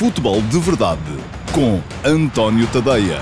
Futebol 0.00 0.40
de 0.40 0.58
Verdade 0.58 0.98
com 1.52 1.78
António 2.08 2.66
Tadeia. 2.68 3.18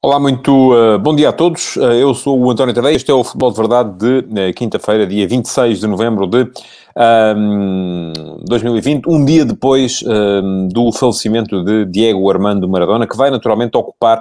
Olá, 0.00 0.18
muito 0.18 0.72
uh, 0.72 0.98
bom 0.98 1.14
dia 1.14 1.28
a 1.28 1.32
todos. 1.34 1.76
Uh, 1.76 1.92
eu 1.92 2.14
sou 2.14 2.40
o 2.40 2.50
António 2.50 2.72
Tadeia. 2.72 2.96
Este 2.96 3.10
é 3.10 3.14
o 3.14 3.22
Futebol 3.22 3.50
de 3.50 3.56
Verdade 3.58 3.98
de 3.98 4.48
uh, 4.48 4.54
quinta-feira, 4.54 5.06
dia 5.06 5.28
26 5.28 5.80
de 5.80 5.86
novembro 5.86 6.26
de 6.26 6.50
2020, 8.48 9.06
um 9.06 9.24
dia 9.24 9.44
depois 9.44 10.02
do 10.72 10.90
falecimento 10.90 11.62
de 11.62 11.84
Diego 11.84 12.28
Armando 12.28 12.68
Maradona, 12.68 13.06
que 13.06 13.16
vai 13.16 13.30
naturalmente 13.30 13.76
ocupar 13.76 14.20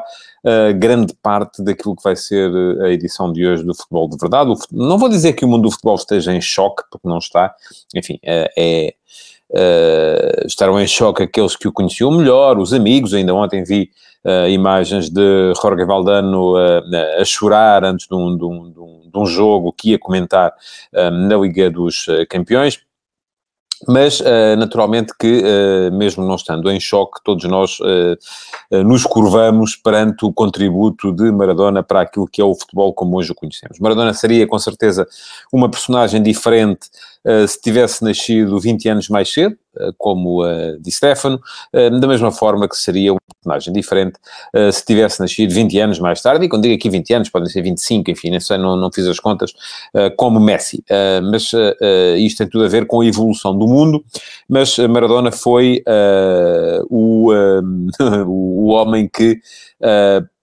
grande 0.80 1.14
parte 1.22 1.64
daquilo 1.64 1.96
que 1.96 2.04
vai 2.04 2.16
ser 2.16 2.52
a 2.82 2.90
edição 2.90 3.32
de 3.32 3.46
hoje 3.46 3.64
do 3.64 3.74
Futebol 3.74 4.10
de 4.10 4.18
Verdade. 4.18 4.54
Não 4.72 4.98
vou 4.98 5.10
dizer 5.10 5.34
que 5.34 5.44
o 5.44 5.48
mundo 5.48 5.64
do 5.64 5.72
futebol 5.72 5.96
esteja 5.96 6.34
em 6.34 6.42
choque, 6.42 6.84
porque 6.92 7.08
não 7.08 7.18
está. 7.18 7.54
Enfim, 7.96 8.20
é... 8.24 8.94
Uh, 9.50 10.46
estarão 10.46 10.78
em 10.78 10.86
choque 10.86 11.24
aqueles 11.24 11.56
que 11.56 11.70
o 11.70 11.72
conheciam 11.72 12.12
melhor, 12.12 12.58
os 12.58 12.74
amigos. 12.74 13.14
Ainda 13.14 13.34
ontem 13.34 13.64
vi 13.64 13.90
uh, 14.26 14.50
imagens 14.50 15.10
de 15.10 15.54
Jorge 15.62 15.86
Valdano 15.86 16.56
uh, 16.56 16.82
a 17.18 17.24
chorar 17.24 17.86
antes 17.86 18.08
de 18.08 18.16
um, 18.16 18.38
de, 18.38 18.44
um, 18.44 19.10
de 19.10 19.18
um, 19.18 19.26
jogo 19.26 19.72
que 19.72 19.92
ia 19.92 20.00
comentar 20.00 20.54
na 20.94 21.38
Liga 21.38 21.72
dos 21.72 22.08
Campeões. 22.30 22.80
Mas, 23.86 24.22
naturalmente, 24.58 25.14
que, 25.20 25.44
mesmo 25.92 26.26
não 26.26 26.36
estando 26.36 26.72
em 26.72 26.80
choque, 26.80 27.20
todos 27.24 27.44
nós 27.44 27.78
nos 28.72 29.04
curvamos 29.04 29.76
perante 29.76 30.26
o 30.26 30.32
contributo 30.32 31.12
de 31.12 31.32
Maradona 31.32 31.84
para 31.84 32.02
aquilo 32.02 32.28
que 32.28 32.42
é 32.42 32.46
o 32.46 32.56
futebol 32.56 32.94
como 32.94 33.18
hoje 33.18 33.32
o 33.32 33.36
conhecemos. 33.36 33.80
Maradona 33.80 34.14
seria, 34.14 34.48
com 34.48 34.58
certeza, 34.58 35.08
uma 35.52 35.70
personagem 35.70 36.24
diferente 36.24 36.88
se 37.48 37.62
tivesse 37.62 38.04
nascido 38.04 38.60
20 38.60 38.90
anos 38.90 39.10
mais 39.10 39.32
cedo, 39.32 39.58
eh, 39.80 39.92
como 39.98 40.46
uh, 40.46 40.80
Di 40.80 40.92
Stefano, 40.92 41.40
da 41.74 42.08
mesma 42.08 42.32
forma 42.32 42.68
que 42.68 42.76
seria 42.76 43.14
uma 43.14 43.20
personagem 43.36 43.74
diferente 43.74 44.18
se 44.72 44.86
tivesse 44.86 45.20
nascido 45.20 45.54
20 45.54 45.80
anos 45.80 46.00
mais 46.00 46.22
tarde, 46.22 46.46
e 46.46 46.50
quando 46.50 46.64
digo 46.64 46.76
aqui 46.76 46.90
20 46.90 47.14
anos, 47.14 47.30
podem 47.30 47.50
ser 47.50 47.62
25, 47.62 48.12
enfim, 48.12 48.32
não, 48.32 48.40
sei, 48.40 48.58
não, 48.58 48.76
não 48.76 48.92
fiz 48.92 49.06
as 49.08 49.20
contas, 49.20 49.54
como 50.16 50.40
Messi. 50.40 50.84
mas 51.30 51.52
isto 52.18 52.38
tem 52.38 52.50
tudo 52.50 52.66
a 52.66 52.68
ver 52.68 52.88
com 52.88 53.02
a 53.02 53.06
evolução 53.06 53.58
do 53.58 53.68
mundo, 53.68 54.04
mas 54.50 54.78
Maradona 54.78 55.32
foi 55.32 55.84
o, 56.90 57.32
o 58.00 58.68
homem 58.70 59.10
que 59.12 59.40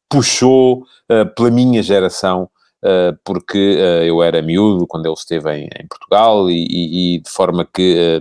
puxou 0.08 0.84
pela 1.34 1.50
minha 1.50 1.82
geração 1.82 2.48
porque 3.24 3.78
eu 4.06 4.22
era 4.22 4.42
miúdo 4.42 4.86
quando 4.86 5.06
ele 5.06 5.14
esteve 5.14 5.50
em, 5.52 5.64
em 5.64 5.86
Portugal 5.88 6.50
e, 6.50 6.66
e, 6.68 7.16
e, 7.16 7.18
de 7.20 7.30
forma 7.30 7.64
que 7.64 8.20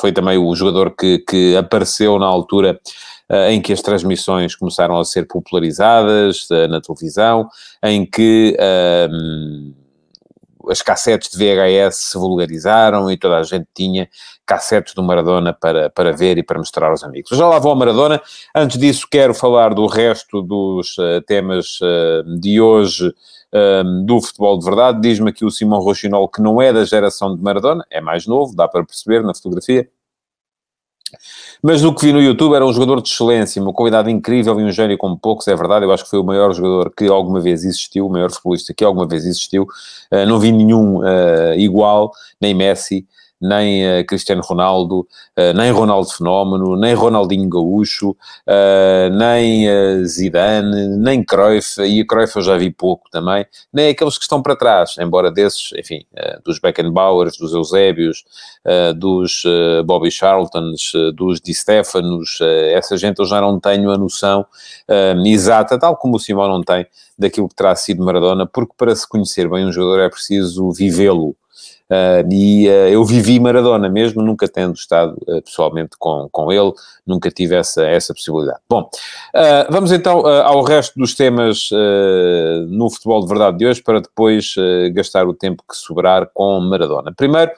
foi 0.00 0.12
também 0.12 0.38
o 0.38 0.54
jogador 0.54 0.90
que, 0.90 1.18
que 1.18 1.56
apareceu 1.56 2.18
na 2.18 2.26
altura 2.26 2.80
uh, 3.30 3.50
em 3.50 3.60
que 3.60 3.72
as 3.72 3.80
transmissões 3.82 4.54
começaram 4.54 4.98
a 4.98 5.04
ser 5.04 5.26
popularizadas 5.26 6.48
na 6.68 6.80
televisão, 6.80 7.48
em 7.82 8.04
que 8.04 8.56
uh, 8.58 9.83
as 10.68 10.82
cassetes 10.82 11.30
de 11.30 11.38
VHS 11.38 11.96
se 11.96 12.18
vulgarizaram 12.18 13.10
e 13.10 13.16
toda 13.16 13.38
a 13.38 13.42
gente 13.42 13.66
tinha 13.74 14.08
cassetes 14.46 14.94
do 14.94 15.02
Maradona 15.02 15.52
para, 15.52 15.90
para 15.90 16.12
ver 16.12 16.38
e 16.38 16.42
para 16.42 16.58
mostrar 16.58 16.90
aos 16.90 17.02
amigos. 17.02 17.36
Já 17.36 17.48
lá 17.48 17.58
vou 17.58 17.70
ao 17.70 17.76
Maradona. 17.76 18.20
Antes 18.54 18.78
disso, 18.78 19.06
quero 19.10 19.34
falar 19.34 19.74
do 19.74 19.86
resto 19.86 20.42
dos 20.42 20.96
temas 21.26 21.78
de 22.38 22.60
hoje 22.60 23.12
um, 23.54 24.04
do 24.04 24.20
futebol 24.20 24.58
de 24.58 24.64
verdade. 24.64 25.00
Diz-me 25.00 25.30
aqui 25.30 25.44
o 25.44 25.50
Simão 25.50 25.80
Rochinol 25.80 26.28
que 26.28 26.42
não 26.42 26.60
é 26.60 26.72
da 26.72 26.84
geração 26.84 27.34
de 27.34 27.42
Maradona, 27.42 27.84
é 27.90 28.00
mais 28.00 28.26
novo, 28.26 28.54
dá 28.54 28.66
para 28.66 28.84
perceber 28.84 29.22
na 29.22 29.34
fotografia. 29.34 29.88
Mas 31.62 31.80
do 31.82 31.94
que 31.94 32.06
vi 32.06 32.12
no 32.12 32.20
YouTube 32.20 32.54
era 32.54 32.64
um 32.64 32.72
jogador 32.72 33.00
de 33.00 33.08
excelência, 33.08 33.60
uma 33.62 33.72
qualidade 33.72 34.10
incrível 34.10 34.58
e 34.60 34.64
um 34.64 34.70
gênio 34.70 34.98
como 34.98 35.18
poucos, 35.18 35.48
é 35.48 35.56
verdade. 35.56 35.84
Eu 35.84 35.92
acho 35.92 36.04
que 36.04 36.10
foi 36.10 36.18
o 36.18 36.24
maior 36.24 36.52
jogador 36.52 36.92
que 36.96 37.06
alguma 37.06 37.40
vez 37.40 37.64
existiu, 37.64 38.06
o 38.06 38.10
maior 38.10 38.30
futebolista 38.30 38.74
que 38.74 38.84
alguma 38.84 39.06
vez 39.06 39.24
existiu. 39.24 39.64
Uh, 40.12 40.26
não 40.26 40.38
vi 40.38 40.52
nenhum 40.52 40.98
uh, 40.98 41.54
igual, 41.56 42.12
nem 42.40 42.54
Messi, 42.54 43.06
nem 43.44 43.84
uh, 43.86 44.06
Cristiano 44.06 44.40
Ronaldo, 44.42 45.00
uh, 45.00 45.52
nem 45.54 45.70
Ronaldo 45.70 46.08
Fenómeno, 46.10 46.76
nem 46.76 46.94
Ronaldinho 46.94 47.48
Gaúcho, 47.48 48.10
uh, 48.10 49.10
nem 49.12 49.66
Zidane, 50.06 50.96
nem 50.96 51.22
Cruyff, 51.22 51.80
e 51.82 52.00
a 52.00 52.06
Cruyff 52.06 52.36
eu 52.36 52.42
já 52.42 52.56
vi 52.56 52.70
pouco 52.70 53.10
também, 53.10 53.46
nem 53.72 53.90
aqueles 53.90 54.16
que 54.16 54.24
estão 54.24 54.42
para 54.42 54.56
trás, 54.56 54.96
embora 54.98 55.30
desses, 55.30 55.70
enfim, 55.78 56.04
dos 56.44 56.58
Beckenbauers, 56.58 57.36
dos 57.36 57.52
Eusébios, 57.52 58.24
dos 58.96 59.42
Bobby 59.84 60.10
Charltons, 60.10 60.92
dos 61.14 61.40
Di 61.40 61.54
Stefanos, 61.54 62.38
essa 62.72 62.96
gente 62.96 63.18
eu 63.18 63.26
já 63.26 63.40
não 63.40 63.60
tenho 63.60 63.90
a 63.90 63.98
noção 63.98 64.46
exata, 65.24 65.78
tal 65.78 65.96
como 65.96 66.16
o 66.16 66.18
Simão 66.18 66.48
não 66.48 66.62
tem, 66.62 66.86
daquilo 67.18 67.48
que 67.48 67.54
terá 67.54 67.74
sido 67.76 68.04
Maradona, 68.04 68.46
porque 68.46 68.74
para 68.76 68.94
se 68.94 69.08
conhecer 69.08 69.48
bem 69.48 69.66
um 69.66 69.72
jogador 69.72 70.00
é 70.00 70.08
preciso 70.08 70.70
vivê-lo. 70.72 71.36
Uh, 71.94 72.26
e 72.32 72.66
uh, 72.66 72.88
eu 72.88 73.04
vivi 73.04 73.38
Maradona 73.38 73.88
mesmo, 73.88 74.20
nunca 74.20 74.48
tendo 74.48 74.74
estado 74.74 75.16
uh, 75.28 75.40
pessoalmente 75.42 75.96
com, 75.96 76.28
com 76.32 76.50
ele, 76.50 76.72
nunca 77.06 77.30
tive 77.30 77.54
essa, 77.54 77.84
essa 77.86 78.12
possibilidade. 78.12 78.58
Bom, 78.68 78.88
vamos 79.70 79.92
então 79.92 80.26
ao 80.26 80.62
resto 80.62 80.98
dos 80.98 81.14
temas 81.14 81.68
no 82.68 82.88
futebol 82.88 83.20
de 83.20 83.28
verdade 83.28 83.58
de 83.58 83.66
hoje, 83.66 83.82
para 83.82 84.00
depois 84.00 84.54
gastar 84.92 85.26
o 85.26 85.34
tempo 85.34 85.62
que 85.68 85.76
sobrar 85.76 86.30
com 86.32 86.58
Maradona. 86.60 87.12
Primeiro, 87.14 87.52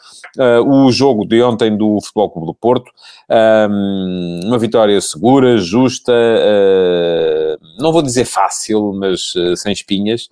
o 0.67 0.91
jogo 0.91 1.25
de 1.25 1.41
ontem 1.43 1.77
do 1.77 2.01
Futebol 2.01 2.31
Clube 2.31 2.47
do 2.49 2.55
Porto, 2.55 2.91
uma 4.45 4.59
vitória 4.59 5.01
segura, 5.01 5.59
justa, 5.59 6.13
não 7.79 7.93
vou 7.93 8.03
dizer 8.03 8.25
fácil, 8.25 8.93
mas 8.93 9.33
sem 9.57 9.73
espinhas, 9.73 10.29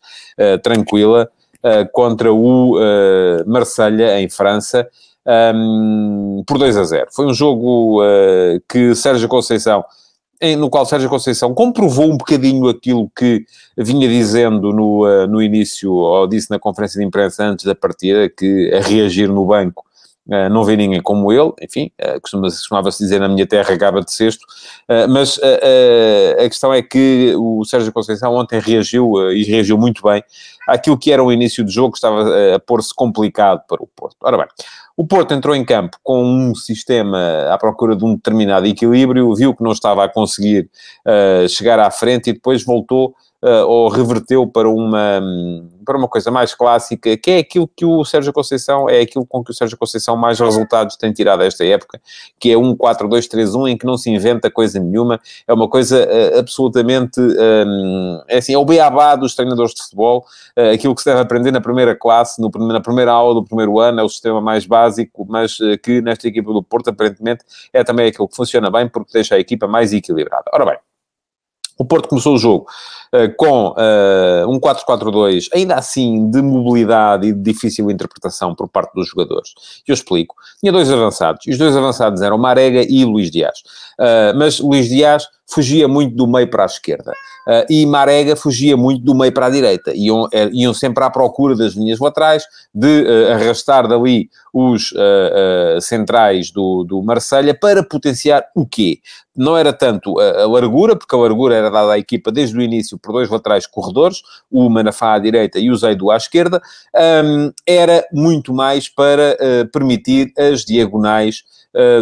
tranquila. 0.63 1.31
Eh, 1.67 1.87
contra 1.87 2.31
o 2.31 2.77
uh, 2.77 3.43
Marselha, 3.47 4.21
em 4.21 4.29
França, 4.29 4.87
um, 5.27 6.41
ehm, 6.41 6.45
por 6.47 6.59
2 6.59 6.77
a 6.77 6.85
0. 6.85 7.07
Foi 7.11 7.25
um 7.25 7.33
jogo 7.33 8.03
uh, 8.03 8.61
que 8.69 8.95
Sérgio 8.95 9.27
Conceição, 9.31 9.83
em, 10.39 10.57
no 10.57 10.69
qual 10.69 10.85
Sérgio 10.85 11.09
Conceição 11.09 11.55
comprovou 11.55 12.13
um 12.13 12.19
bocadinho 12.19 12.69
aquilo 12.69 13.11
que 13.17 13.47
vinha 13.79 14.07
dizendo 14.07 14.75
no, 14.75 15.07
uh, 15.07 15.27
no 15.27 15.41
início, 15.41 15.91
ou 15.91 16.27
disse 16.27 16.51
na 16.51 16.59
conferência 16.59 17.01
de 17.01 17.07
imprensa 17.07 17.45
antes 17.45 17.65
da 17.65 17.75
partida, 17.75 18.29
que 18.29 18.71
a 18.75 18.81
reagir 18.81 19.31
no 19.31 19.47
banco 19.47 19.87
Uh, 20.27 20.49
não 20.49 20.65
vê 20.65 20.75
ninguém 20.75 21.03
como 21.03 21.31
ele, 21.31 21.53
enfim, 21.61 21.91
uh, 22.01 22.19
costumava-se 22.19 22.99
dizer 22.99 23.21
na 23.21 23.29
minha 23.29 23.47
terra 23.47 23.77
gaba 23.77 24.01
de 24.01 24.11
sexto, 24.11 24.43
uh, 24.89 25.07
mas 25.07 25.39
a 25.39 26.49
questão 26.49 26.73
é 26.73 26.81
que 26.81 27.35
o 27.37 27.63
Sérgio 27.67 27.93
Conceição 27.93 28.35
ontem 28.35 28.59
reagiu, 28.59 29.31
e 29.33 29.45
reagiu 29.45 29.77
muito 29.77 30.03
bem, 30.03 30.25
àquilo 30.67 30.97
que 30.97 31.13
era 31.13 31.23
o 31.23 31.31
início 31.31 31.63
do 31.63 31.71
jogo, 31.71 31.93
que 31.93 31.99
estava 31.99 32.55
a 32.55 32.59
pôr-se 32.59 32.95
complicado 32.95 33.61
para 33.69 33.83
o 33.83 33.87
Porto. 33.95 34.17
Ora 34.23 34.39
bem, 34.39 34.47
o 34.97 35.07
Porto 35.07 35.35
entrou 35.35 35.55
em 35.55 35.63
campo 35.63 35.99
com 36.03 36.25
um 36.25 36.55
sistema 36.55 37.53
à 37.53 37.59
procura 37.59 37.95
de 37.95 38.03
um 38.03 38.15
determinado 38.15 38.67
equilíbrio, 38.67 39.35
viu 39.35 39.55
que 39.55 39.63
não 39.63 39.73
estava 39.73 40.05
a 40.05 40.09
conseguir 40.09 40.71
chegar 41.51 41.79
à 41.79 41.91
frente 41.91 42.31
e 42.31 42.33
depois 42.33 42.65
voltou 42.65 43.15
uh, 43.45 43.67
ou 43.67 43.89
reverteu 43.89 44.47
para 44.47 44.69
uma, 44.69 45.21
para 45.85 45.99
uma 45.99 46.09
coisa 46.09 46.31
mais 46.31 46.55
clássica, 46.55 47.15
que 47.17 47.31
é 47.31 47.39
aquilo 47.39 47.69
que 47.69 47.85
o 47.85 48.03
Sérgio 48.05 48.33
Conceição, 48.33 48.89
é 48.89 49.01
aquilo 49.01 49.27
com 49.27 49.45
que 49.45 49.51
o 49.51 49.55
Sérgio 49.55 49.77
Conceição 49.77 50.17
mais 50.17 50.41
resultados 50.41 50.97
tem 50.97 51.13
tirado 51.13 51.43
esta 51.43 51.65
época, 51.65 52.01
que 52.41 52.51
é 52.51 52.57
um 52.57 52.75
4-2-3-1 52.75 53.69
em 53.69 53.77
que 53.77 53.85
não 53.85 53.99
se 53.99 54.11
inventa 54.11 54.51
coisa 54.51 54.81
nenhuma, 54.81 55.21
é 55.47 55.53
uma 55.53 55.69
coisa 55.69 56.07
uh, 56.07 56.39
absolutamente, 56.39 57.21
um, 57.21 58.23
é 58.27 58.39
assim, 58.39 58.55
é 58.55 58.59
o 58.59 58.65
beabá 58.65 59.15
dos 59.15 59.35
treinadores 59.35 59.75
de 59.75 59.83
futebol, 59.83 60.25
uh, 60.57 60.73
aquilo 60.73 60.95
que 60.95 61.03
se 61.03 61.11
deve 61.11 61.21
aprender 61.21 61.53
na 61.53 61.61
primeira 61.61 61.95
classe, 61.95 62.41
no, 62.41 62.51
na 62.67 62.81
primeira 62.81 63.13
aula 63.13 63.35
do 63.35 63.45
primeiro 63.45 63.79
ano, 63.79 64.01
é 64.01 64.03
o 64.03 64.09
sistema 64.09 64.41
mais 64.41 64.65
básico, 64.65 65.27
mas 65.29 65.59
uh, 65.61 65.79
que 65.83 66.01
nesta 66.01 66.27
equipa 66.27 66.51
do 66.53 66.63
Porto, 66.63 66.89
aparentemente, 66.89 67.45
é 67.73 67.85
também 67.85 68.09
aquilo 68.09 68.27
que 68.27 68.37
funciona 68.37 68.71
bem, 68.71 68.89
porque 68.89 69.13
deixa 69.13 69.35
a 69.35 69.39
equipa 69.39 69.67
mais 69.69 69.93
equilibrada. 69.93 70.45
Ora 70.53 70.65
bem, 70.65 70.79
o 71.79 71.85
Porto 71.85 72.09
começou 72.09 72.35
o 72.35 72.39
jogo 72.39 72.67
uh, 73.13 73.35
com 73.37 73.69
uh, 73.69 74.49
um 74.49 74.59
4-4-2, 74.61 75.49
ainda 75.53 75.75
assim 75.75 76.31
de 76.31 76.41
mobilidade 76.41 77.29
e 77.29 77.33
de 77.33 77.41
difícil 77.41 77.91
interpretação 77.91 78.55
por 78.55 78.69
parte 78.69 78.93
dos 78.95 79.09
jogadores. 79.09 79.55
Eu 79.87 79.95
explico. 79.95 80.35
Tinha 80.61 80.73
dois 80.73 80.91
avançados, 80.91 81.47
e 81.47 81.51
os 81.51 81.59
dois 81.59 81.77
avançados 81.77 82.23
eram 82.23 82.39
Marega 82.39 82.83
e 82.89 83.05
Luís 83.05 83.31
Dias. 83.31 83.59
Uh, 83.99 84.37
mas 84.37 84.61
Luís 84.61 84.89
Dias 84.89 85.27
fugia 85.47 85.87
muito 85.87 86.15
do 86.17 86.27
meio 86.27 86.49
para 86.49 86.65
a 86.65 86.67
esquerda. 86.67 87.13
Uh, 87.47 87.67
e 87.69 87.85
Marega 87.85 88.35
fugia 88.35 88.75
muito 88.75 89.05
do 89.05 89.15
meio 89.15 89.33
para 89.33 89.47
a 89.47 89.51
direita. 89.51 89.93
Iam, 89.95 90.27
eh, 90.33 90.49
iam 90.53 90.73
sempre 90.73 91.05
à 91.05 91.11
procura 91.11 91.55
das 91.55 91.75
linhas 91.75 91.99
laterais, 91.99 92.45
de 92.75 93.03
uh, 93.03 93.33
arrastar 93.33 93.87
dali 93.87 94.31
os 94.53 94.93
uh, 94.93 95.79
centrais 95.81 96.51
do, 96.51 96.85
do 96.85 97.03
Marselha 97.03 97.53
para 97.55 97.83
potenciar 97.83 98.47
o 98.55 98.67
quê? 98.67 99.01
Não 99.37 99.57
era 99.57 99.75
tanto 99.75 100.19
a, 100.19 100.43
a, 100.43 100.47
largura, 100.47 100.97
porque 100.97 101.15
a 101.15 101.19
largura 101.19 101.55
era 101.55 101.71
dada 101.71 101.93
à 101.93 101.99
equipa 101.99 102.33
desde 102.33 102.57
o 102.57 102.63
início 102.63 102.99
por 102.99 103.13
dois 103.13 103.29
laterais 103.29 103.67
corredores, 103.67 104.23
o 104.51 104.71
Manafá 104.71 105.13
à 105.13 105.19
direita 105.19 105.59
e 105.59 105.71
o 105.71 105.77
Zaidu 105.77 106.11
à 106.11 106.17
esquerda, 106.17 106.63
um, 107.25 107.53
era 107.67 108.07
muito 108.13 108.55
mais 108.55 108.89
para 108.89 109.37
permitir 109.73 110.33
as 110.39 110.65
diagonais 110.65 111.43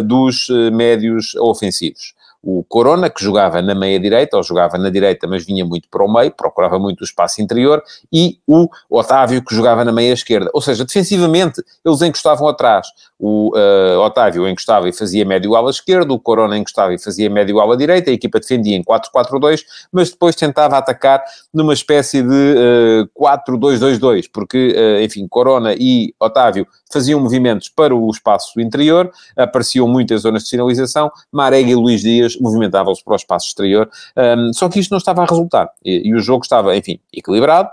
dos 0.05 0.47
médios 0.71 1.33
ofensivos 1.35 2.13
o 2.43 2.61
Corona, 2.67 3.09
que 3.09 3.23
jogava 3.23 3.61
na 3.61 3.73
meia-direita, 3.73 4.35
ou 4.35 4.43
jogava 4.43 4.77
na 4.77 4.89
direita, 4.89 5.25
mas 5.25 5.45
vinha 5.45 5.63
muito 5.63 5.87
para 5.89 6.03
o 6.03 6.11
meio, 6.11 6.29
procurava 6.31 6.77
muito 6.77 6.99
o 6.99 7.03
espaço 7.05 7.41
interior, 7.41 7.81
e 8.11 8.37
o 8.45 8.67
Otávio, 8.89 9.41
que 9.43 9.55
jogava 9.55 9.85
na 9.85 9.93
meia-esquerda. 9.93 10.51
Ou 10.53 10.59
seja, 10.59 10.83
defensivamente, 10.83 11.63
eles 11.85 12.01
encostavam 12.01 12.45
atrás. 12.49 12.87
O 13.17 13.57
uh, 13.57 13.99
Otávio 14.01 14.45
encostava 14.49 14.89
e 14.89 14.93
fazia 14.93 15.23
médio 15.23 15.55
ala 15.55 15.71
esquerdo, 15.71 16.11
o 16.11 16.19
Corona 16.19 16.57
encostava 16.57 16.93
e 16.93 16.99
fazia 16.99 17.29
médio 17.29 17.61
ala 17.61 17.77
direita, 17.77 18.11
a 18.11 18.13
equipa 18.13 18.37
defendia 18.37 18.75
em 18.75 18.83
4-4-2, 18.83 19.61
mas 19.89 20.09
depois 20.11 20.35
tentava 20.35 20.77
atacar 20.77 21.23
numa 21.53 21.73
espécie 21.73 22.21
de 22.21 22.27
uh, 22.27 23.03
eh, 23.03 23.49
4-2-2-2, 23.49 24.25
porque, 24.33 24.75
uh, 24.77 25.01
enfim, 25.01 25.25
Corona 25.29 25.73
e 25.73 26.13
Otávio 26.19 26.67
faziam 26.91 27.21
movimentos 27.21 27.69
para 27.69 27.95
o 27.95 28.09
espaço 28.11 28.59
interior, 28.59 29.09
apareciam 29.37 29.87
muitas 29.87 30.23
zonas 30.23 30.43
de 30.43 30.49
sinalização, 30.49 31.09
Marega 31.31 31.71
e 31.71 31.75
Luís 31.75 32.01
Dias 32.01 32.32
movimentavam-se 32.39 33.03
para 33.03 33.13
o 33.13 33.15
espaço 33.15 33.47
exterior, 33.47 33.89
um, 34.15 34.53
só 34.53 34.69
que 34.69 34.79
isto 34.79 34.91
não 34.91 34.97
estava 34.97 35.23
a 35.23 35.25
resultar, 35.25 35.69
e, 35.83 36.09
e 36.09 36.13
o 36.13 36.19
jogo 36.19 36.43
estava, 36.43 36.75
enfim, 36.75 36.99
equilibrado, 37.13 37.69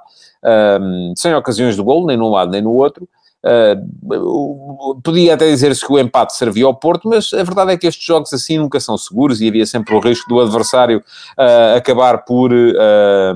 um, 0.81 1.13
sem 1.17 1.35
ocasiões 1.35 1.77
de 1.77 1.83
gol, 1.83 2.07
nem 2.07 2.17
num 2.17 2.31
lado 2.31 2.51
nem 2.51 2.63
no 2.63 2.73
outro, 2.73 3.09
Uh, 3.43 5.01
podia 5.03 5.33
até 5.33 5.47
dizer-se 5.47 5.85
que 5.85 5.91
o 5.91 5.99
empate 5.99 6.35
servia 6.37 6.67
ao 6.67 6.75
Porto, 6.75 7.09
mas 7.09 7.33
a 7.33 7.43
verdade 7.43 7.73
é 7.73 7.77
que 7.79 7.87
estes 7.87 8.05
jogos 8.05 8.31
assim 8.35 8.59
nunca 8.59 8.79
são 8.79 8.99
seguros 8.99 9.41
e 9.41 9.49
havia 9.49 9.65
sempre 9.65 9.95
o 9.95 9.99
risco 9.99 10.29
do 10.29 10.41
adversário 10.41 10.99
uh, 10.99 11.77
acabar 11.77 12.19
por 12.27 12.53
uh, 12.53 13.35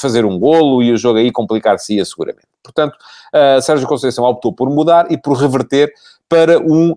fazer 0.00 0.24
um 0.24 0.38
golo 0.38 0.80
e 0.80 0.92
o 0.92 0.96
jogo 0.96 1.18
aí 1.18 1.32
complicar-se-ia 1.32 2.04
seguramente. 2.04 2.46
Portanto, 2.62 2.94
uh, 3.34 3.60
Sérgio 3.60 3.88
Conceição 3.88 4.24
optou 4.24 4.52
por 4.52 4.70
mudar 4.70 5.10
e 5.10 5.18
por 5.18 5.36
reverter 5.36 5.92
para 6.30 6.60
um, 6.60 6.96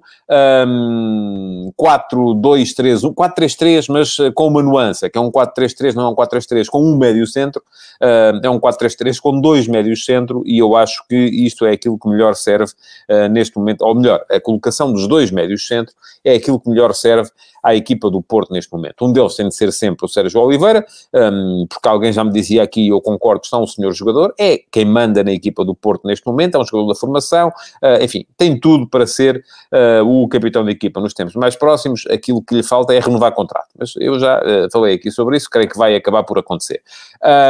um 0.68 1.71
4-2-3, 1.75 3.01
4-3-3, 3.15 3.85
mas 3.89 4.19
eh, 4.19 4.31
com 4.31 4.47
uma 4.47 4.62
nuance, 4.62 5.09
que 5.09 5.18
é 5.18 5.21
um 5.21 5.31
4-3-3, 5.31 5.95
não 5.95 6.03
é 6.03 6.09
um 6.09 6.15
4-3-3 6.15 6.68
com 6.68 6.80
um 6.80 6.95
médio 6.95 7.25
centro, 7.25 7.59
uh, 8.00 8.39
é 8.44 8.50
um 8.50 8.59
4-3-3 8.59 9.19
com 9.19 9.41
dois 9.41 9.68
médios 9.68 10.06
centro, 10.06 10.44
e 10.45 10.59
eu 10.59 10.75
acho 10.75 11.03
que 11.09 11.15
isto 11.15 11.65
é 11.65 11.71
aquilo 11.71 11.97
que 11.97 12.07
melhor 12.07 12.35
serve 12.35 12.74
uh, 13.09 13.27
neste 13.27 13.57
momento, 13.57 13.81
ou 13.81 13.95
melhor, 13.95 14.24
a 14.30 14.39
colocação 14.39 14.94
dos 14.94 15.07
dois 15.07 15.31
médios 15.31 15.65
centro 15.65 15.95
é 16.24 16.35
aquilo 16.35 16.59
que 16.59 16.69
melhor 16.69 16.94
serve 16.94 17.31
à 17.63 17.74
equipa 17.74 18.12
do 18.12 18.21
Porto 18.21 18.51
neste 18.51 18.71
momento. 18.71 19.06
Um 19.06 19.12
deles 19.12 19.35
tem 19.35 19.47
de 19.47 19.56
ser 19.56 19.71
sempre 19.71 20.06
o 20.06 20.09
Sérgio 20.09 20.41
Oliveira, 20.41 20.85
um, 21.13 21.65
porque 21.68 21.88
alguém 21.88 22.12
já 22.12 22.24
me 22.24 22.31
dizia 22.31 22.62
aqui, 22.62 22.81
e 22.81 22.89
eu 22.89 23.01
concordo, 23.01 23.41
está 23.44 23.57
um 23.57 23.65
senhor 23.65 23.94
jogador, 23.94 24.33
é 24.38 24.59
quem 24.71 24.85
manda 24.85 25.24
na 25.24 25.31
equipa 25.31 25.63
do 25.63 25.74
Porto 25.74 26.06
neste 26.06 26.27
momento, 26.27 26.56
é 26.56 26.59
um 26.59 26.65
jogador 26.65 26.89
da 26.89 26.95
formação, 27.00 27.47
uh, 27.50 28.03
enfim, 28.03 28.25
tem 28.38 28.59
tudo 28.59 28.88
para 28.88 29.07
ser 29.07 29.22
uh, 29.31 30.03
o 30.05 30.27
capitão 30.27 30.65
da 30.65 30.71
equipa 30.71 30.99
nos 30.99 31.13
tempos 31.13 31.35
mais 31.35 31.55
próximos, 31.55 32.05
aquilo 32.09 32.41
que 32.41 32.55
lhe 32.55 32.63
falta 32.63 32.93
é 32.93 32.99
renovar 32.99 33.31
contrato. 33.33 33.69
Mas 33.77 33.93
eu 33.97 34.19
já 34.19 34.39
uh, 34.39 34.71
falei 34.71 34.95
aqui 34.95 35.11
sobre 35.11 35.37
isso, 35.37 35.49
creio 35.49 35.69
que 35.69 35.77
vai 35.77 35.95
acabar 35.95 36.23
por 36.23 36.37
acontecer. 36.37 36.81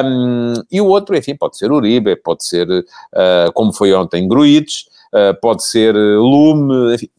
Um, 0.05 0.53
e 0.71 0.79
o 0.79 0.85
outro, 0.85 1.15
enfim, 1.15 1.35
pode 1.35 1.57
ser 1.57 1.71
Uribe, 1.71 2.15
pode 2.15 2.45
ser, 2.45 2.67
como 3.53 3.73
foi 3.73 3.93
ontem, 3.93 4.27
Gruites, 4.27 4.85
pode 5.41 5.63
ser 5.65 5.95
Lume, 5.95 6.93
enfim, 6.93 7.09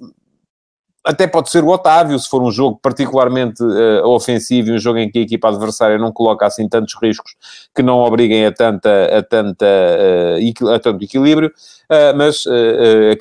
até 1.04 1.26
pode 1.26 1.50
ser 1.50 1.62
o 1.62 1.68
Otávio, 1.68 2.18
se 2.18 2.28
for 2.28 2.42
um 2.42 2.50
jogo 2.50 2.78
particularmente 2.80 3.62
uh, 3.62 4.06
ofensivo 4.06 4.70
e 4.70 4.72
um 4.72 4.78
jogo 4.78 4.98
em 4.98 5.10
que 5.10 5.18
a 5.18 5.22
equipa 5.22 5.48
adversária 5.48 5.98
não 5.98 6.10
coloca 6.10 6.46
assim 6.46 6.66
tantos 6.66 6.94
riscos 7.00 7.36
que 7.74 7.82
não 7.82 7.98
obriguem 7.98 8.46
a, 8.46 8.52
tanta, 8.52 9.18
a, 9.18 9.22
tanta, 9.22 9.66
uh, 9.66 10.68
a 10.70 10.78
tanto 10.78 11.04
equilíbrio, 11.04 11.48
uh, 11.48 12.16
mas 12.16 12.44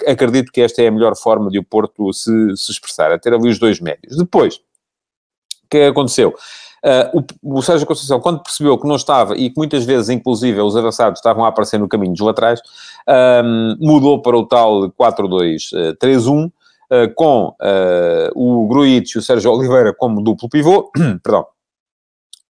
acredito 0.08 0.52
que 0.52 0.62
esta 0.62 0.82
é 0.82 0.88
a 0.88 0.92
melhor 0.92 1.16
forma 1.18 1.50
de 1.50 1.60
o 1.60 1.64
Porto 1.64 2.14
se, 2.14 2.56
se 2.56 2.72
expressar, 2.72 3.12
a 3.12 3.20
ter 3.20 3.34
ali 3.34 3.50
os 3.50 3.60
dois 3.60 3.82
médios. 3.82 4.16
Depois, 4.16 4.56
o 4.56 5.70
que 5.70 5.84
aconteceu? 5.84 6.34
Uh, 6.84 7.26
o, 7.42 7.60
o 7.60 7.62
Sérgio 7.62 7.88
Conceição, 7.88 8.20
quando 8.20 8.44
percebeu 8.44 8.78
que 8.78 8.86
não 8.86 8.98
estava, 8.98 9.38
e 9.38 9.50
que 9.50 9.58
muitas 9.58 9.86
vezes, 9.86 10.10
inclusive, 10.10 10.60
os 10.60 10.76
avançados 10.76 11.20
estavam 11.20 11.46
a 11.46 11.48
aparecer 11.48 11.80
no 11.80 11.88
caminho 11.88 12.12
dos 12.12 12.22
laterais, 12.22 12.60
mudou 13.80 14.22
para 14.22 14.38
o 14.38 14.46
tal 14.46 14.90
4-2-3-1, 14.92 16.46
eh, 16.46 16.52
com 17.16 17.56
uh, 17.62 18.30
o 18.36 18.68
Gruitch 18.68 19.16
e 19.16 19.18
o 19.18 19.22
Sérgio 19.22 19.52
Oliveira 19.52 19.94
como 19.94 20.22
duplo 20.22 20.50
pivô, 20.50 20.92
perdão, 21.24 21.46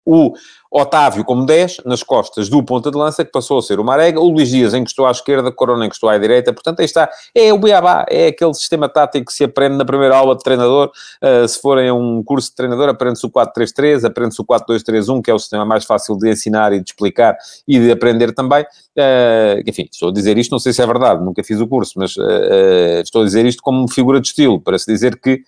o 0.05 0.35
Otávio 0.71 1.23
como 1.25 1.45
10, 1.45 1.83
nas 1.85 2.03
costas 2.03 2.49
do 2.49 2.63
ponta 2.63 2.91
de 2.91 2.97
lança, 2.97 3.25
que 3.25 3.31
passou 3.31 3.59
a 3.59 3.63
ser 3.63 3.79
o 3.79 3.85
Marega, 3.85 4.19
o 4.19 4.29
Luís 4.29 4.49
Dias 4.49 4.73
encostou 4.73 5.07
à 5.07 5.11
esquerda, 5.11 5.53
Corona 5.53 5.85
encostou 5.85 6.09
à 6.09 6.17
direita, 6.17 6.53
portanto 6.53 6.81
aí 6.81 6.87
está, 6.87 7.11
é 7.35 7.53
o 7.53 7.59
Beabá, 7.59 8.07
é 8.09 8.29
aquele 8.29 8.55
sistema 8.55 8.89
tático 8.89 9.27
que 9.27 9.33
se 9.33 9.45
aprende 9.45 9.77
na 9.77 9.85
primeira 9.85 10.17
aula 10.17 10.35
de 10.35 10.43
treinador, 10.43 10.91
uh, 11.23 11.47
se 11.47 11.61
forem 11.61 11.91
a 11.91 11.95
um 11.95 12.23
curso 12.23 12.49
de 12.49 12.57
treinador, 12.57 12.89
aprende-se 12.89 13.27
o 13.27 13.31
4-3-3, 13.31 14.05
aprende-se 14.05 14.41
o 14.41 14.45
4-2-3-1, 14.47 15.23
que 15.23 15.31
é 15.31 15.35
o 15.35 15.39
sistema 15.39 15.67
mais 15.67 15.85
fácil 15.85 16.17
de 16.17 16.31
ensinar 16.31 16.73
e 16.73 16.81
de 16.81 16.91
explicar 16.91 17.37
e 17.69 17.79
de 17.79 17.93
aprender 17.93 18.33
também, 18.33 18.63
uh, 18.63 19.63
enfim, 19.67 19.87
estou 19.93 20.09
a 20.09 20.13
dizer 20.13 20.39
isto, 20.39 20.53
não 20.53 20.59
sei 20.59 20.73
se 20.73 20.81
é 20.81 20.87
verdade, 20.87 21.23
nunca 21.23 21.45
fiz 21.45 21.61
o 21.61 21.69
curso, 21.69 21.93
mas 21.97 22.17
uh, 22.17 23.03
estou 23.03 23.21
a 23.21 23.25
dizer 23.27 23.45
isto 23.45 23.63
como 23.63 23.87
figura 23.89 24.21
de 24.21 24.29
estilo, 24.29 24.59
para 24.59 24.79
se 24.79 24.91
dizer 24.91 25.21
que... 25.21 25.43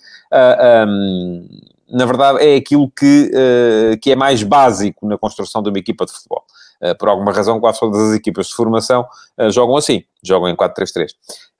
Um, 0.86 1.73
na 1.88 2.06
verdade, 2.06 2.38
é 2.44 2.56
aquilo 2.56 2.90
que, 2.90 3.30
uh, 3.32 3.98
que 4.00 4.10
é 4.12 4.16
mais 4.16 4.42
básico 4.42 5.06
na 5.06 5.18
construção 5.18 5.62
de 5.62 5.68
uma 5.68 5.78
equipa 5.78 6.04
de 6.06 6.12
futebol. 6.12 6.44
Uh, 6.82 6.96
por 6.98 7.08
alguma 7.08 7.32
razão, 7.32 7.60
quase 7.60 7.80
todas 7.80 8.00
as 8.10 8.14
equipas 8.14 8.48
de 8.48 8.54
formação 8.54 9.06
uh, 9.38 9.50
jogam 9.50 9.76
assim 9.76 10.02
jogam 10.28 10.48
em 10.48 10.56
4-3-3. 10.56 11.10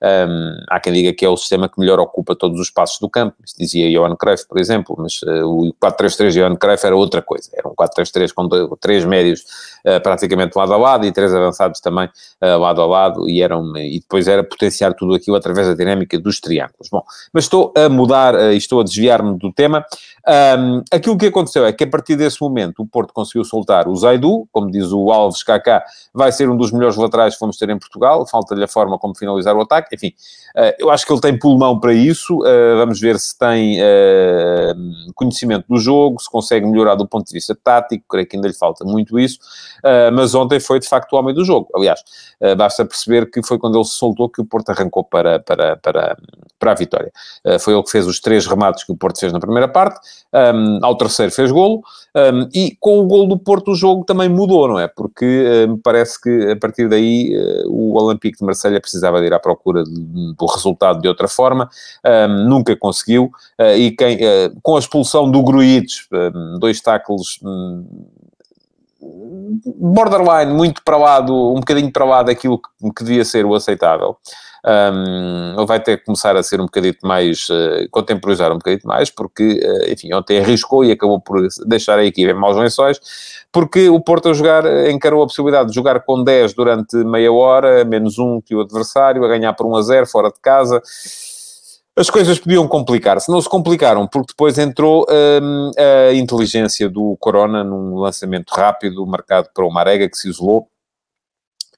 Um, 0.01 0.57
há 0.69 0.79
quem 0.79 0.93
diga 0.93 1.13
que 1.13 1.25
é 1.25 1.29
o 1.29 1.37
sistema 1.37 1.69
que 1.69 1.79
melhor 1.79 1.99
ocupa 1.99 2.35
todos 2.35 2.59
os 2.59 2.67
espaços 2.67 2.99
do 2.99 3.09
campo, 3.09 3.35
isso 3.43 3.55
dizia 3.57 3.89
Johan 3.91 4.15
Cruyff, 4.15 4.45
por 4.47 4.59
exemplo, 4.59 4.95
mas 4.99 5.21
uh, 5.23 5.47
o 5.47 5.73
4-3-3 5.81 6.31
de 6.31 6.39
Johan 6.39 6.55
Cruyff 6.55 6.85
era 6.85 6.95
outra 6.95 7.21
coisa, 7.21 7.49
era 7.53 7.67
um 7.67 7.73
4-3-3 7.73 8.33
com 8.33 8.47
dois, 8.47 8.69
três 8.81 9.05
médios 9.05 9.41
uh, 9.85 10.01
praticamente 10.03 10.55
lado 10.55 10.73
a 10.73 10.77
lado 10.77 11.05
e 11.05 11.11
três 11.11 11.33
avançados 11.33 11.79
também 11.79 12.09
uh, 12.41 12.57
lado 12.59 12.81
a 12.81 12.85
lado 12.85 13.29
e, 13.29 13.41
eram, 13.41 13.75
e 13.77 13.99
depois 13.99 14.27
era 14.27 14.43
potenciar 14.43 14.93
tudo 14.93 15.15
aquilo 15.15 15.37
através 15.37 15.67
da 15.67 15.73
dinâmica 15.73 16.19
dos 16.19 16.39
triângulos. 16.39 16.89
Bom, 16.91 17.03
mas 17.33 17.45
estou 17.45 17.73
a 17.75 17.87
mudar 17.87 18.35
e 18.53 18.57
estou 18.57 18.81
a 18.81 18.83
desviar-me 18.83 19.39
do 19.39 19.51
tema. 19.51 19.85
Um, 20.27 20.83
aquilo 20.91 21.17
que 21.17 21.27
aconteceu 21.27 21.65
é 21.65 21.71
que 21.71 21.83
a 21.83 21.87
partir 21.87 22.15
desse 22.15 22.41
momento 22.41 22.81
o 22.81 22.87
Porto 22.87 23.13
conseguiu 23.13 23.45
soltar 23.45 23.87
o 23.87 23.95
Zaidu, 23.95 24.47
como 24.51 24.71
diz 24.71 24.91
o 24.91 25.11
Alves 25.11 25.43
Kaká, 25.43 25.83
vai 26.11 26.31
ser 26.31 26.49
um 26.49 26.57
dos 26.57 26.71
melhores 26.71 26.97
laterais 26.97 27.35
que 27.35 27.39
vamos 27.39 27.57
ter 27.57 27.69
em 27.69 27.77
Portugal, 27.77 28.25
falta 28.27 28.54
falta-lhe 28.55 28.63
a 28.63 28.67
forma 28.67 28.97
como 28.97 29.15
finalizar 29.15 29.55
o 29.55 29.61
ataque, 29.61 29.95
enfim, 29.95 30.13
eh, 30.55 30.77
eu 30.79 30.89
acho 30.89 31.05
que 31.05 31.11
ele 31.11 31.21
tem 31.21 31.37
pulmão 31.37 31.79
para 31.79 31.93
isso, 31.93 32.45
eh, 32.45 32.75
vamos 32.75 32.99
ver 32.99 33.19
se 33.19 33.37
tem 33.37 33.77
eh, 33.79 34.73
conhecimento 35.13 35.65
do 35.67 35.77
jogo, 35.77 36.21
se 36.21 36.29
consegue 36.29 36.65
melhorar 36.65 36.95
do 36.95 37.07
ponto 37.07 37.27
de 37.27 37.33
vista 37.33 37.55
tático, 37.61 38.05
creio 38.09 38.27
que 38.27 38.35
ainda 38.35 38.47
lhe 38.47 38.53
falta 38.53 38.85
muito 38.85 39.19
isso, 39.19 39.39
mas 40.13 40.33
ontem 40.33 40.59
foi 40.59 40.79
de 40.79 40.87
facto 40.87 41.13
o 41.13 41.17
homem 41.17 41.33
do 41.33 41.43
jogo, 41.43 41.67
aliás, 41.75 42.01
basta 42.57 42.85
perceber 42.85 43.29
que 43.29 43.43
foi 43.43 43.57
quando 43.57 43.77
ele 43.77 43.85
se 43.85 43.95
soltou 43.95 44.29
que 44.29 44.41
o 44.41 44.45
Porto 44.45 44.69
arrancou 44.69 45.03
para, 45.03 45.39
para, 45.39 45.75
para, 45.77 46.17
para 46.57 46.71
a 46.71 46.75
vitória. 46.75 47.11
Foi 47.59 47.73
ele 47.73 47.83
que 47.83 47.91
fez 47.91 48.07
os 48.07 48.19
três 48.19 48.45
remates 48.47 48.83
que 48.83 48.91
o 48.91 48.97
Porto 48.97 49.19
fez 49.19 49.31
na 49.31 49.39
primeira 49.39 49.67
parte, 49.67 49.99
ao 50.81 50.95
terceiro 50.95 51.31
fez 51.31 51.51
golo, 51.51 51.81
e 52.53 52.75
com 52.79 52.99
o 52.99 53.05
golo 53.05 53.27
do 53.27 53.37
Porto 53.37 53.71
o 53.71 53.75
jogo 53.75 54.03
também 54.03 54.29
mudou, 54.29 54.67
não 54.67 54.79
é? 54.79 54.87
Porque 54.87 55.65
me 55.67 55.77
parece 55.77 56.19
que 56.19 56.51
a 56.51 56.55
partir 56.55 56.89
daí 56.89 57.31
o 57.67 57.97
Olympique 58.01 58.39
de 58.39 58.44
Marselha 58.45 58.79
precisava 58.79 59.19
de 59.19 59.27
ir 59.27 59.33
à 59.33 59.39
procura 59.39 59.83
do 59.83 60.45
resultado 60.45 61.01
de 61.01 61.07
outra 61.07 61.27
forma, 61.27 61.69
um, 62.05 62.49
nunca 62.49 62.75
conseguiu, 62.75 63.31
uh, 63.59 63.75
e 63.75 63.91
quem, 63.91 64.17
uh, 64.17 64.57
com 64.61 64.75
a 64.75 64.79
expulsão 64.79 65.29
do 65.29 65.41
Gruites, 65.43 66.07
um, 66.11 66.59
dois 66.59 66.79
tackles 66.81 67.39
um, 67.43 67.85
borderline, 69.77 70.53
muito 70.53 70.81
para 70.83 70.97
lá, 70.97 71.19
do, 71.19 71.51
um 71.51 71.59
bocadinho 71.59 71.91
para 71.91 72.05
lá 72.05 72.23
daquilo 72.23 72.59
que, 72.59 72.91
que 72.91 73.03
devia 73.03 73.25
ser 73.25 73.45
o 73.45 73.53
aceitável. 73.53 74.17
Um, 74.67 75.63
vai 75.67 75.79
ter 75.79 75.99
que 75.99 76.05
começar 76.05 76.35
a 76.35 76.41
ser 76.41 76.59
um 76.59 76.65
bocadito 76.65 77.05
mais, 77.05 77.47
uh, 77.49 77.87
contemporizar 77.91 78.51
um 78.51 78.55
bocadito 78.57 78.87
mais, 78.87 79.11
porque, 79.11 79.59
uh, 79.63 79.91
enfim, 79.91 80.11
ontem 80.11 80.39
arriscou 80.39 80.83
e 80.83 80.91
acabou 80.91 81.19
por 81.19 81.47
deixar 81.67 81.99
a 81.99 82.03
equipe 82.03 82.31
em 82.31 82.33
maus 82.33 82.57
lençóis, 82.57 82.99
porque 83.51 83.89
o 83.89 83.99
Porto 83.99 84.29
a 84.29 84.33
jogar, 84.33 84.65
encarou 84.89 85.21
a 85.21 85.27
possibilidade 85.27 85.69
de 85.69 85.75
jogar 85.75 85.99
com 85.99 86.23
10 86.23 86.53
durante 86.53 86.95
meia 86.97 87.31
hora, 87.31 87.85
menos 87.85 88.17
um 88.17 88.41
que 88.41 88.55
o 88.55 88.61
adversário, 88.61 89.23
a 89.23 89.27
ganhar 89.27 89.53
por 89.53 89.67
1 89.67 89.75
a 89.75 89.81
0, 89.83 90.07
fora 90.07 90.29
de 90.29 90.39
casa 90.41 90.81
as 91.97 92.09
coisas 92.09 92.37
podiam 92.37 92.67
complicar-se. 92.67 93.31
Não 93.31 93.41
se 93.41 93.47
complicaram, 93.47 94.05
porque 94.05 94.33
depois 94.33 94.57
entrou 94.57 95.05
hum, 95.09 95.71
a 95.77 96.13
inteligência 96.13 96.89
do 96.89 97.15
Corona 97.19 97.63
num 97.63 97.95
lançamento 97.95 98.49
rápido, 98.51 99.07
marcado 99.07 99.47
para 99.53 99.65
o 99.65 99.71
Marega, 99.71 100.09
que 100.09 100.17
se 100.17 100.27
isolou 100.27 100.67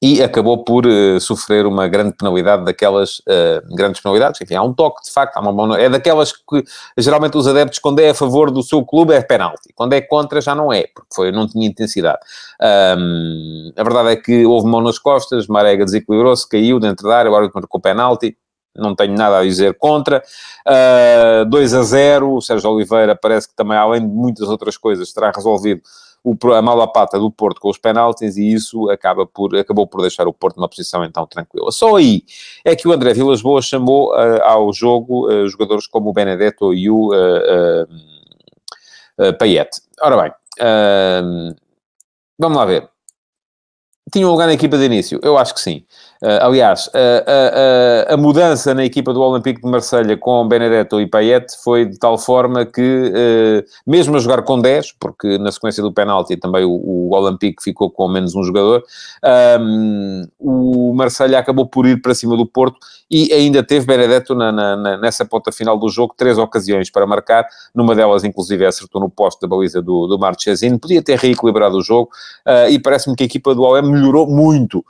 e 0.02 0.22
acabou 0.22 0.64
por 0.64 0.86
uh, 0.86 1.20
sofrer 1.20 1.66
uma 1.66 1.88
grande 1.88 2.16
penalidade 2.16 2.66
daquelas 2.66 3.20
uh, 3.20 3.76
grandes 3.76 4.02
penalidades. 4.02 4.40
Enfim, 4.42 4.56
há 4.56 4.62
um 4.62 4.74
toque, 4.74 5.04
de 5.04 5.12
facto, 5.12 5.38
há 5.38 5.40
uma 5.40 5.52
mão, 5.52 5.76
é 5.76 5.90
daquelas 5.90 6.32
que 6.32 6.64
geralmente 6.98 7.38
os 7.38 7.48
adeptos, 7.48 7.80
quando 7.80 8.00
é 8.00 8.10
a 8.10 8.14
favor 8.14 8.52
do 8.52 8.62
seu 8.62 8.84
clube, 8.86 9.14
é 9.14 9.22
penalti. 9.22 9.74
Quando 9.76 9.94
é 9.94 10.02
contra, 10.02 10.40
já 10.42 10.54
não 10.54 10.72
é, 10.72 10.88
porque 10.94 11.10
foi, 11.14 11.32
não 11.32 11.48
tinha 11.48 11.68
intensidade. 11.68 12.20
Um, 12.62 13.72
a 13.76 13.84
verdade 13.84 14.10
é 14.10 14.16
que 14.16 14.46
houve 14.46 14.68
mão 14.68 14.82
nas 14.82 15.00
costas, 15.00 15.48
Marega 15.48 15.86
desequilibrou-se, 15.86 16.48
caiu 16.48 16.80
dentro 16.80 17.08
da 17.08 17.18
área, 17.18 17.30
agora 17.30 17.50
marcou 17.54 17.80
penalti. 17.80 18.38
Não 18.76 18.96
tenho 18.96 19.18
nada 19.18 19.40
a 19.40 19.44
dizer 19.44 19.76
contra. 19.80 20.22
Uh, 20.68 21.46
2 21.50 21.74
a 21.74 21.82
0, 21.82 22.36
o 22.36 22.42
Sérgio 22.42 22.70
Oliveira 22.70 23.16
parece 23.16 23.50
que 23.50 23.56
também, 23.56 23.76
além 23.76 24.02
de 24.02 24.08
muitas 24.08 24.48
outras 24.48 24.78
coisas, 24.78 25.12
terá 25.12 25.32
resolvido 25.36 25.82
o, 26.24 26.36
a 26.54 26.62
mala 26.62 26.88
pata 26.88 27.18
do 27.18 27.32
Porto 27.32 27.62
com 27.62 27.70
os 27.70 27.78
penaltis 27.78 28.38
e 28.38 28.52
isso 28.52 28.90
acaba 28.90 29.26
por, 29.26 29.56
acabou 29.56 29.88
por 29.88 30.02
deixar 30.02 30.28
o 30.28 30.34
Porto 30.34 30.58
numa 30.58 30.68
posição 30.68 31.04
então 31.04 31.26
tranquila. 31.26 31.72
Só 31.72 31.96
aí 31.96 32.24
é 32.66 32.76
que 32.76 32.88
o 32.88 32.92
André 32.92 33.14
Vilas 33.14 33.42
Boas 33.42 33.66
chamou 33.66 34.12
uh, 34.12 34.44
ao 34.44 34.74
jogo 34.74 35.32
uh, 35.32 35.48
jogadores 35.48 35.88
como 35.88 36.10
o 36.10 36.14
Benedetto 36.14 36.74
e 36.74 36.90
o 36.90 37.12
uh, 37.14 37.88
Payet. 39.40 39.70
Ora 40.02 40.22
bem, 40.22 40.32
vamos 42.38 42.58
lá 42.58 42.66
ver. 42.66 42.90
Tinham 44.12 44.32
lugar 44.32 44.48
na 44.48 44.54
equipa 44.54 44.78
de 44.78 44.86
início? 44.86 45.20
Eu 45.22 45.38
acho 45.38 45.54
que 45.54 45.60
sim. 45.60 45.84
Uh, 46.22 46.42
aliás, 46.42 46.90
a, 46.96 48.10
a, 48.12 48.14
a, 48.16 48.18
mudança 48.18 48.74
na 48.74 48.84
equipa 48.84 49.14
do 49.14 49.22
Olympique 49.22 49.62
de 49.62 49.70
Marselha 49.70 50.18
com 50.18 50.48
Benedetto 50.48 51.00
e 51.00 51.06
Payet 51.06 51.46
foi 51.64 51.86
de 51.86 52.00
tal 52.00 52.18
forma 52.18 52.66
que, 52.66 52.82
uh, 52.82 53.64
mesmo 53.86 54.16
a 54.16 54.20
jogar 54.20 54.42
com 54.42 54.60
10, 54.60 54.94
porque 54.94 55.38
na 55.38 55.52
sequência 55.52 55.84
do 55.84 55.94
penalti 55.94 56.36
também 56.36 56.66
o, 56.66 56.72
o 56.72 57.14
Olympique 57.14 57.62
ficou 57.62 57.92
com 57.92 58.08
menos 58.08 58.34
um 58.34 58.44
jogador, 58.44 58.84
um, 59.60 60.28
o 60.40 60.94
Marselha 60.96 61.38
acabou 61.38 61.68
por 61.68 61.86
ir 61.86 62.02
para 62.02 62.16
cima 62.16 62.36
do 62.36 62.48
Porto 62.48 62.80
e 63.12 63.32
ainda 63.32 63.62
teve 63.62 63.86
Benedetto 63.86 64.34
na, 64.34 64.52
na, 64.52 64.98
nessa 64.98 65.24
ponta 65.24 65.52
final 65.52 65.78
do 65.78 65.88
jogo 65.88 66.16
três 66.18 66.40
ocasiões 66.40 66.90
para 66.90 67.06
marcar, 67.06 67.48
numa 67.76 67.94
delas 67.94 68.24
inclusive 68.24 68.66
acertou 68.66 69.00
no 69.00 69.10
poste 69.10 69.40
da 69.42 69.48
baliza 69.48 69.84
do, 69.84 70.08
do 70.08 70.18
Marchesino, 70.18 70.80
podia 70.80 71.02
ter 71.02 71.20
reequilibrado 71.20 71.78
o 71.78 71.82
jogo 71.82 72.10
uh, 72.48 72.70
e 72.72 72.80
parece-me 72.80 73.16
que 73.16 73.22
a 73.22 73.28
equipa 73.28 73.54
do 73.54 73.62
OM 73.62 73.84
melhorou 73.84 74.28
muito 74.28 74.84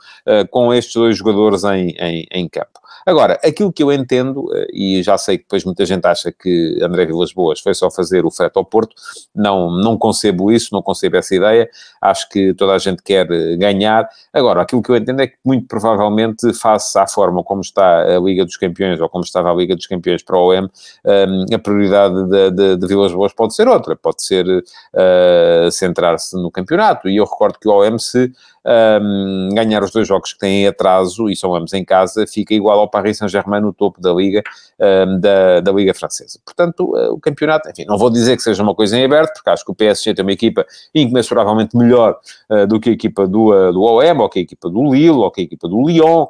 com 0.50 0.72
estes 0.72 0.94
dois 0.94 1.17
jogadores 1.18 1.64
em, 1.64 1.90
em, 1.98 2.26
em 2.30 2.48
campo. 2.48 2.80
Agora, 3.08 3.40
aquilo 3.42 3.72
que 3.72 3.82
eu 3.82 3.90
entendo, 3.90 4.46
eh, 4.54 4.66
e 4.70 5.02
já 5.02 5.16
sei 5.16 5.38
que 5.38 5.44
depois 5.44 5.64
muita 5.64 5.86
gente 5.86 6.04
acha 6.06 6.30
que 6.30 6.78
André 6.82 7.06
Vilas 7.06 7.32
Boas 7.32 7.58
foi 7.58 7.72
só 7.72 7.90
fazer 7.90 8.26
o 8.26 8.30
frete 8.30 8.58
ao 8.58 8.66
Porto, 8.66 8.94
não, 9.34 9.70
não 9.70 9.96
concebo 9.96 10.52
isso, 10.52 10.68
não 10.72 10.82
concebo 10.82 11.16
essa 11.16 11.34
ideia, 11.34 11.70
acho 12.02 12.28
que 12.28 12.52
toda 12.52 12.74
a 12.74 12.78
gente 12.78 13.02
quer 13.02 13.26
eh, 13.30 13.56
ganhar. 13.56 14.06
Agora, 14.30 14.60
aquilo 14.60 14.82
que 14.82 14.90
eu 14.90 14.96
entendo 14.96 15.20
é 15.20 15.26
que 15.26 15.36
muito 15.42 15.66
provavelmente, 15.66 16.52
face 16.52 16.98
à 16.98 17.06
forma 17.06 17.42
como 17.42 17.62
está 17.62 18.02
a 18.02 18.20
Liga 18.20 18.44
dos 18.44 18.58
Campeões, 18.58 19.00
ou 19.00 19.08
como 19.08 19.24
estava 19.24 19.50
a 19.50 19.54
Liga 19.54 19.74
dos 19.74 19.86
Campeões 19.86 20.22
para 20.22 20.36
o 20.36 20.52
OM, 20.52 20.68
ehm, 21.06 21.46
a 21.54 21.58
prioridade 21.58 22.28
de, 22.28 22.50
de, 22.50 22.76
de, 22.76 22.86
Vilas 22.86 23.12
Boas 23.12 23.32
pode 23.32 23.54
ser 23.54 23.68
outra, 23.68 23.96
pode 23.96 24.22
ser 24.22 24.46
uh, 24.46 25.70
centrar-se 25.70 26.36
no 26.36 26.50
campeonato, 26.50 27.08
e 27.08 27.16
eu 27.16 27.24
recordo 27.24 27.58
que 27.58 27.68
o 27.68 27.72
OM 27.72 27.98
se 27.98 28.30
um, 28.68 29.48
ganhar 29.54 29.82
os 29.82 29.90
dois 29.90 30.06
jogos 30.06 30.32
que 30.32 30.38
têm 30.38 30.66
atraso, 30.66 31.30
e 31.30 31.36
são 31.36 31.54
ambos 31.54 31.72
em 31.72 31.84
casa, 31.84 32.26
fica 32.26 32.52
igual 32.52 32.78
ao 32.78 32.88
Paris 32.88 33.18
Saint-Germain 33.18 33.60
no 33.60 33.72
topo 33.72 34.00
da 34.00 34.12
Liga, 34.12 34.42
um, 34.78 35.18
da, 35.18 35.60
da 35.60 35.72
Liga 35.72 35.94
Francesa. 35.94 36.38
Portanto, 36.44 36.94
uh, 36.94 37.12
o 37.12 37.20
campeonato, 37.20 37.68
enfim, 37.70 37.84
não 37.86 37.96
vou 37.96 38.10
dizer 38.10 38.36
que 38.36 38.42
seja 38.42 38.62
uma 38.62 38.74
coisa 38.74 38.96
em 38.98 39.04
aberto, 39.04 39.34
porque 39.34 39.50
acho 39.50 39.64
que 39.64 39.70
o 39.70 39.74
PSG 39.74 40.14
tem 40.14 40.22
uma 40.22 40.32
equipa 40.32 40.66
incomensuravelmente 40.94 41.76
melhor 41.76 42.18
uh, 42.50 42.66
do 42.66 42.78
que 42.78 42.90
a 42.90 42.92
equipa 42.92 43.26
do, 43.26 43.52
uh, 43.52 43.72
do 43.72 43.82
OM, 43.82 44.20
ou 44.20 44.28
que 44.28 44.40
a 44.40 44.42
equipa 44.42 44.68
do 44.68 44.92
Lille, 44.92 45.10
ou 45.10 45.30
que 45.30 45.40
a 45.40 45.44
equipa 45.44 45.68
do 45.68 45.86
Lyon, 45.86 46.26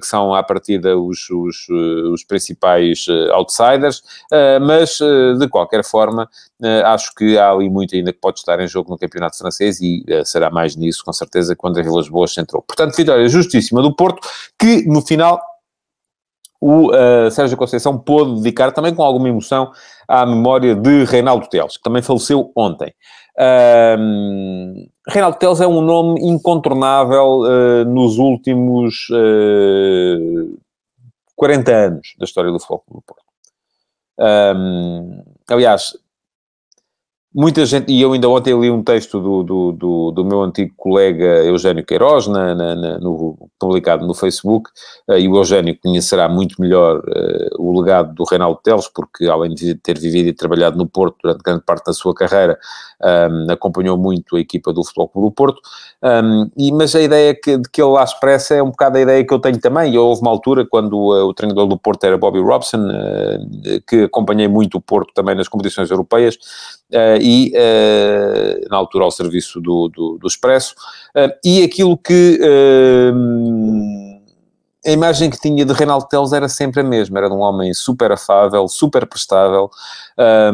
que 0.00 0.06
são, 0.06 0.34
à 0.34 0.42
partida, 0.42 0.96
os, 0.98 1.30
os, 1.30 1.68
os 2.12 2.24
principais 2.24 3.06
outsiders, 3.32 4.02
mas, 4.60 4.98
de 5.38 5.48
qualquer 5.48 5.84
forma, 5.84 6.28
acho 6.84 7.14
que 7.14 7.38
há 7.38 7.50
ali 7.50 7.68
muito 7.68 7.94
ainda 7.94 8.12
que 8.12 8.20
pode 8.20 8.38
estar 8.38 8.60
em 8.60 8.68
jogo 8.68 8.90
no 8.90 8.98
campeonato 8.98 9.38
francês 9.38 9.80
e 9.80 10.04
será 10.24 10.50
mais 10.50 10.76
nisso, 10.76 11.02
com 11.04 11.12
certeza, 11.12 11.56
quando 11.56 11.78
a 11.78 11.82
Vilas 11.82 12.08
Boas 12.08 12.36
entrou. 12.36 12.62
Portanto, 12.62 12.96
vitória 12.96 13.28
justíssima 13.28 13.82
do 13.82 13.94
Porto, 13.94 14.26
que 14.58 14.86
no 14.86 15.00
final 15.02 15.40
o 16.60 16.90
uh, 16.90 17.30
Sérgio 17.30 17.56
Conceição 17.56 17.98
pôde 17.98 18.36
dedicar 18.36 18.70
também 18.70 18.94
com 18.94 19.02
alguma 19.02 19.28
emoção 19.28 19.72
à 20.06 20.26
memória 20.26 20.74
de 20.74 21.04
Reinaldo 21.04 21.48
Teles, 21.48 21.78
que 21.78 21.82
também 21.82 22.02
faleceu 22.02 22.52
ontem. 22.54 22.92
Uh, 23.38 24.86
Reinaldo 25.08 25.38
Teles 25.38 25.60
é 25.60 25.66
um 25.66 25.80
nome 25.80 26.20
incontornável 26.20 27.40
uh, 27.40 27.84
nos 27.86 28.18
últimos 28.18 29.08
uh, 29.10 30.60
40 31.34 31.72
anos 31.72 32.14
da 32.18 32.24
história 32.24 32.50
do 32.50 32.60
futebol 32.60 32.84
do 32.88 33.02
Porto. 33.02 33.24
Um, 34.18 35.22
aliás, 35.48 35.96
Muita 37.32 37.64
gente, 37.64 37.92
e 37.92 38.02
eu 38.02 38.12
ainda 38.12 38.28
ontem 38.28 38.58
li 38.60 38.68
um 38.68 38.82
texto 38.82 39.20
do, 39.20 39.44
do, 39.44 39.72
do, 39.72 40.10
do 40.10 40.24
meu 40.24 40.42
antigo 40.42 40.74
colega 40.76 41.24
Eugénio 41.44 41.86
Queiroz, 41.86 42.26
na, 42.26 42.56
na, 42.56 42.74
na, 42.74 42.98
no, 42.98 43.38
publicado 43.56 44.04
no 44.04 44.14
Facebook, 44.14 44.68
uh, 45.08 45.14
e 45.14 45.28
o 45.28 45.36
Eugénio 45.36 45.78
conhecerá 45.80 46.28
muito 46.28 46.60
melhor 46.60 46.98
uh, 46.98 47.62
o 47.62 47.80
legado 47.80 48.12
do 48.14 48.24
Reinaldo 48.24 48.58
Teles, 48.64 48.88
porque 48.88 49.26
além 49.26 49.54
de 49.54 49.76
ter 49.76 49.96
vivido 49.96 50.28
e 50.28 50.32
trabalhado 50.32 50.76
no 50.76 50.88
Porto 50.88 51.18
durante 51.22 51.40
grande 51.44 51.62
parte 51.64 51.84
da 51.84 51.92
sua 51.92 52.12
carreira, 52.12 52.58
um, 53.00 53.52
acompanhou 53.52 53.96
muito 53.96 54.34
a 54.34 54.40
equipa 54.40 54.72
do 54.72 54.82
Futebol 54.82 55.08
Clube 55.08 55.28
do 55.28 55.32
Porto, 55.32 55.60
um, 56.02 56.50
e, 56.56 56.72
mas 56.72 56.96
a 56.96 57.00
ideia 57.00 57.32
que, 57.32 57.58
de 57.58 57.70
que 57.70 57.80
ele 57.80 57.92
lá 57.92 58.02
expressa 58.02 58.54
é 58.56 58.62
um 58.62 58.70
bocado 58.70 58.98
a 58.98 59.02
ideia 59.02 59.24
que 59.24 59.32
eu 59.32 59.38
tenho 59.38 59.60
também, 59.60 59.94
e 59.94 59.96
houve 59.96 60.20
uma 60.20 60.32
altura 60.32 60.66
quando 60.68 60.94
uh, 60.94 61.28
o 61.28 61.32
treinador 61.32 61.68
do 61.68 61.78
Porto 61.78 62.02
era 62.02 62.18
Bobby 62.18 62.40
Robson, 62.40 62.88
que 63.86 64.02
acompanhei 64.02 64.48
muito 64.48 64.78
o 64.78 64.80
Porto 64.80 65.12
também 65.14 65.36
nas 65.36 65.46
competições 65.46 65.92
europeias, 65.92 66.36
e 67.20 67.52
uh, 67.54 68.68
na 68.70 68.76
altura 68.76 69.04
ao 69.04 69.10
serviço 69.10 69.60
do, 69.60 69.88
do, 69.88 70.18
do 70.18 70.26
Expresso, 70.26 70.74
uh, 71.16 71.30
e 71.44 71.62
aquilo 71.62 71.96
que 71.96 72.40
a 74.86 74.90
imagem 74.90 75.28
que 75.28 75.38
tinha 75.38 75.64
de 75.64 75.72
Reinaldo 75.74 76.06
Teles 76.06 76.32
era 76.32 76.48
sempre 76.48 76.80
a 76.80 76.84
mesma, 76.84 77.18
era 77.18 77.28
de 77.28 77.34
um 77.34 77.40
homem 77.40 77.74
super 77.74 78.10
afável, 78.12 78.66
super 78.66 79.06
prestável, 79.06 79.70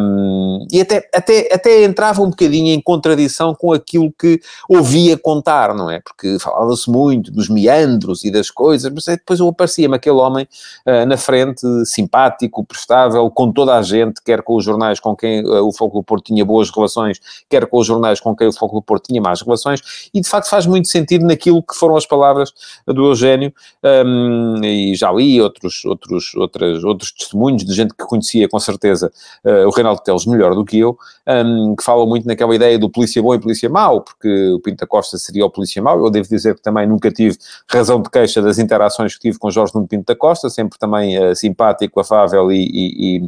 um, 0.01 0.67
e 0.71 0.81
até, 0.81 1.09
até, 1.15 1.49
até 1.53 1.85
entrava 1.85 2.23
um 2.23 2.31
bocadinho 2.31 2.73
em 2.73 2.81
contradição 2.81 3.55
com 3.55 3.73
aquilo 3.73 4.13
que 4.19 4.41
ouvia 4.69 5.17
contar, 5.17 5.75
não 5.75 5.89
é? 5.89 6.01
Porque 6.01 6.39
falava-se 6.41 6.91
muito 6.91 7.31
dos 7.31 7.49
meandros 7.49 8.25
e 8.25 8.31
das 8.31 8.51
coisas, 8.51 8.93
mas 8.93 9.05
depois 9.05 9.41
aparecia-me 9.41 9.95
aquele 9.95 10.17
homem 10.17 10.49
uh, 10.87 11.07
na 11.07 11.17
frente, 11.17 11.63
simpático, 11.85 12.65
prestável, 12.65 13.31
com 13.31 13.53
toda 13.53 13.77
a 13.77 13.83
gente, 13.83 14.21
quer 14.25 14.43
com 14.43 14.57
os 14.57 14.65
jornais 14.65 14.99
com 14.99 15.15
quem 15.15 15.45
uh, 15.45 15.65
o 15.65 15.73
Foco 15.73 15.99
do 15.99 16.05
Porto 16.05 16.25
tinha 16.25 16.45
boas 16.45 16.69
relações, 16.71 17.21
quer 17.49 17.67
com 17.67 17.79
os 17.79 17.87
jornais 17.87 18.19
com 18.19 18.35
quem 18.35 18.49
o 18.49 18.53
Foco 18.53 18.75
do 18.75 18.83
Porto 18.83 19.07
tinha 19.07 19.21
más 19.21 19.41
relações, 19.41 20.11
e 20.13 20.21
de 20.21 20.29
facto 20.29 20.49
faz 20.49 20.67
muito 20.67 20.89
sentido 20.89 21.25
naquilo 21.25 21.63
que 21.63 21.77
foram 21.77 21.97
as 21.97 22.07
palavras 22.07 22.53
do 22.87 23.07
Eugénio, 23.07 23.53
um, 23.85 24.16
e 24.63 24.95
já 24.95 25.13
li 25.13 25.41
outros, 25.41 25.85
outros, 25.85 26.35
outras, 26.35 26.85
outros 26.85 27.13
testemunhos 27.13 27.65
de 27.65 27.73
gente 27.75 27.95
que 27.95 28.05
conhecia 28.05 28.49
com 28.49 28.59
certeza 28.59 29.11
uh, 29.45 29.67
o 29.67 29.71
Reinaldo 29.71 30.03
Teles 30.03 30.27
melhor 30.27 30.55
do 30.55 30.65
que 30.65 30.79
eu, 30.79 30.97
um, 31.27 31.75
que 31.77 31.85
falam 31.85 32.07
muito 32.07 32.27
naquela 32.27 32.55
ideia 32.55 32.79
do 32.79 32.91
polícia 32.91 33.23
bom 33.23 33.35
e 33.35 33.39
polícia 33.39 33.69
mau, 33.69 34.01
porque 34.01 34.51
o 34.51 34.61
Pinta 34.61 34.87
Costa 34.87 35.19
seria 35.19 35.45
o 35.45 35.51
polícia 35.51 35.83
mau. 35.83 35.99
Eu 36.05 36.11
devo 36.11 36.29
dizer 36.29 36.55
que 36.55 36.63
também 36.63 36.87
nunca 36.87 37.11
tive 37.11 37.37
razão 37.69 38.01
de 38.01 38.11
queixa 38.11 38.41
das 38.43 38.59
interações 38.59 39.15
que 39.15 39.21
tive 39.21 39.39
com 39.39 39.51
Jorge 39.51 39.75
Nuno 39.75 39.89
Pinto 39.89 40.07
da 40.07 40.17
Costa, 40.17 40.49
sempre 40.49 40.79
também 40.79 41.19
uh, 41.19 41.35
simpático, 41.35 42.01
afável 42.01 42.51
e, 42.53 42.65
e, 42.65 43.21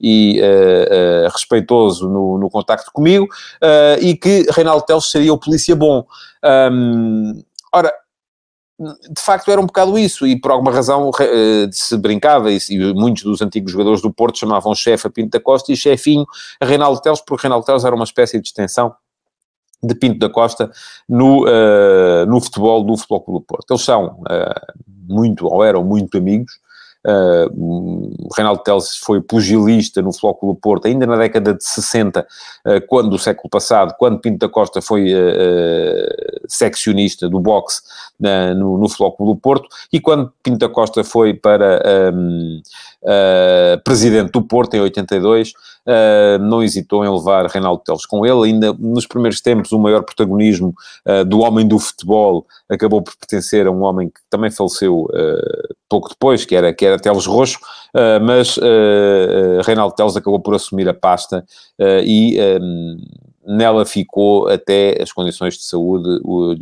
e, 0.00 0.38
e 0.38 0.40
uh, 0.40 1.28
respeitoso 1.30 2.08
no, 2.08 2.38
no 2.38 2.50
contacto 2.50 2.90
comigo, 2.92 3.26
e 4.00 4.16
que 4.16 4.46
Reinaldo 4.50 4.84
Teles 4.84 5.10
seria 5.10 5.32
o 5.32 5.38
polícia 5.38 5.74
bom. 5.74 6.04
Um, 6.44 7.42
ora, 7.72 7.92
de 8.78 9.20
facto 9.20 9.50
era 9.50 9.60
um 9.60 9.66
bocado 9.66 9.96
isso, 9.96 10.26
e 10.26 10.38
por 10.38 10.50
alguma 10.50 10.72
razão 10.72 11.10
uh, 11.10 11.72
se 11.72 11.96
brincava, 11.96 12.50
e, 12.50 12.58
e, 12.70 12.92
muitos 12.92 13.22
dos 13.22 13.40
antigos 13.40 13.70
jogadores 13.70 14.02
do 14.02 14.12
Porto 14.12 14.38
chamavam 14.38 14.74
chefe 14.74 15.06
a 15.06 15.10
Pinto 15.10 15.30
da 15.30 15.40
Costa 15.40 15.72
e 15.72 15.76
chefinho 15.76 16.26
a 16.60 16.66
Reinaldo 16.66 17.00
Teles, 17.00 17.20
porque 17.20 17.42
Reinaldo 17.42 17.64
Teles 17.64 17.84
era 17.84 17.94
uma 17.94 18.04
espécie 18.04 18.40
de 18.40 18.48
extensão 18.48 18.94
de 19.82 19.94
Pinto 19.94 20.18
da 20.18 20.28
Costa 20.28 20.70
no, 21.08 21.44
uh, 21.44 22.26
no 22.26 22.40
futebol 22.40 22.82
do 22.82 22.96
Futebol 22.96 23.20
Clube 23.20 23.40
do 23.40 23.46
Porto. 23.46 23.70
Eles 23.70 23.82
são 23.82 24.06
uh, 24.06 24.82
muito, 24.86 25.46
ou 25.46 25.62
eram 25.62 25.84
muito 25.84 26.18
amigos, 26.18 26.52
Uh, 27.06 28.10
Reinaldo 28.34 28.62
Teles 28.62 28.96
foi 28.96 29.20
pugilista 29.20 30.00
no 30.00 30.12
Flóculo 30.12 30.54
Porto, 30.54 30.86
ainda 30.86 31.06
na 31.06 31.16
década 31.16 31.52
de 31.52 31.62
60, 31.62 32.20
uh, 32.20 32.86
quando 32.86 33.12
o 33.12 33.18
século 33.18 33.50
passado, 33.50 33.94
quando 33.98 34.20
Pinto 34.20 34.38
da 34.38 34.48
Costa 34.48 34.80
foi 34.80 35.12
uh, 35.12 36.08
seccionista 36.48 37.28
do 37.28 37.38
boxe 37.40 37.82
no, 38.18 38.78
no 38.78 38.88
Flóculo 38.88 39.36
Porto, 39.36 39.68
e 39.92 40.00
quando 40.00 40.32
Pinto 40.42 40.58
da 40.58 40.68
Costa 40.68 41.04
foi 41.04 41.34
para 41.34 41.82
um, 42.14 42.62
presidente 43.84 44.30
do 44.30 44.40
Porto, 44.40 44.74
em 44.74 44.80
82, 44.80 45.52
não 46.40 46.62
hesitou 46.62 47.04
em 47.04 47.08
levar 47.08 47.46
Reinaldo 47.46 47.82
Teles 47.84 48.06
com 48.06 48.24
ele, 48.24 48.52
ainda 48.52 48.72
nos 48.72 49.06
primeiros 49.06 49.40
tempos 49.40 49.72
o 49.72 49.78
maior 49.78 50.02
protagonismo 50.02 50.74
do 51.26 51.40
homem 51.40 51.66
do 51.66 51.78
futebol 51.78 52.46
acabou 52.68 53.02
por 53.02 53.14
pertencer 53.16 53.66
a 53.66 53.70
um 53.70 53.82
homem 53.82 54.08
que 54.08 54.20
também 54.30 54.50
faleceu 54.50 55.06
pouco 55.94 56.08
depois, 56.08 56.44
que 56.44 56.56
era, 56.56 56.72
que 56.72 56.84
era 56.84 56.98
Teles 56.98 57.26
Roxo, 57.26 57.58
uh, 57.94 58.20
mas 58.20 58.56
uh, 58.56 59.60
Reinaldo 59.64 59.94
Teles 59.94 60.16
acabou 60.16 60.40
por 60.40 60.54
assumir 60.54 60.88
a 60.88 60.94
pasta 60.94 61.44
e 62.04 62.36
um, 62.60 62.96
nela 63.46 63.84
ficou 63.84 64.48
até 64.48 65.00
as 65.00 65.12
condições 65.12 65.54
de 65.54 65.64
saúde 65.64 66.20
o, 66.24 66.54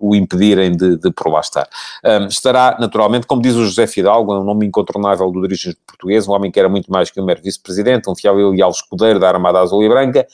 o 0.00 0.14
impedirem 0.14 0.72
de, 0.72 0.96
de 0.96 1.10
por 1.10 1.28
lá 1.28 1.40
estar. 1.40 1.68
Um, 2.04 2.26
estará, 2.26 2.76
naturalmente, 2.78 3.26
como 3.26 3.42
diz 3.42 3.54
o 3.54 3.64
José 3.64 3.86
Fidalgo, 3.86 4.34
um 4.34 4.44
nome 4.44 4.66
incontornável 4.66 5.30
do 5.30 5.42
dirigente 5.42 5.78
português, 5.86 6.28
um 6.28 6.32
homem 6.32 6.50
que 6.50 6.58
era 6.58 6.68
muito 6.68 6.90
mais 6.90 7.10
que 7.10 7.20
um 7.20 7.24
mero 7.24 7.42
vice-presidente, 7.42 8.08
um 8.08 8.14
fiel 8.14 8.38
e 8.38 8.56
leal 8.56 8.70
escudeiro 8.70 9.18
da 9.18 9.28
Armada 9.28 9.60
Azul 9.60 9.82
e 9.82 9.88
Branca, 9.88 10.26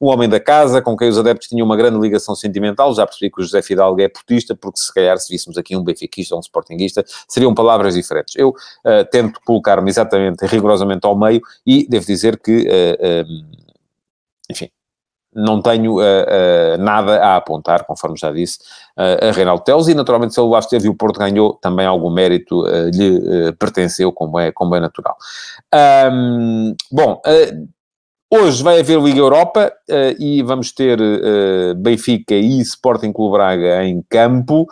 um 0.00 0.08
homem 0.08 0.28
da 0.28 0.40
casa, 0.40 0.82
com 0.82 0.96
quem 0.96 1.08
os 1.08 1.16
adeptos 1.16 1.46
tinham 1.46 1.64
uma 1.64 1.76
grande 1.76 1.96
ligação 1.96 2.34
sentimental. 2.34 2.92
Já 2.92 3.06
percebi 3.06 3.30
que 3.30 3.40
o 3.40 3.44
José 3.44 3.62
Fidalgo 3.62 4.00
é 4.00 4.08
portista, 4.08 4.52
porque 4.52 4.80
se 4.80 4.92
calhar 4.92 5.16
se 5.18 5.32
víssemos 5.32 5.56
aqui 5.56 5.76
um 5.76 5.84
benfiquista 5.84 6.34
ou 6.34 6.40
um 6.40 6.42
sportinguista, 6.42 7.04
seriam 7.28 7.54
palavras 7.54 7.94
diferentes. 7.94 8.34
Eu 8.34 8.48
uh, 8.48 9.04
tento 9.12 9.40
colocar-me 9.44 9.88
exatamente, 9.88 10.44
rigorosamente 10.44 11.06
ao 11.06 11.16
meio 11.16 11.40
e 11.64 11.86
devo 11.88 12.04
dizer 12.04 12.36
que, 12.40 12.62
uh, 12.62 13.22
uh, 13.22 13.62
enfim, 14.50 14.68
não 15.34 15.62
tenho 15.62 15.96
uh, 15.96 16.00
uh, 16.00 16.78
nada 16.78 17.24
a 17.24 17.36
apontar, 17.36 17.84
conforme 17.84 18.16
já 18.18 18.30
disse, 18.30 18.58
uh, 18.98 19.28
a 19.28 19.32
Reinaldo 19.32 19.64
Teles, 19.64 19.88
e 19.88 19.94
naturalmente 19.94 20.34
se 20.34 20.40
ele 20.40 20.50
lá 20.50 20.58
esteve 20.58 20.86
e 20.86 20.88
o 20.88 20.94
Porto 20.94 21.18
ganhou, 21.18 21.54
também 21.54 21.86
algum 21.86 22.10
mérito 22.10 22.64
lhe 22.92 23.52
pertenceu, 23.58 24.12
como 24.12 24.38
é, 24.38 24.52
como 24.52 24.74
é 24.74 24.80
natural. 24.80 25.16
Um, 26.12 26.74
bom, 26.90 27.20
Hoje 28.34 28.62
vai 28.62 28.80
haver 28.80 28.98
Liga 28.98 29.18
Europa 29.18 29.70
e 30.18 30.42
vamos 30.42 30.72
ter 30.72 30.98
Benfica 31.76 32.34
e 32.34 32.62
Sporting 32.62 33.12
Clube 33.12 33.36
Braga 33.36 33.84
em 33.84 34.02
campo. 34.08 34.66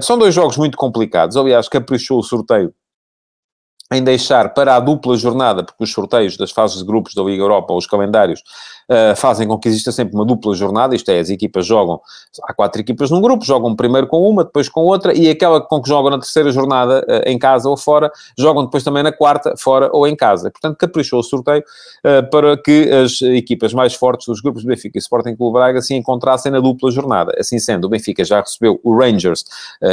São 0.00 0.16
dois 0.16 0.32
jogos 0.32 0.56
muito 0.56 0.78
complicados. 0.78 1.36
Aliás, 1.36 1.68
caprichou 1.68 2.20
o 2.20 2.22
sorteio 2.22 2.72
em 3.92 4.04
deixar 4.04 4.52
para 4.54 4.76
a 4.76 4.80
dupla 4.80 5.16
jornada, 5.16 5.64
porque 5.64 5.82
os 5.82 5.92
sorteios 5.92 6.36
das 6.36 6.50
fases 6.50 6.78
de 6.78 6.84
grupos 6.84 7.14
da 7.14 7.22
Liga 7.22 7.42
Europa, 7.42 7.74
os 7.74 7.86
calendários, 7.86 8.42
uh, 8.88 9.16
fazem 9.16 9.46
com 9.46 9.58
que 9.58 9.68
exista 9.68 9.92
sempre 9.92 10.14
uma 10.14 10.24
dupla 10.24 10.54
jornada, 10.54 10.94
isto 10.94 11.10
é, 11.10 11.20
as 11.20 11.30
equipas 11.30 11.66
jogam, 11.66 12.00
há 12.44 12.54
quatro 12.54 12.80
equipas 12.80 13.10
num 13.10 13.20
grupo, 13.20 13.44
jogam 13.44 13.74
primeiro 13.76 14.06
com 14.06 14.28
uma, 14.28 14.44
depois 14.44 14.68
com 14.68 14.82
outra, 14.82 15.16
e 15.16 15.28
aquela 15.28 15.60
com 15.60 15.80
que 15.80 15.88
jogam 15.88 16.10
na 16.10 16.18
terceira 16.18 16.50
jornada, 16.50 17.04
uh, 17.08 17.28
em 17.28 17.38
casa 17.38 17.68
ou 17.68 17.76
fora, 17.76 18.10
jogam 18.36 18.64
depois 18.64 18.82
também 18.82 19.02
na 19.02 19.12
quarta, 19.12 19.54
fora 19.56 19.90
ou 19.92 20.06
em 20.06 20.16
casa. 20.16 20.50
Portanto, 20.50 20.76
caprichou 20.76 21.20
o 21.20 21.22
sorteio 21.22 21.62
uh, 22.04 22.28
para 22.30 22.56
que 22.56 22.90
as 22.90 23.20
equipas 23.22 23.72
mais 23.72 23.94
fortes 23.94 24.26
dos 24.26 24.40
grupos 24.40 24.62
do 24.62 24.68
Benfica 24.68 24.98
e 24.98 25.00
Sporting 25.00 25.36
Clube 25.36 25.54
Braga 25.54 25.80
se 25.80 25.94
encontrassem 25.94 26.50
na 26.50 26.60
dupla 26.60 26.90
jornada. 26.90 27.34
Assim 27.38 27.58
sendo, 27.58 27.84
o 27.86 27.88
Benfica 27.88 28.24
já 28.24 28.40
recebeu 28.40 28.80
o 28.82 28.96
Rangers, 28.96 29.44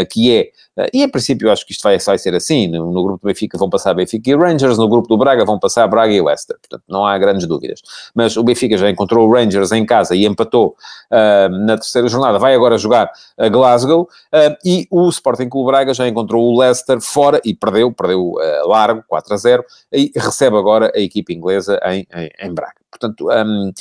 que 0.10 0.32
é, 0.32 0.50
e 0.94 1.04
em 1.04 1.10
princípio 1.10 1.48
eu 1.48 1.52
acho 1.52 1.66
que 1.66 1.72
isto 1.72 1.82
vai, 1.82 1.98
vai 1.98 2.18
ser 2.18 2.36
assim, 2.36 2.68
no, 2.68 2.92
no 2.92 3.04
grupo 3.04 3.22
do 3.22 3.28
Benfica 3.28 3.58
vão 3.58 3.70
passar 3.70 3.94
Benfica 3.94 4.30
e 4.30 4.36
Rangers, 4.36 4.78
no 4.78 4.88
grupo 4.88 5.08
do 5.08 5.18
Braga 5.18 5.46
vão 5.46 5.58
passar 5.58 5.88
Braga 5.88 6.12
e 6.12 6.22
Leicester, 6.22 6.58
portanto 6.60 6.84
não 6.88 7.06
há 7.06 7.18
grandes 7.18 7.48
dúvidas. 7.48 7.82
Mas 8.14 8.36
o 8.36 8.44
Benfica 8.44 8.78
já 8.78 8.85
já 8.86 8.92
encontrou 8.92 9.28
o 9.28 9.34
Rangers 9.34 9.72
em 9.72 9.86
casa 9.86 10.16
e 10.16 10.26
empatou 10.26 10.76
uh, 11.12 11.50
na 11.50 11.76
terceira 11.76 12.08
jornada, 12.08 12.40
vai 12.40 12.56
agora 12.56 12.78
jogar 12.78 13.10
a 13.38 13.50
Glasgow, 13.50 14.04
uh, 14.04 14.56
e 14.64 14.88
o 14.90 15.10
Sporting 15.10 15.50
Clube 15.50 15.72
Braga 15.72 15.94
já 15.94 16.08
encontrou 16.08 16.44
o 16.44 16.60
Leicester 16.60 17.00
fora 17.02 17.42
e 17.44 17.54
perdeu, 17.54 17.92
perdeu 17.92 18.34
uh, 18.34 18.68
largo, 18.68 19.04
4 19.08 19.34
a 19.34 19.38
0, 19.38 19.64
e 19.92 20.12
recebe 20.16 20.58
agora 20.58 20.92
a 20.96 21.00
equipe 21.00 21.34
inglesa 21.34 21.80
em, 21.86 22.08
em, 22.14 22.30
em 22.40 22.54
Braga. 22.54 22.76
Portanto, 22.90 23.28
um, 23.30 23.72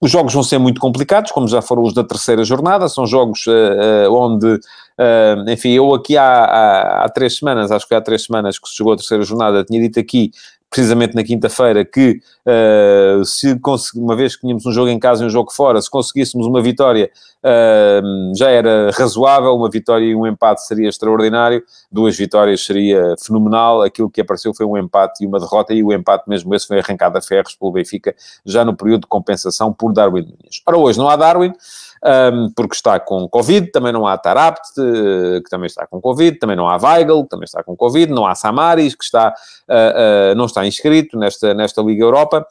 os 0.00 0.10
jogos 0.10 0.32
vão 0.32 0.42
ser 0.42 0.58
muito 0.58 0.80
complicados, 0.80 1.30
como 1.30 1.46
já 1.46 1.60
foram 1.60 1.82
os 1.82 1.92
da 1.92 2.02
terceira 2.02 2.42
jornada, 2.42 2.88
são 2.88 3.06
jogos 3.06 3.46
uh, 3.46 4.08
uh, 4.08 4.14
onde, 4.14 4.46
uh, 4.54 5.50
enfim, 5.50 5.72
eu 5.72 5.94
aqui 5.94 6.16
há, 6.16 6.24
há, 6.24 7.04
há, 7.04 7.08
três 7.10 7.36
semanas, 7.36 7.70
acho 7.70 7.86
que 7.86 7.94
há 7.94 8.00
três 8.00 8.24
semanas 8.24 8.58
que 8.58 8.66
se 8.66 8.78
jogou 8.78 8.94
a 8.94 8.96
terceira 8.96 9.22
jornada, 9.22 9.62
tinha 9.62 9.78
dito 9.78 10.00
aqui 10.00 10.30
precisamente 10.70 11.16
na 11.16 11.24
quinta-feira, 11.24 11.84
que 11.84 12.20
uh, 12.46 13.24
se 13.24 13.58
uma 13.96 14.14
vez 14.14 14.36
que 14.36 14.42
tínhamos 14.42 14.64
um 14.64 14.70
jogo 14.70 14.88
em 14.88 15.00
casa 15.00 15.24
e 15.24 15.26
um 15.26 15.30
jogo 15.30 15.52
fora, 15.52 15.82
se 15.82 15.90
conseguíssemos 15.90 16.46
uma 16.46 16.62
vitória 16.62 17.10
uh, 17.44 18.32
já 18.36 18.50
era 18.50 18.92
razoável, 18.92 19.52
uma 19.56 19.68
vitória 19.68 20.04
e 20.04 20.14
um 20.14 20.24
empate 20.26 20.64
seria 20.64 20.88
extraordinário, 20.88 21.60
duas 21.90 22.16
vitórias 22.16 22.64
seria 22.64 23.16
fenomenal, 23.20 23.82
aquilo 23.82 24.08
que 24.08 24.20
apareceu 24.20 24.54
foi 24.54 24.64
um 24.64 24.78
empate 24.78 25.24
e 25.24 25.26
uma 25.26 25.40
derrota, 25.40 25.74
e 25.74 25.82
o 25.82 25.92
empate 25.92 26.28
mesmo 26.28 26.54
esse 26.54 26.68
foi 26.68 26.78
arrancado 26.78 27.18
a 27.18 27.20
ferros 27.20 27.56
pelo 27.56 27.72
Benfica, 27.72 28.14
já 28.46 28.64
no 28.64 28.76
período 28.76 29.02
de 29.02 29.06
compensação 29.08 29.72
por 29.72 29.92
Darwin 29.92 30.22
Nunes. 30.22 30.62
Ora, 30.64 30.78
hoje 30.78 30.98
não 30.98 31.08
há 31.08 31.16
Darwin, 31.16 31.52
um, 32.04 32.50
porque 32.54 32.74
está 32.74 32.98
com 32.98 33.28
Covid, 33.28 33.70
também 33.70 33.92
não 33.92 34.06
há 34.06 34.16
Tarapt, 34.16 34.72
que 34.74 35.50
também 35.50 35.66
está 35.66 35.86
com 35.86 36.00
Covid, 36.00 36.38
também 36.38 36.56
não 36.56 36.68
há 36.68 36.76
Weigl, 36.76 37.22
que 37.24 37.28
também 37.28 37.44
está 37.44 37.62
com 37.62 37.76
Covid, 37.76 38.12
não 38.12 38.26
há 38.26 38.34
Samaris, 38.34 38.94
que 38.94 39.04
está, 39.04 39.34
uh, 39.68 40.32
uh, 40.32 40.34
não 40.34 40.46
está 40.46 40.66
inscrito 40.66 41.18
nesta, 41.18 41.52
nesta 41.54 41.82
Liga 41.82 42.04
Europa, 42.04 42.46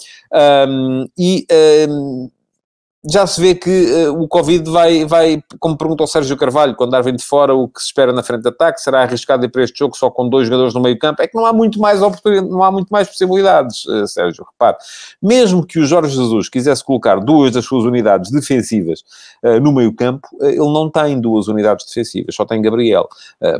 um, 0.67 1.07
e 1.17 1.45
um, 1.89 2.29
já 3.07 3.25
se 3.25 3.39
vê 3.39 3.55
que 3.55 3.69
uh, 3.69 4.21
o 4.21 4.27
Covid 4.27 4.69
vai, 4.69 5.05
vai, 5.05 5.41
como 5.59 5.77
perguntou 5.77 6.03
o 6.03 6.07
Sérgio 6.07 6.35
Carvalho, 6.35 6.75
quando 6.75 6.91
Darwin 6.91 7.15
de 7.15 7.23
fora, 7.23 7.53
o 7.53 7.67
que 7.67 7.79
se 7.79 7.87
espera 7.87 8.11
na 8.11 8.21
frente 8.21 8.41
de 8.41 8.49
ataque, 8.49 8.81
será 8.81 9.01
arriscado 9.03 9.45
ir 9.45 9.49
para 9.49 9.63
este 9.63 9.79
jogo 9.79 9.95
só 9.95 10.09
com 10.09 10.27
dois 10.27 10.47
jogadores 10.47 10.73
no 10.73 10.81
meio 10.81 10.99
campo? 10.99 11.21
É 11.21 11.27
que 11.27 11.35
não 11.35 11.45
há 11.45 11.53
muito 11.53 11.79
mais 11.79 12.01
oportunidade, 12.01 12.49
não 12.49 12.61
há 12.61 12.71
muito 12.71 12.89
mais 12.89 13.07
possibilidades, 13.07 13.85
uh, 13.85 14.05
Sérgio, 14.05 14.45
repare. 14.51 14.77
Mesmo 15.21 15.65
que 15.65 15.79
o 15.79 15.85
Jorge 15.85 16.13
Jesus 16.13 16.49
quisesse 16.49 16.83
colocar 16.83 17.21
duas 17.21 17.53
das 17.53 17.63
suas 17.63 17.85
unidades 17.85 18.31
defensivas 18.31 19.03
uh, 19.43 19.59
no 19.61 19.71
meio 19.71 19.93
campo, 19.93 20.27
ele 20.41 20.57
não 20.57 20.89
tem 20.89 21.19
duas 21.21 21.47
unidades 21.47 21.85
defensivas, 21.85 22.35
só 22.35 22.45
tem 22.45 22.61
Gabriel, 22.61 23.07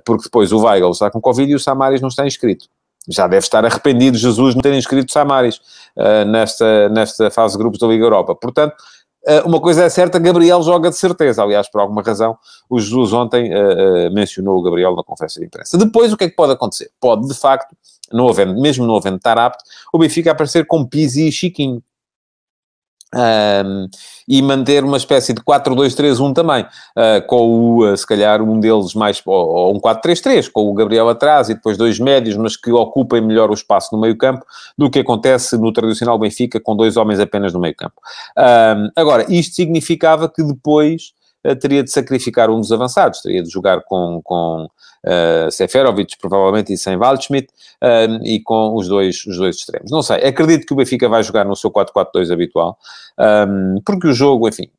porque 0.04 0.23
depois 0.23 0.52
o 0.52 0.60
Weigl 0.60 0.91
está 0.91 1.10
com 1.10 1.21
Covid 1.21 1.52
e 1.52 1.56
o 1.56 1.60
Samaris 1.60 2.02
não 2.02 2.10
está 2.10 2.25
inscrito 2.25 2.67
já 3.10 3.28
deve 3.28 3.43
estar 3.43 3.65
arrependido 3.65 4.17
Jesus 4.17 4.54
não 4.54 4.62
ter 4.62 4.73
inscrito 4.73 5.12
Samaris 5.12 5.58
uh, 5.97 6.25
nesta, 6.25 6.89
nesta 6.89 7.32
fase 7.32 7.54
de 7.54 7.60
grupos 7.60 7.80
da 7.80 7.88
Liga 7.88 8.04
Europa. 8.04 8.36
Portanto, 8.36 8.75
uma 9.46 9.60
coisa 9.60 9.84
é 9.84 9.89
certa, 9.89 10.18
Gabriel 10.20 10.62
joga 10.63 10.89
de 10.89 10.96
certeza. 10.96 11.44
Aliás, 11.44 11.70
por 11.70 11.82
alguma 11.82 12.02
razão, 12.02 12.38
o 12.70 12.80
Jesus 12.80 13.13
ontem 13.13 13.54
uh, 13.54 14.08
uh, 14.08 14.13
mencionou 14.13 14.58
o 14.58 14.62
Gabriel 14.62 14.96
na 14.96 15.04
conferência 15.04 15.39
de 15.39 15.48
imprensa. 15.48 15.78
Depois, 15.78 16.12
o 16.12 16.18
que 16.18 16.24
é 16.26 16.30
que 16.30 16.36
pode 16.36 16.54
acontecer? 16.54 16.89
Pode, 17.00 17.28
de 17.28 17.34
facto, 17.34 17.76
não 18.12 18.28
havendo, 18.28 18.60
mesmo 18.60 18.86
não 18.86 18.96
havendo 18.96 19.18
estar 19.18 19.38
apto, 19.38 19.63
o 19.94 19.98
Benfica 19.98 20.32
aparecer 20.32 20.65
com 20.65 20.86
Pizzi 20.86 21.28
e 21.28 21.32
Chiquinho. 21.32 21.84
Um, 23.15 23.88
e 24.28 24.39
manter 24.43 24.84
uma 24.84 24.98
espécie 24.98 25.34
de 25.34 25.41
4-2-3-1 25.41 26.32
também, 26.32 26.63
uh, 26.63 27.26
com 27.26 27.48
o, 27.48 27.91
uh, 27.91 27.98
se 27.98 28.06
calhar, 28.06 28.39
um 28.39 28.60
deles 28.60 28.93
mais, 28.93 29.19
ou, 29.26 29.36
ou 29.36 29.76
um 29.76 29.80
4-3-3, 29.80 30.52
com 30.52 30.69
o 30.69 30.74
Gabriel 30.76 31.10
atrás 31.10 31.50
e 31.50 31.56
depois 31.56 31.76
dois 31.76 32.00
médios, 32.00 32.38
mas 32.38 32.56
que 32.56 32.72
ocupem 32.72 33.22
melhor 33.22 33.50
o 33.50 33.54
espaço 33.56 33.89
no 33.95 34.00
meio 34.00 34.15
campo, 34.15 34.45
do 34.78 34.91
que 34.91 35.00
acontece 35.00 35.58
no 35.58 35.74
tradicional 35.74 36.19
Benfica, 36.19 36.60
com 36.60 36.76
dois 36.76 36.98
homens 36.98 37.19
apenas 37.19 37.52
no 37.52 37.60
meio 37.60 37.76
campo. 37.76 37.95
Um, 38.38 38.89
agora, 38.95 39.26
isto 39.28 39.56
significava 39.56 40.30
que 40.30 40.43
depois 40.43 41.12
teria 41.60 41.84
de 41.84 41.91
sacrificar 41.91 42.49
um 42.49 42.60
dos 42.60 42.71
avançados, 42.71 43.21
teria 43.21 43.41
de 43.41 43.49
jogar 43.49 43.82
com, 43.84 44.21
com 44.23 44.67
uh, 45.06 45.52
Seferovic, 45.52 46.17
provavelmente, 46.17 46.73
e 46.73 46.78
sem 46.78 46.97
Waldschmidt, 46.97 47.47
uh, 47.82 48.23
e 48.23 48.41
com 48.41 48.75
os 48.75 48.88
dois, 48.88 49.25
os 49.25 49.38
dois 49.38 49.56
extremos. 49.56 49.91
Não 49.91 50.02
sei, 50.02 50.17
acredito 50.17 50.65
que 50.65 50.73
o 50.73 50.75
Benfica 50.75 51.08
vai 51.08 51.23
jogar 51.23 51.45
no 51.45 51.56
seu 51.56 51.71
4-4-2 51.71 52.32
habitual, 52.32 52.78
um, 53.47 53.82
porque 53.86 54.08
o 54.08 54.13
jogo, 54.13 54.47
enfim, 54.47 54.69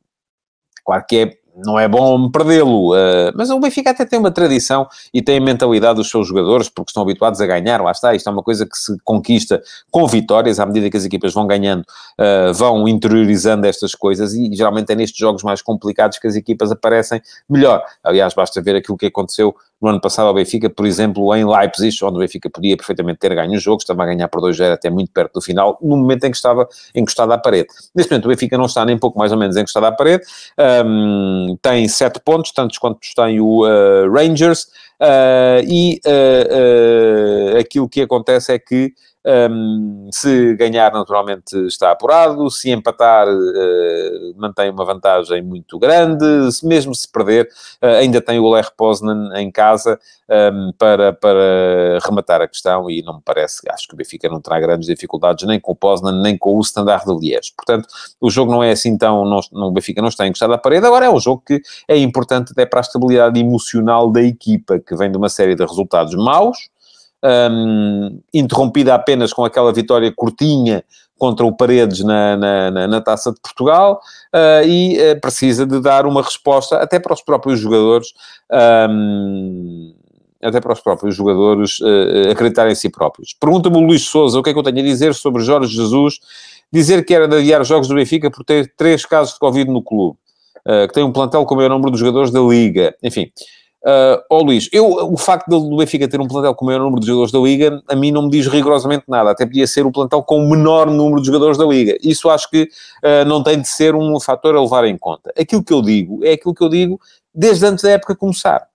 claro 0.85 1.03
que 1.07 1.17
é 1.17 1.40
não 1.55 1.79
é 1.79 1.87
bom 1.87 2.29
perdê-lo, 2.29 2.93
uh, 2.93 3.31
mas 3.35 3.49
o 3.49 3.59
Benfica 3.59 3.91
até 3.91 4.05
tem 4.05 4.19
uma 4.19 4.31
tradição 4.31 4.87
e 5.13 5.21
tem 5.21 5.37
a 5.37 5.41
mentalidade 5.41 5.95
dos 5.95 6.09
seus 6.09 6.27
jogadores, 6.27 6.69
porque 6.69 6.89
estão 6.89 7.03
habituados 7.03 7.41
a 7.41 7.45
ganhar, 7.45 7.81
lá 7.81 7.91
está, 7.91 8.15
isto 8.15 8.27
é 8.27 8.31
uma 8.31 8.43
coisa 8.43 8.65
que 8.65 8.77
se 8.77 8.97
conquista 9.03 9.61
com 9.89 10.07
vitórias, 10.07 10.59
à 10.59 10.65
medida 10.65 10.89
que 10.89 10.97
as 10.97 11.05
equipas 11.05 11.33
vão 11.33 11.45
ganhando, 11.45 11.81
uh, 11.81 12.53
vão 12.53 12.87
interiorizando 12.87 13.67
estas 13.67 13.93
coisas 13.93 14.33
e 14.33 14.53
geralmente 14.53 14.91
é 14.91 14.95
nestes 14.95 15.17
jogos 15.17 15.43
mais 15.43 15.61
complicados 15.61 16.17
que 16.17 16.27
as 16.27 16.35
equipas 16.35 16.71
aparecem 16.71 17.21
melhor. 17.49 17.83
Aliás, 18.03 18.33
basta 18.33 18.61
ver 18.61 18.75
aquilo 18.75 18.97
que 18.97 19.07
aconteceu 19.07 19.55
no 19.81 19.89
ano 19.89 19.99
passado 19.99 20.27
ao 20.27 20.33
Benfica, 20.33 20.69
por 20.69 20.85
exemplo, 20.85 21.35
em 21.35 21.45
Leipzig, 21.45 21.97
onde 22.03 22.17
o 22.17 22.19
Benfica 22.19 22.49
podia 22.49 22.77
perfeitamente 22.77 23.19
ter 23.19 23.33
ganho 23.33 23.53
o 23.53 23.59
jogo, 23.59 23.81
estava 23.81 24.03
a 24.03 24.05
ganhar 24.05 24.27
por 24.27 24.41
2-0 24.41 24.73
até 24.73 24.89
muito 24.89 25.11
perto 25.11 25.33
do 25.33 25.41
final, 25.41 25.77
no 25.81 25.97
momento 25.97 26.23
em 26.25 26.31
que 26.31 26.37
estava 26.37 26.67
encostado 26.93 27.31
à 27.31 27.37
parede. 27.37 27.67
Neste 27.95 28.11
momento 28.11 28.25
o 28.25 28.27
Benfica 28.29 28.57
não 28.57 28.65
está 28.65 28.85
nem 28.85 28.97
pouco 28.97 29.17
mais 29.17 29.31
ou 29.31 29.37
menos 29.37 29.57
encostado 29.57 29.85
à 29.85 29.91
parede, 29.91 30.23
um, 30.85 31.57
tem 31.61 31.87
7 31.87 32.19
pontos, 32.23 32.51
tantos 32.51 32.77
quantos 32.77 33.13
tem 33.15 33.39
o 33.39 33.65
uh, 33.65 34.11
Rangers, 34.11 34.67
uh, 35.01 35.63
e 35.67 35.99
uh, 36.05 37.57
aquilo 37.59 37.89
que 37.89 38.01
acontece 38.01 38.53
é 38.53 38.59
que 38.59 38.93
um, 39.25 40.09
se 40.11 40.55
ganhar, 40.55 40.91
naturalmente, 40.91 41.55
está 41.67 41.91
apurado. 41.91 42.49
Se 42.49 42.71
empatar, 42.71 43.27
uh, 43.27 44.33
mantém 44.35 44.69
uma 44.71 44.83
vantagem 44.83 45.41
muito 45.41 45.77
grande. 45.77 46.51
Se, 46.51 46.65
mesmo 46.65 46.93
se 46.95 47.09
perder, 47.11 47.47
uh, 47.81 47.97
ainda 47.99 48.19
tem 48.19 48.39
o 48.39 48.49
Ler 48.49 48.69
Poznan 48.75 49.29
em 49.35 49.51
casa 49.51 49.99
um, 50.29 50.71
para, 50.77 51.13
para 51.13 51.99
rematar 52.03 52.41
a 52.41 52.47
questão. 52.47 52.89
E 52.89 53.03
não 53.03 53.15
me 53.15 53.21
parece, 53.23 53.61
acho 53.69 53.87
que 53.87 53.93
o 53.93 53.97
Benfica 53.97 54.27
não 54.27 54.41
terá 54.41 54.59
grandes 54.59 54.87
dificuldades 54.87 55.45
nem 55.47 55.59
com 55.59 55.73
o 55.73 55.75
Poznan, 55.75 56.21
nem 56.21 56.37
com 56.37 56.57
o 56.57 56.61
Standard 56.61 57.05
de 57.05 57.13
Liège. 57.13 57.53
Portanto, 57.55 57.87
o 58.19 58.29
jogo 58.29 58.51
não 58.51 58.63
é 58.63 58.71
assim 58.71 58.97
tão. 58.97 59.23
Não, 59.25 59.67
o 59.67 59.71
Benfica 59.71 60.01
não 60.01 60.09
está 60.09 60.25
encostado 60.25 60.53
à 60.53 60.57
parede. 60.57 60.85
Agora, 60.85 61.05
é 61.05 61.09
um 61.09 61.19
jogo 61.19 61.43
que 61.45 61.61
é 61.87 61.97
importante 61.97 62.53
até 62.53 62.65
para 62.65 62.79
a 62.79 62.81
estabilidade 62.81 63.39
emocional 63.39 64.09
da 64.11 64.21
equipa, 64.21 64.79
que 64.79 64.95
vem 64.95 65.11
de 65.11 65.17
uma 65.17 65.29
série 65.29 65.53
de 65.53 65.63
resultados 65.63 66.15
maus 66.15 66.70
um, 67.23 68.19
interrompida 68.33 68.95
apenas 68.95 69.31
com 69.33 69.45
aquela 69.45 69.71
vitória 69.71 70.11
curtinha 70.15 70.83
contra 71.17 71.45
o 71.45 71.55
Paredes 71.55 71.99
na, 72.03 72.35
na, 72.35 72.71
na, 72.71 72.87
na 72.87 72.99
Taça 73.01 73.31
de 73.31 73.39
Portugal 73.39 74.01
uh, 74.33 74.65
e 74.65 74.97
uh, 74.97 75.21
precisa 75.21 75.67
de 75.67 75.79
dar 75.79 76.07
uma 76.07 76.23
resposta 76.23 76.77
até 76.77 76.99
para 76.99 77.13
os 77.13 77.21
próprios 77.21 77.59
jogadores, 77.59 78.07
um, 78.89 79.93
até 80.41 80.59
para 80.59 80.73
os 80.73 80.79
próprios 80.79 81.13
jogadores 81.15 81.79
uh, 81.79 82.31
acreditarem 82.31 82.71
em 82.71 82.75
si 82.75 82.89
próprios. 82.89 83.35
Pergunta-me 83.39 83.77
o 83.77 83.81
Luís 83.81 84.01
Souza 84.01 84.39
o 84.39 84.41
que 84.41 84.49
é 84.49 84.53
que 84.53 84.57
eu 84.57 84.63
tenho 84.63 84.79
a 84.79 84.81
dizer 84.81 85.13
sobre 85.13 85.43
Jorge 85.43 85.75
Jesus, 85.75 86.19
dizer 86.73 87.05
que 87.05 87.13
era 87.13 87.27
de 87.27 87.35
adiar 87.35 87.63
jogos 87.63 87.87
do 87.87 87.93
Benfica 87.93 88.31
por 88.31 88.43
ter 88.43 88.73
três 88.75 89.05
casos 89.05 89.35
de 89.35 89.39
Covid 89.39 89.69
no 89.69 89.83
clube, 89.83 90.17
que 90.87 90.93
tem 90.93 91.03
um 91.03 91.11
plantel 91.11 91.45
com 91.45 91.53
o 91.53 91.57
maior 91.57 91.69
número 91.69 91.91
de 91.91 91.99
jogadores 91.99 92.31
da 92.31 92.39
Liga, 92.39 92.95
enfim... 93.03 93.31
Uh, 93.83 94.21
oh 94.29 94.43
Luís, 94.43 94.69
eu, 94.71 94.85
o 94.85 95.17
facto 95.17 95.47
do 95.47 95.75
Benfica 95.75 96.07
ter 96.07 96.21
um 96.21 96.27
plantel 96.27 96.53
com 96.53 96.65
o 96.65 96.67
maior 96.67 96.81
número 96.81 96.99
de 96.99 97.07
jogadores 97.07 97.31
da 97.31 97.39
Liga, 97.39 97.81
a 97.87 97.95
mim 97.95 98.11
não 98.11 98.23
me 98.23 98.29
diz 98.29 98.45
rigorosamente 98.45 99.05
nada. 99.07 99.31
Até 99.31 99.43
podia 99.45 99.65
ser 99.65 99.85
o 99.87 99.91
plantel 99.91 100.21
com 100.21 100.37
o 100.37 100.49
menor 100.49 100.87
número 100.87 101.19
de 101.19 101.25
jogadores 101.25 101.57
da 101.57 101.65
Liga. 101.65 101.97
Isso 102.03 102.29
acho 102.29 102.47
que 102.49 102.63
uh, 102.63 103.25
não 103.25 103.41
tem 103.41 103.59
de 103.59 103.67
ser 103.67 103.95
um 103.95 104.19
fator 104.19 104.55
a 104.55 104.61
levar 104.61 104.85
em 104.85 104.97
conta. 104.97 105.33
Aquilo 105.37 105.63
que 105.63 105.73
eu 105.73 105.81
digo 105.81 106.23
é 106.23 106.33
aquilo 106.33 106.53
que 106.53 106.63
eu 106.63 106.69
digo 106.69 106.99
desde 107.33 107.65
antes 107.65 107.83
da 107.83 107.91
época 107.91 108.15
começar. 108.15 108.67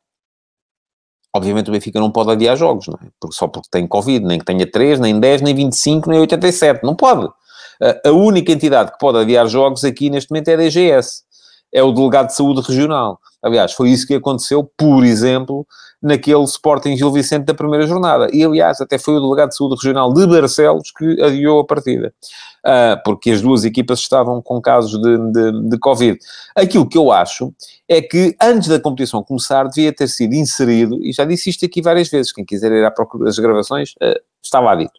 Obviamente 1.33 1.69
o 1.69 1.73
Benfica 1.73 2.01
não 2.01 2.11
pode 2.11 2.33
adiar 2.33 2.57
jogos, 2.57 2.89
não 2.89 2.99
é? 3.01 3.07
Porque, 3.21 3.37
só 3.37 3.47
porque 3.47 3.69
tem 3.71 3.87
Covid, 3.87 4.25
nem 4.25 4.39
que 4.39 4.45
tenha 4.45 4.69
3, 4.69 4.99
nem 4.99 5.21
10, 5.21 5.43
nem 5.43 5.55
25, 5.55 6.11
nem 6.11 6.19
87. 6.19 6.83
Não 6.83 6.97
pode. 6.97 7.27
Uh, 7.27 8.09
a 8.09 8.11
única 8.11 8.51
entidade 8.51 8.91
que 8.91 8.99
pode 8.99 9.19
adiar 9.19 9.47
jogos 9.47 9.85
aqui 9.85 10.11
neste 10.11 10.31
momento 10.31 10.49
é 10.49 10.55
a 10.55 10.57
DGS. 10.57 11.23
É 11.73 11.83
o 11.83 11.93
delegado 11.93 12.29
de 12.29 12.35
saúde 12.35 12.61
regional. 12.61 13.19
Aliás, 13.43 13.73
foi 13.73 13.91
isso 13.91 14.07
que 14.07 14.15
aconteceu, 14.15 14.69
por 14.77 15.05
exemplo, 15.05 15.67
naquele 16.03 16.45
Sporting 16.45 16.97
Gil 16.97 17.13
Vicente 17.13 17.45
da 17.45 17.55
primeira 17.55 17.87
jornada. 17.87 18.29
E, 18.33 18.45
aliás, 18.45 18.81
até 18.81 18.99
foi 18.99 19.17
o 19.17 19.21
delegado 19.21 19.51
de 19.51 19.57
saúde 19.57 19.77
regional 19.77 20.13
de 20.13 20.27
Barcelos 20.27 20.91
que 20.97 21.23
adiou 21.23 21.61
a 21.61 21.67
partida. 21.67 22.13
Uh, 22.65 23.01
porque 23.05 23.31
as 23.31 23.41
duas 23.41 23.65
equipas 23.65 24.01
estavam 24.01 24.43
com 24.43 24.61
casos 24.61 25.01
de, 25.01 25.33
de, 25.33 25.69
de, 25.69 25.79
Covid. 25.79 26.19
Aquilo 26.55 26.89
que 26.89 26.99
eu 26.99 27.13
acho 27.13 27.55
é 27.89 28.03
que, 28.03 28.35
antes 28.43 28.69
da 28.69 28.81
competição 28.81 29.23
começar, 29.23 29.65
devia 29.69 29.93
ter 29.93 30.09
sido 30.09 30.35
inserido, 30.35 30.99
e 31.01 31.13
já 31.13 31.25
disse 31.25 31.51
isto 31.51 31.65
aqui 31.65 31.81
várias 31.81 32.09
vezes, 32.09 32.33
quem 32.33 32.45
quiser 32.45 32.73
ir 32.73 32.85
à 32.85 32.91
procura 32.91 33.27
das 33.27 33.39
gravações, 33.39 33.93
uh, 34.03 34.21
está 34.47 34.61
lá 34.61 34.75
dito. 34.75 34.93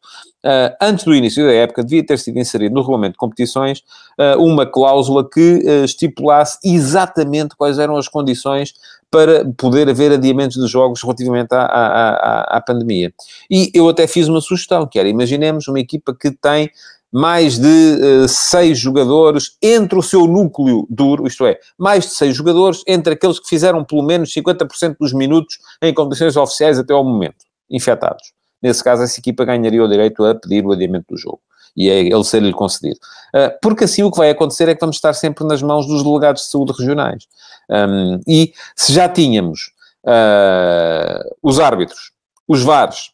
Uh, 0.46 0.72
antes 0.82 1.04
do 1.04 1.14
início 1.14 1.46
da 1.46 1.52
época, 1.52 1.84
devia 1.84 2.06
ter 2.06 2.18
sido 2.18 2.40
inserido 2.40 2.74
no 2.74 2.82
regulamento 2.82 3.14
de 3.14 3.18
competições 3.18 3.80
uh, 4.18 4.42
uma 4.42 4.66
cláusula 4.66 5.28
que 5.28 5.62
uh, 5.66 5.84
estipulasse 5.84 6.60
exatamente 6.64 7.56
quais 7.58 7.80
eram 7.80 7.98
as 7.98 8.08
condições 8.08 8.74
para 9.12 9.44
poder 9.58 9.90
haver 9.90 10.12
adiamentos 10.12 10.56
de 10.56 10.68
jogos 10.68 11.02
relativamente 11.02 11.54
à, 11.54 11.62
à, 11.64 12.10
à, 12.10 12.58
à 12.58 12.62
pandemia. 12.62 13.12
E 13.50 13.72
eu 13.74 13.90
até 13.90 14.06
fiz 14.06 14.28
uma 14.28 14.40
sugestão, 14.40 14.88
que 14.88 15.00
era, 15.00 15.10
imaginemos 15.10 15.68
uma 15.68 15.80
equipa 15.80 16.14
que 16.14 16.32
tem 16.32 16.70
mais 17.12 17.58
de 17.58 18.28
seis 18.28 18.78
jogadores 18.78 19.58
entre 19.62 19.98
o 19.98 20.04
seu 20.04 20.28
núcleo 20.28 20.86
duro, 20.90 21.26
isto 21.26 21.46
é, 21.46 21.58
mais 21.78 22.06
de 22.06 22.12
seis 22.12 22.36
jogadores 22.36 22.84
entre 22.86 23.14
aqueles 23.14 23.40
que 23.40 23.48
fizeram 23.48 23.84
pelo 23.84 24.04
menos 24.04 24.34
50% 24.34 24.98
dos 25.00 25.14
minutos 25.14 25.58
em 25.82 25.94
condições 25.94 26.36
oficiais 26.36 26.78
até 26.78 26.94
ao 26.94 27.04
momento, 27.04 27.46
infectados. 27.70 28.37
Nesse 28.62 28.84
caso, 28.84 29.04
essa 29.04 29.20
equipa 29.20 29.46
ganharia 29.46 29.84
o 29.84 29.88
direito 29.88 30.26
a 30.26 30.36
pedir 30.36 30.66
o 30.66 30.72
adiamento 30.72 31.06
do 31.10 31.18
jogo 31.18 31.42
e 31.78 31.90
é 31.90 32.00
ele 32.00 32.24
ser-lhe 32.24 32.52
concedido. 32.52 33.00
Uh, 33.36 33.54
porque 33.62 33.84
assim 33.84 34.02
o 34.02 34.12
que 34.12 34.18
vai 34.18 34.32
acontecer 34.32 34.68
é 34.68 34.74
que 34.74 34.82
vamos 34.82 34.96
estar 34.96 35.14
sempre 35.14 35.46
nas 35.46 35.62
mãos 35.62 35.86
dos 35.86 36.04
delegados 36.04 36.42
de 36.42 36.48
saúde 36.50 36.74
regionais. 36.78 37.28
Um, 37.70 38.20
e 38.28 38.52
se 38.76 38.92
já 38.92 39.08
tínhamos 39.08 39.72
uh, 40.04 41.36
os 41.44 41.60
árbitros, 41.60 42.12
os 42.48 42.64
VARs, 42.64 43.12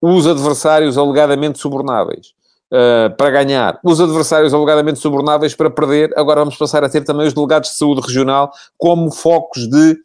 os 0.00 0.26
adversários 0.26 0.96
alegadamente 0.96 1.58
subornáveis 1.58 2.28
uh, 2.70 3.14
para 3.16 3.30
ganhar, 3.30 3.80
os 3.82 4.00
adversários 4.00 4.54
alegadamente 4.54 5.00
subornáveis 5.00 5.54
para 5.56 5.68
perder, 5.68 6.12
agora 6.16 6.40
vamos 6.40 6.56
passar 6.56 6.84
a 6.84 6.88
ter 6.88 7.02
também 7.02 7.26
os 7.26 7.34
delegados 7.34 7.70
de 7.70 7.76
saúde 7.76 8.02
regional 8.02 8.52
como 8.78 9.10
focos 9.10 9.68
de 9.68 9.96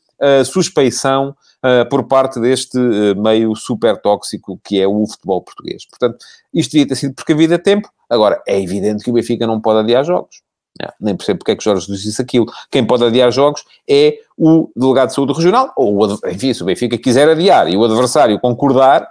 suspeição 0.46 1.36
uh, 1.64 1.88
por 1.90 2.04
parte 2.08 2.40
deste 2.40 2.78
uh, 2.78 3.22
meio 3.22 3.56
super 3.56 4.00
tóxico 4.00 4.60
que 4.64 4.80
é 4.80 4.88
o 4.88 5.06
futebol 5.08 5.42
português. 5.42 5.86
Portanto, 5.86 6.18
isto 6.54 6.72
devia 6.72 6.88
ter 6.88 6.96
sido 6.96 7.14
precavido 7.14 7.56
a 7.56 7.60
tempo. 7.60 7.90
Agora, 8.10 8.42
é 8.48 8.62
evidente 8.62 9.04
que 9.04 9.10
o 9.10 9.14
Benfica 9.14 9.48
não 9.48 9.62
pode 9.62 9.80
adiar 9.80 10.04
jogos. 10.04 10.42
Não, 10.80 10.90
nem 11.00 11.16
percebo 11.16 11.40
porque 11.40 11.52
é 11.52 11.56
que 11.56 11.64
Jorge 11.64 11.88
disse 11.88 12.22
aquilo. 12.22 12.46
Quem 12.70 12.86
pode 12.86 13.04
adiar 13.04 13.32
jogos 13.32 13.64
é 13.88 14.20
o 14.38 14.70
delegado 14.76 15.10
de 15.10 15.16
saúde 15.16 15.34
regional, 15.34 15.74
ou, 15.76 16.18
enfim, 16.28 16.54
se 16.54 16.64
o 16.64 16.66
Benfica 16.66 16.98
quiser 16.98 17.30
adiar 17.30 17.68
e 17.70 17.76
o 17.76 17.84
adversário 17.84 18.40
concordar, 18.40 19.08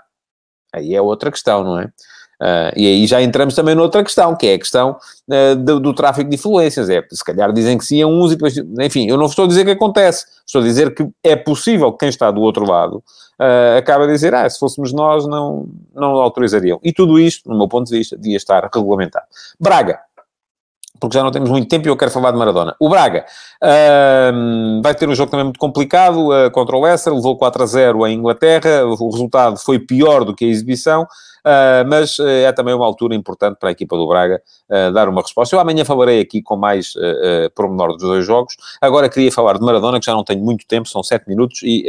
aí 0.72 0.94
é 0.94 1.02
outra 1.02 1.30
questão, 1.30 1.62
não 1.62 1.78
é? 1.78 1.90
Uh, 2.40 2.72
e 2.74 2.86
aí 2.86 3.06
já 3.06 3.20
entramos 3.20 3.54
também 3.54 3.74
noutra 3.74 4.02
questão, 4.02 4.34
que 4.34 4.46
é 4.46 4.54
a 4.54 4.58
questão 4.58 4.96
uh, 5.28 5.56
do, 5.56 5.78
do, 5.78 5.92
tráfico 5.92 6.30
de 6.30 6.36
influências. 6.36 6.88
É, 6.88 7.04
se 7.10 7.22
calhar 7.22 7.52
dizem 7.52 7.76
que 7.76 7.84
sim 7.84 8.00
a 8.00 8.06
uns 8.06 8.32
e 8.32 8.36
depois... 8.36 8.56
Enfim, 8.80 9.06
eu 9.06 9.18
não 9.18 9.26
estou 9.26 9.44
a 9.44 9.48
dizer 9.48 9.64
que 9.66 9.72
acontece. 9.72 10.24
Estou 10.46 10.62
a 10.62 10.64
dizer 10.64 10.94
que 10.94 11.06
é 11.22 11.36
possível 11.36 11.92
que 11.92 11.98
quem 11.98 12.08
está 12.08 12.30
do 12.30 12.40
outro 12.40 12.64
lado 12.64 13.02
uh, 13.38 13.92
a 13.92 14.06
dizer, 14.06 14.34
ah, 14.34 14.48
se 14.48 14.58
fôssemos 14.58 14.90
nós 14.90 15.26
não, 15.26 15.68
não 15.94 16.12
autorizariam. 16.12 16.80
E 16.82 16.94
tudo 16.94 17.18
isto, 17.20 17.46
no 17.50 17.58
meu 17.58 17.68
ponto 17.68 17.90
de 17.90 17.98
vista, 17.98 18.16
devia 18.16 18.38
estar 18.38 18.68
regulamentado. 18.72 19.26
Braga 19.58 19.98
porque 20.98 21.16
já 21.16 21.24
não 21.24 21.30
temos 21.30 21.48
muito 21.48 21.66
tempo 21.66 21.88
e 21.88 21.90
eu 21.90 21.96
quero 21.96 22.10
falar 22.10 22.30
de 22.30 22.36
Maradona. 22.36 22.76
O 22.78 22.90
Braga 22.90 23.24
vai 24.82 24.94
ter 24.94 25.08
um 25.08 25.14
jogo 25.14 25.30
também 25.30 25.44
muito 25.44 25.58
complicado 25.58 26.28
contra 26.52 26.76
o 26.76 26.82
Leicester, 26.82 27.14
levou 27.14 27.38
4 27.38 27.62
a 27.62 27.66
0 27.66 28.06
em 28.06 28.18
Inglaterra, 28.18 28.84
o 28.84 29.10
resultado 29.10 29.56
foi 29.56 29.78
pior 29.78 30.24
do 30.26 30.34
que 30.34 30.44
a 30.44 30.48
exibição, 30.48 31.06
uh, 31.44 31.88
mas 31.88 32.18
eh, 32.18 32.42
é 32.42 32.52
também 32.52 32.74
uma 32.74 32.84
altura 32.84 33.14
importante 33.14 33.58
para 33.58 33.68
a 33.68 33.72
equipa 33.72 33.96
do 33.96 34.06
Braga 34.06 34.42
ah, 34.70 34.90
dar 34.90 35.08
uma 35.08 35.22
resposta. 35.22 35.54
Eu 35.54 35.60
amanhã 35.60 35.84
falarei 35.84 36.20
aqui 36.20 36.42
com 36.42 36.56
mais 36.56 36.94
uh, 36.96 37.50
pormenor 37.54 37.92
dos 37.92 38.02
dois 38.02 38.24
jogos. 38.24 38.56
Agora 38.80 39.08
queria 39.08 39.32
falar 39.32 39.58
de 39.58 39.64
Maradona, 39.64 39.98
que 39.98 40.06
já 40.06 40.12
não 40.12 40.24
tenho 40.24 40.42
muito 40.42 40.66
tempo, 40.66 40.88
são 40.88 41.02
7 41.02 41.28
minutos 41.28 41.60
e, 41.62 41.86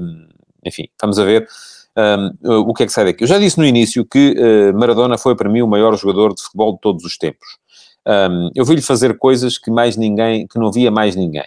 um, 0.00 0.28
enfim, 0.64 0.88
vamos 1.00 1.18
a 1.18 1.24
ver. 1.24 1.46
Um, 1.96 2.60
o 2.68 2.74
que 2.74 2.82
é 2.82 2.86
que 2.86 2.92
sai 2.92 3.06
daqui? 3.06 3.24
Eu 3.24 3.28
já 3.28 3.38
disse 3.38 3.58
no 3.58 3.64
início 3.64 4.04
que 4.04 4.34
Maradona 4.74 5.16
foi 5.16 5.34
para 5.34 5.48
mim 5.48 5.62
o 5.62 5.66
maior 5.66 5.96
jogador 5.96 6.34
de 6.34 6.42
futebol 6.42 6.74
de 6.74 6.80
todos 6.80 7.04
os 7.04 7.16
tempos. 7.16 7.46
Um, 8.06 8.50
eu 8.54 8.64
vi-lhe 8.64 8.82
fazer 8.82 9.16
coisas 9.18 9.58
que 9.58 9.70
mais 9.70 9.96
ninguém, 9.96 10.46
que 10.46 10.58
não 10.58 10.70
via 10.70 10.90
mais 10.90 11.16
ninguém. 11.16 11.46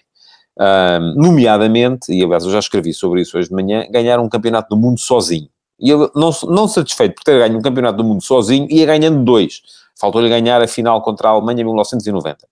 Nomeadamente, 1.16 2.12
e 2.12 2.24
aliás 2.24 2.44
eu 2.44 2.52
já 2.52 2.60
escrevi 2.60 2.94
sobre 2.94 3.22
isso 3.22 3.38
hoje 3.38 3.48
de 3.48 3.56
manhã, 3.56 3.86
ganhar 3.90 4.20
um 4.20 4.28
campeonato 4.28 4.70
do 4.70 4.78
mundo 4.78 5.00
sozinho. 5.00 5.50
E 5.80 5.92
ele, 5.92 6.10
não, 6.16 6.32
não 6.48 6.68
satisfeito 6.68 7.16
por 7.16 7.24
ter 7.24 7.40
ganho 7.40 7.58
um 7.58 7.62
campeonato 7.62 7.98
do 7.98 8.04
mundo 8.04 8.22
sozinho, 8.22 8.68
ia 8.70 8.86
ganhando 8.86 9.24
dois. 9.24 9.62
Faltou-lhe 10.00 10.30
ganhar 10.30 10.62
a 10.62 10.68
final 10.68 11.02
contra 11.02 11.30
a 11.30 11.32
Alemanha 11.32 11.62
em 11.62 11.66
1990. 11.66 12.48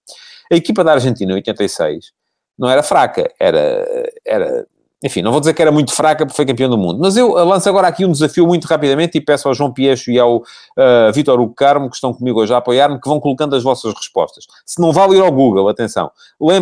A 0.52 0.56
equipa 0.56 0.84
da 0.84 0.94
Argentina, 0.94 1.32
em 1.32 1.36
86, 1.36 2.12
não 2.58 2.70
era 2.70 2.82
fraca, 2.82 3.32
era, 3.40 4.10
era 4.26 4.68
enfim, 5.04 5.22
não 5.22 5.32
vou 5.32 5.40
dizer 5.40 5.54
que 5.54 5.62
era 5.62 5.72
muito 5.72 5.94
fraca 5.94 6.26
porque 6.26 6.36
foi 6.36 6.46
campeão 6.46 6.68
do 6.68 6.78
mundo, 6.78 7.00
mas 7.00 7.16
eu 7.16 7.32
lanço 7.46 7.70
agora 7.70 7.88
aqui 7.88 8.04
um 8.04 8.12
desafio 8.12 8.48
muito 8.48 8.66
rapidamente 8.66 9.16
e 9.16 9.22
peço 9.22 9.48
ao 9.48 9.54
João 9.54 9.72
Piecho 9.72 10.10
e 10.10 10.18
ao 10.18 10.38
uh, 10.38 11.14
Vítor 11.14 11.40
Hugo 11.40 11.54
Carmo, 11.54 11.88
que 11.88 11.96
estão 11.96 12.12
comigo 12.12 12.42
hoje 12.42 12.52
a 12.52 12.58
apoiar-me, 12.58 13.00
que 13.00 13.08
vão 13.08 13.20
colocando 13.20 13.56
as 13.56 13.62
vossas 13.62 13.94
respostas. 13.94 14.48
Se 14.66 14.82
não 14.82 14.92
vale 14.92 15.16
ir 15.16 15.22
ao 15.22 15.32
Google, 15.32 15.70
atenção, 15.70 16.10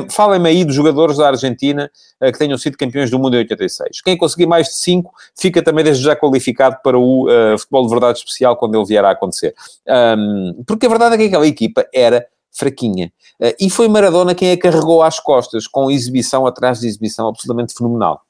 falem-me 0.10 0.50
aí 0.50 0.66
dos 0.66 0.76
jogadores 0.76 1.16
da 1.16 1.30
Argentina 1.30 1.90
uh, 2.22 2.30
que 2.30 2.38
tenham 2.38 2.58
sido 2.58 2.78
campeões 2.78 3.10
do 3.10 3.18
mundo 3.18 3.36
em 3.36 3.40
86. 3.40 4.02
Quem 4.02 4.18
conseguir 4.18 4.48
mais 4.48 4.68
de 4.68 4.76
5 4.80 5.14
fica 5.34 5.64
também 5.64 5.86
desde 5.86 6.04
já 6.04 6.14
qualificado 6.14 6.78
para 6.84 6.98
o 6.98 7.30
uh, 7.30 7.58
futebol 7.58 7.86
de 7.86 7.90
verdade 7.90 8.18
especial 8.18 8.58
quando 8.58 8.76
ele 8.76 8.86
vier 8.86 9.06
a 9.06 9.12
acontecer. 9.12 9.56
Um, 9.88 10.62
porque 10.68 10.88
a 10.88 10.90
verdade 10.90 11.16
é 11.16 11.18
que 11.18 11.26
aquela 11.26 11.48
equipa 11.48 11.88
era 11.94 12.28
fraquinha. 12.52 13.12
E 13.60 13.70
foi 13.70 13.90
Maradona 13.90 14.34
quem 14.34 14.50
a 14.54 14.58
carregou 14.58 15.04
às 15.04 15.20
costas, 15.20 15.68
com 15.68 15.92
exibição 15.92 16.48
atrás 16.48 16.80
de 16.80 16.88
exibição 16.88 17.28
absolutamente 17.28 17.74
fenomenal. 17.74 18.25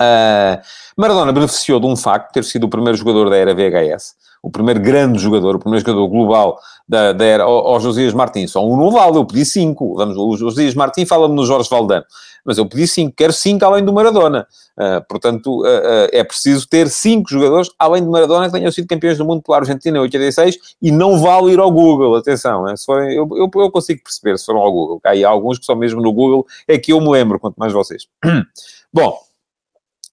Uh, 0.00 0.60
Maradona 0.96 1.32
beneficiou 1.32 1.78
de 1.78 1.86
um 1.86 1.96
facto, 1.96 2.32
ter 2.32 2.44
sido 2.44 2.64
o 2.64 2.68
primeiro 2.68 2.96
jogador 2.96 3.30
da 3.30 3.36
era 3.36 3.54
VHS, 3.54 4.14
o 4.42 4.50
primeiro 4.50 4.80
grande 4.80 5.18
jogador, 5.18 5.56
o 5.56 5.58
primeiro 5.58 5.86
jogador 5.86 6.08
global 6.08 6.58
da, 6.86 7.12
da 7.12 7.24
era, 7.24 7.44
ao, 7.44 7.80
Josias 7.80 8.12
Martins. 8.12 8.50
Só 8.50 8.66
um 8.66 8.76
não 8.76 8.90
vale, 8.90 9.16
eu 9.16 9.24
pedi 9.24 9.44
cinco. 9.44 9.94
Vamos, 9.94 10.16
o 10.16 10.36
Josias 10.36 10.74
Martins 10.74 11.08
fala-me 11.08 11.34
no 11.34 11.46
Jorge 11.46 11.68
Valdano, 11.70 12.04
mas 12.44 12.58
eu 12.58 12.66
pedi 12.66 12.86
cinco, 12.86 13.14
quero 13.16 13.32
cinco 13.32 13.64
além 13.64 13.84
do 13.84 13.92
Maradona. 13.92 14.46
Uh, 14.76 15.00
portanto, 15.08 15.62
uh, 15.62 16.08
é 16.12 16.22
preciso 16.24 16.68
ter 16.68 16.90
cinco 16.90 17.30
jogadores 17.30 17.70
além 17.78 18.02
de 18.02 18.08
Maradona 18.08 18.46
que 18.46 18.52
tenham 18.52 18.72
sido 18.72 18.88
campeões 18.88 19.16
do 19.16 19.24
mundo 19.24 19.42
pela 19.42 19.58
Argentina 19.58 19.96
em 19.96 20.00
86 20.00 20.58
e 20.82 20.90
não 20.90 21.18
vale 21.18 21.52
ir 21.52 21.60
ao 21.60 21.70
Google, 21.70 22.16
atenção, 22.16 22.64
né? 22.64 22.76
se 22.76 22.84
forem, 22.84 23.14
eu, 23.14 23.28
eu, 23.32 23.48
eu, 23.54 23.70
consigo 23.70 24.02
perceber 24.02 24.36
se 24.38 24.44
foram 24.44 24.60
ao 24.60 24.72
Google. 24.72 25.00
Há 25.04 25.28
alguns 25.28 25.58
que 25.58 25.64
só 25.64 25.76
mesmo 25.76 26.02
no 26.02 26.12
Google 26.12 26.44
é 26.66 26.76
que 26.76 26.92
eu 26.92 27.00
me 27.00 27.08
lembro, 27.08 27.38
quanto 27.38 27.56
mais 27.56 27.72
vocês. 27.72 28.08
Bom, 28.92 29.16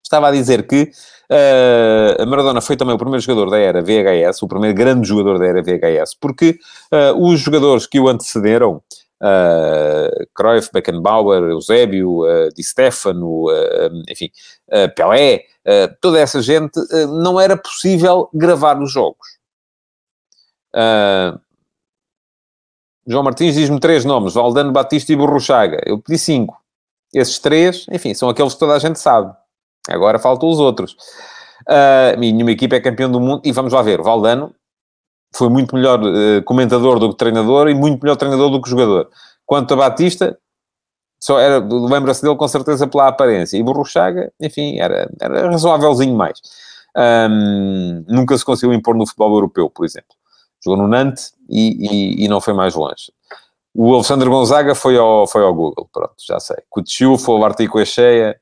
estava 0.04 0.28
a 0.28 0.32
dizer 0.32 0.68
que 0.68 0.92
uh, 1.32 2.26
Maradona 2.28 2.62
foi 2.62 2.76
também 2.76 2.96
o 2.96 2.98
primeiro 2.98 3.22
jogador 3.22 3.50
da 3.50 3.58
era 3.58 3.82
VHS, 3.82 4.42
o 4.42 4.48
primeiro 4.48 4.76
grande 4.76 5.08
jogador 5.08 5.40
da 5.40 5.46
era 5.46 5.62
VHS, 5.62 6.16
porque 6.20 6.60
uh, 6.92 7.18
os 7.18 7.40
jogadores 7.40 7.88
que 7.88 8.00
o 8.00 8.08
antecederam, 8.08 8.82
uh, 9.22 10.28
Cruyff, 10.36 10.70
Beckenbauer, 10.74 11.44
Eusébio, 11.44 12.24
uh, 12.24 12.50
Di 12.54 12.64
Stefano, 12.64 13.46
uh, 13.46 14.04
enfim, 14.10 14.30
Pelé, 14.96 15.46
toda 16.02 16.20
essa 16.20 16.42
gente, 16.42 16.80
não 17.22 17.40
era 17.40 17.56
possível 17.56 18.30
gravar 18.34 18.82
os 18.82 18.92
jogos. 18.92 19.38
João 23.06 23.24
Martins 23.24 23.56
diz-me 23.56 23.80
três 23.80 24.06
nomes, 24.06 24.34
Valdano, 24.34 24.72
Batista 24.72 25.12
e 25.12 25.16
Borruchaga. 25.16 25.82
Eu 25.86 26.00
pedi 26.00 26.18
cinco. 26.18 26.60
Esses 27.14 27.38
três, 27.40 27.86
enfim, 27.92 28.14
são 28.14 28.30
aqueles 28.30 28.54
que 28.54 28.60
toda 28.60 28.74
a 28.74 28.80
gente 28.80 28.98
sabe. 29.00 29.36
Agora 29.90 30.20
faltam 30.20 30.50
os 30.50 30.60
outros. 30.60 30.94
Uh, 31.62 32.18
nenhuma 32.20 32.52
equipa 32.52 32.76
é 32.76 32.80
campeão 32.80 33.12
do 33.12 33.20
mundo. 33.20 33.42
E 33.44 33.52
vamos 33.52 33.74
lá 33.74 33.82
ver, 33.82 34.02
Valdano 34.02 34.54
foi 35.34 35.50
muito 35.50 35.76
melhor 35.76 36.02
uh, 36.04 36.44
comentador 36.44 37.00
do 37.00 37.10
que 37.10 37.18
treinador 37.18 37.70
e 37.70 37.74
muito 37.74 38.02
melhor 38.02 38.16
treinador 38.16 38.50
do 38.50 38.62
que 38.62 38.70
jogador. 38.70 39.10
Quanto 39.46 39.74
a 39.74 39.78
Batista, 39.78 40.38
só 41.20 41.40
era, 41.40 41.60
lembra-se 41.60 42.22
dele 42.22 42.36
com 42.36 42.48
certeza 42.48 42.88
pela 42.88 43.08
aparência. 43.08 43.58
E 43.58 43.64
Borruchaga, 43.64 44.32
enfim, 44.40 44.80
era, 44.80 45.10
era 45.22 45.50
razoávelzinho 45.50 46.16
mais. 46.16 46.40
Um, 46.98 48.04
nunca 48.08 48.38
se 48.38 48.44
conseguiu 48.44 48.74
impor 48.74 48.96
no 48.96 49.06
futebol 49.06 49.34
europeu, 49.34 49.70
por 49.70 49.86
exemplo. 49.86 50.16
Jogou 50.64 50.82
no 50.82 50.88
Nantes 50.88 51.34
e, 51.50 52.20
e, 52.20 52.26
e 52.26 52.28
não 52.28 52.42
foi 52.42 52.54
mais 52.54 52.76
longe. 52.76 53.12
O 53.74 53.94
Alexandre 53.94 54.28
Gonzaga 54.30 54.76
foi 54.76 54.98
ao, 54.98 55.26
foi 55.26 55.44
ao 55.44 55.54
Google, 55.54 55.88
pronto, 55.94 56.16
já 56.28 56.40
sei. 56.40 56.58
Coutinho 56.70 57.18
foi 57.18 57.36
o 57.36 57.46
Artigo 57.46 57.84
Cheia, 57.86 58.38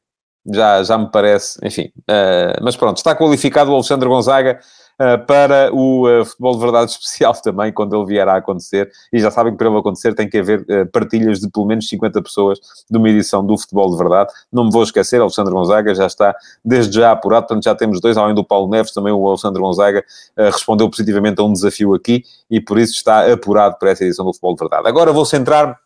já, 0.53 0.83
já 0.83 0.97
me 0.97 1.09
parece, 1.11 1.59
enfim. 1.63 1.91
Uh, 2.01 2.61
mas 2.61 2.75
pronto, 2.75 2.97
está 2.97 3.15
qualificado 3.15 3.71
o 3.71 3.75
Alexandre 3.75 4.07
Gonzaga 4.07 4.59
uh, 4.99 5.25
para 5.25 5.73
o 5.73 6.07
uh, 6.07 6.25
futebol 6.25 6.53
de 6.53 6.59
verdade 6.59 6.91
especial 6.91 7.33
também, 7.33 7.71
quando 7.71 7.95
ele 7.95 8.05
vier 8.05 8.27
a 8.27 8.37
acontecer. 8.37 8.89
E 9.13 9.19
já 9.19 9.29
sabem 9.29 9.53
que 9.53 9.57
para 9.57 9.67
ele 9.67 9.77
acontecer 9.77 10.13
tem 10.13 10.29
que 10.29 10.37
haver 10.37 10.89
partilhas 10.91 11.39
de 11.39 11.49
pelo 11.49 11.65
menos 11.65 11.87
50 11.87 12.21
pessoas 12.21 12.59
de 12.89 12.97
uma 12.97 13.09
edição 13.09 13.45
do 13.45 13.57
futebol 13.57 13.89
de 13.91 13.97
verdade. 13.97 14.31
Não 14.51 14.65
me 14.65 14.71
vou 14.71 14.83
esquecer, 14.83 15.21
Alexandre 15.21 15.53
Gonzaga 15.53 15.93
já 15.93 16.07
está 16.07 16.35
desde 16.63 16.95
já 16.95 17.11
apurado, 17.11 17.47
portanto 17.47 17.63
já 17.63 17.75
temos 17.75 18.01
dois, 18.01 18.17
além 18.17 18.33
do 18.33 18.43
Paulo 18.43 18.69
Neves, 18.69 18.91
também 18.91 19.13
o 19.13 19.27
Alexandre 19.27 19.61
Gonzaga 19.61 20.03
respondeu 20.37 20.89
positivamente 20.89 21.39
a 21.39 21.43
um 21.43 21.53
desafio 21.53 21.93
aqui 21.93 22.23
e 22.49 22.59
por 22.59 22.77
isso 22.77 22.93
está 22.93 23.31
apurado 23.31 23.77
para 23.77 23.91
essa 23.91 24.03
edição 24.03 24.25
do 24.25 24.33
futebol 24.33 24.55
de 24.55 24.59
verdade. 24.59 24.87
Agora 24.87 25.11
vou 25.11 25.25
centrar 25.25 25.77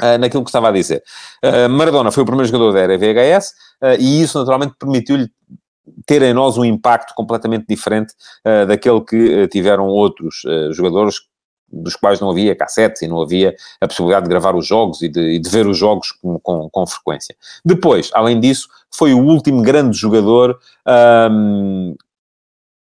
Uh, 0.00 0.18
naquilo 0.18 0.42
que 0.42 0.48
estava 0.48 0.70
a 0.70 0.72
dizer. 0.72 1.04
Uh, 1.44 1.68
Maradona 1.68 2.10
foi 2.10 2.24
o 2.24 2.26
primeiro 2.26 2.50
jogador 2.50 2.72
da 2.72 2.80
era 2.80 2.98
VHS 2.98 3.50
uh, 3.80 4.00
e 4.00 4.22
isso 4.22 4.36
naturalmente 4.36 4.74
permitiu-lhe 4.76 5.30
ter 6.04 6.20
em 6.22 6.34
nós 6.34 6.58
um 6.58 6.64
impacto 6.64 7.14
completamente 7.14 7.66
diferente 7.68 8.12
daquele 8.66 9.02
que 9.02 9.46
tiveram 9.48 9.86
outros 9.86 10.42
jogadores 10.72 11.16
dos 11.70 11.94
quais 11.94 12.20
não 12.20 12.30
havia 12.30 12.56
cassetes 12.56 13.02
e 13.02 13.06
não 13.06 13.20
havia 13.20 13.54
a 13.82 13.86
possibilidade 13.86 14.24
de 14.24 14.30
gravar 14.30 14.56
os 14.56 14.66
jogos 14.66 15.02
e 15.02 15.10
de, 15.10 15.20
e 15.20 15.38
de 15.38 15.50
ver 15.50 15.66
os 15.66 15.76
jogos 15.76 16.10
com, 16.10 16.38
com, 16.40 16.70
com, 16.70 16.86
frequência. 16.86 17.36
Depois, 17.62 18.10
além 18.14 18.40
disso, 18.40 18.66
foi 18.90 19.12
o 19.12 19.22
último 19.22 19.60
grande 19.60 19.94
jogador 19.94 20.58
um, 21.30 21.94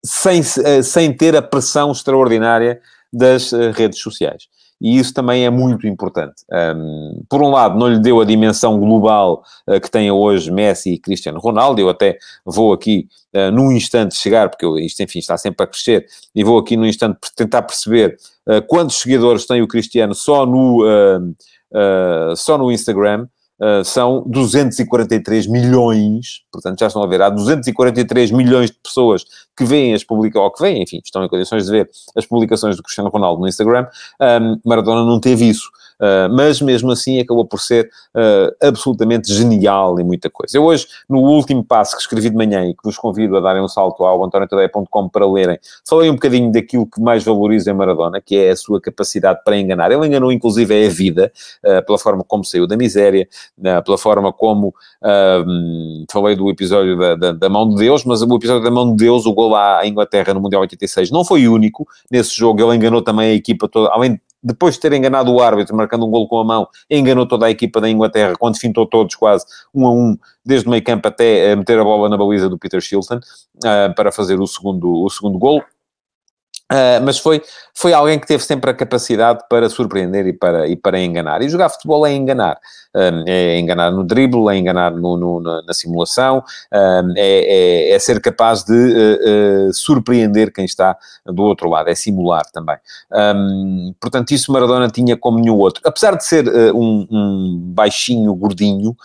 sem, 0.04 0.40
sem 0.44 1.12
ter 1.12 1.34
a 1.34 1.42
pressão 1.42 1.90
extraordinária 1.90 2.80
das 3.12 3.50
redes 3.74 3.98
sociais 3.98 4.46
e 4.80 4.98
isso 4.98 5.14
também 5.14 5.44
é 5.44 5.50
muito 5.50 5.86
importante. 5.86 6.44
Um, 6.50 7.22
por 7.28 7.42
um 7.42 7.50
lado, 7.50 7.78
não 7.78 7.88
lhe 7.88 7.98
deu 7.98 8.20
a 8.20 8.24
dimensão 8.24 8.78
global 8.78 9.42
uh, 9.66 9.80
que 9.80 9.90
tem 9.90 10.10
hoje 10.10 10.50
Messi 10.50 10.94
e 10.94 10.98
Cristiano 10.98 11.38
Ronaldo, 11.38 11.80
eu 11.80 11.88
até 11.88 12.18
vou 12.44 12.72
aqui 12.72 13.08
uh, 13.34 13.50
num 13.50 13.72
instante 13.72 14.14
chegar, 14.16 14.48
porque 14.48 14.64
eu, 14.64 14.78
isto, 14.78 15.02
enfim, 15.02 15.18
está 15.18 15.36
sempre 15.36 15.64
a 15.64 15.66
crescer, 15.66 16.06
e 16.34 16.44
vou 16.44 16.58
aqui 16.58 16.76
num 16.76 16.86
instante 16.86 17.18
tentar 17.36 17.62
perceber 17.62 18.16
uh, 18.46 18.62
quantos 18.66 18.96
seguidores 18.96 19.46
tem 19.46 19.62
o 19.62 19.68
Cristiano 19.68 20.14
só 20.14 20.44
no, 20.44 20.84
uh, 20.84 22.36
só 22.36 22.58
no 22.58 22.70
Instagram, 22.70 23.26
Uh, 23.64 23.82
são 23.82 24.22
243 24.26 25.46
milhões, 25.46 26.42
portanto 26.52 26.78
já 26.78 26.88
estão 26.88 27.02
a 27.02 27.06
ver, 27.06 27.22
há 27.22 27.30
243 27.30 28.30
milhões 28.30 28.70
de 28.70 28.76
pessoas 28.76 29.24
que 29.56 29.64
veem 29.64 29.94
as 29.94 30.04
publicações, 30.04 30.44
ou 30.44 30.52
que 30.52 30.62
veem, 30.62 30.82
enfim, 30.82 31.00
estão 31.02 31.24
em 31.24 31.28
condições 31.28 31.64
de 31.64 31.70
ver 31.70 31.90
as 32.14 32.26
publicações 32.26 32.76
do 32.76 32.82
Cristiano 32.82 33.08
Ronaldo 33.08 33.40
no 33.40 33.48
Instagram, 33.48 33.86
um, 34.20 34.60
Maradona 34.66 35.02
não 35.04 35.18
teve 35.18 35.48
isso. 35.48 35.70
Uh, 36.00 36.28
mas 36.32 36.60
mesmo 36.60 36.90
assim 36.90 37.20
acabou 37.20 37.44
por 37.44 37.60
ser 37.60 37.88
uh, 38.14 38.66
absolutamente 38.66 39.32
genial 39.32 39.98
em 40.00 40.04
muita 40.04 40.28
coisa. 40.28 40.56
Eu 40.56 40.64
hoje, 40.64 40.86
no 41.08 41.20
último 41.20 41.64
passo 41.64 41.94
que 41.94 42.02
escrevi 42.02 42.30
de 42.30 42.36
manhã 42.36 42.64
e 42.64 42.74
que 42.74 42.80
vos 42.82 42.98
convido 42.98 43.36
a 43.36 43.40
darem 43.40 43.62
um 43.62 43.68
salto 43.68 44.04
ao 44.04 44.24
antoniotadeia.com 44.24 45.08
para 45.08 45.26
lerem, 45.26 45.58
falei 45.88 46.10
um 46.10 46.14
bocadinho 46.14 46.50
daquilo 46.50 46.86
que 46.86 47.00
mais 47.00 47.24
valoriza 47.24 47.70
em 47.70 47.74
Maradona, 47.74 48.20
que 48.20 48.36
é 48.36 48.50
a 48.50 48.56
sua 48.56 48.80
capacidade 48.80 49.40
para 49.44 49.56
enganar. 49.56 49.92
Ele 49.92 50.06
enganou 50.06 50.32
inclusive 50.32 50.86
a 50.86 50.88
vida, 50.88 51.32
uh, 51.64 51.84
pela 51.84 51.98
forma 51.98 52.24
como 52.24 52.44
saiu 52.44 52.66
da 52.66 52.76
miséria, 52.76 53.28
pela 53.84 53.96
forma 53.96 54.32
como 54.32 54.74
falei 56.10 56.34
do 56.34 56.50
episódio 56.50 56.98
da, 56.98 57.14
da, 57.14 57.32
da, 57.32 57.48
mão 57.48 57.68
de 57.68 57.76
Deus, 57.76 58.04
mas 58.04 58.22
o 58.22 58.36
episódio 58.36 58.64
da 58.64 58.70
mão 58.70 58.90
de 58.90 59.04
Deus, 59.04 59.26
o 59.26 59.32
gol 59.32 59.54
à 59.54 59.86
Inglaterra 59.86 60.34
no 60.34 60.40
Mundial 60.40 60.62
86, 60.62 61.10
não 61.10 61.24
foi 61.24 61.46
único. 61.46 61.86
Nesse 62.10 62.34
jogo 62.36 62.60
ele 62.62 62.76
enganou 62.76 63.02
também 63.02 63.30
a 63.30 63.34
equipa 63.34 63.68
toda, 63.68 63.90
além 63.92 64.14
de 64.14 64.20
depois 64.44 64.74
de 64.74 64.80
ter 64.80 64.92
enganado 64.92 65.32
o 65.32 65.40
árbitro, 65.40 65.74
marcando 65.74 66.06
um 66.06 66.10
gol 66.10 66.28
com 66.28 66.38
a 66.38 66.44
mão, 66.44 66.68
enganou 66.90 67.26
toda 67.26 67.46
a 67.46 67.50
equipa 67.50 67.80
da 67.80 67.88
Inglaterra, 67.88 68.34
quando 68.38 68.58
fintou 68.58 68.86
todos 68.86 69.14
quase 69.14 69.46
um 69.74 69.86
a 69.86 69.90
um, 69.90 70.18
desde 70.44 70.68
o 70.68 70.70
meio 70.70 70.84
campo 70.84 71.08
até 71.08 71.52
eh, 71.52 71.56
meter 71.56 71.78
a 71.78 71.84
bola 71.84 72.10
na 72.10 72.16
baliza 72.18 72.48
do 72.48 72.58
Peter 72.58 72.80
Shilton, 72.80 73.16
uh, 73.16 73.94
para 73.96 74.12
fazer 74.12 74.38
o 74.38 74.46
segundo, 74.46 75.02
o 75.02 75.08
segundo 75.08 75.38
gol. 75.38 75.62
Uh, 76.72 76.96
mas 77.04 77.18
foi, 77.18 77.42
foi 77.74 77.92
alguém 77.92 78.18
que 78.18 78.26
teve 78.26 78.42
sempre 78.42 78.70
a 78.70 78.74
capacidade 78.74 79.40
para 79.50 79.68
surpreender 79.68 80.26
e 80.26 80.32
para, 80.32 80.66
e 80.66 80.76
para 80.76 80.98
enganar. 80.98 81.42
E 81.42 81.48
jogar 81.48 81.68
futebol 81.68 82.06
é 82.06 82.12
enganar. 82.12 82.58
Um, 82.96 83.24
é 83.26 83.58
enganar 83.58 83.90
no 83.90 84.04
drible, 84.04 84.48
é 84.48 84.56
enganar 84.56 84.92
no, 84.92 85.16
no, 85.16 85.40
na, 85.40 85.62
na, 85.62 85.74
simulação, 85.74 86.44
um, 86.72 87.12
é, 87.16 87.90
é, 87.90 87.90
é, 87.90 87.98
ser 87.98 88.20
capaz 88.20 88.62
de 88.62 88.72
uh, 88.72 89.68
uh, 89.68 89.74
surpreender 89.74 90.52
quem 90.52 90.64
está 90.64 90.96
do 91.26 91.42
outro 91.42 91.68
lado, 91.68 91.90
é 91.90 91.94
simular 91.96 92.44
também. 92.52 92.76
Um, 93.12 93.92
portanto, 94.00 94.30
isso 94.30 94.52
Maradona 94.52 94.88
tinha 94.88 95.16
como 95.16 95.40
nenhum 95.40 95.58
outro. 95.58 95.82
Apesar 95.84 96.16
de 96.16 96.24
ser 96.24 96.48
um, 96.72 97.58
baixinho, 97.74 98.32
gordinho, 98.34 98.96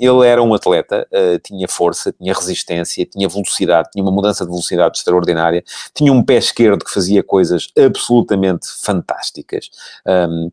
ele 0.00 0.26
era 0.26 0.42
um 0.42 0.54
atleta, 0.54 1.06
tinha 1.42 1.68
força, 1.68 2.12
tinha 2.12 2.32
resistência, 2.32 3.04
tinha 3.04 3.28
velocidade, 3.28 3.90
tinha 3.92 4.02
uma 4.02 4.10
mudança 4.10 4.44
de 4.44 4.50
velocidade 4.50 4.98
extraordinária, 4.98 5.62
tinha 5.92 6.10
um 6.10 6.22
pé 6.22 6.36
esquerdo 6.36 6.63
que 6.84 6.92
fazia 6.92 7.22
coisas 7.22 7.68
absolutamente 7.78 8.66
fantásticas. 8.82 9.70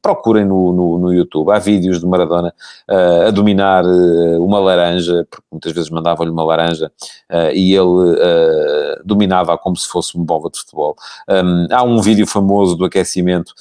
procurem 0.02 0.46
no, 0.46 0.74
no, 0.74 0.98
no 0.98 1.14
YouTube, 1.14 1.52
há 1.52 1.60
vídeos 1.60 2.00
de 2.00 2.06
Maradona 2.06 2.54
uh, 2.90 3.28
a 3.28 3.32
dominar 3.32 3.86
uh, 3.86 4.44
uma 4.44 4.60
laranja, 4.60 5.26
porque 5.30 5.46
muitas 5.52 5.72
vezes 5.72 5.90
mandavam-lhe 5.90 6.32
uma 6.32 6.44
laranja 6.44 6.92
uh, 7.32 7.52
e 7.54 7.74
ele 7.74 9.02
dominava 9.04 9.58
como 9.58 9.76
se 9.76 9.88
fosse 9.88 10.16
uma 10.16 10.26
bola 10.26 10.50
de 10.52 10.60
futebol. 10.60 10.96
Um, 11.28 11.68
há 11.72 11.84
um 11.84 12.02
vídeo 12.02 12.28
famoso 12.28 12.76
do 12.76 12.86
aquecimento 12.86 13.54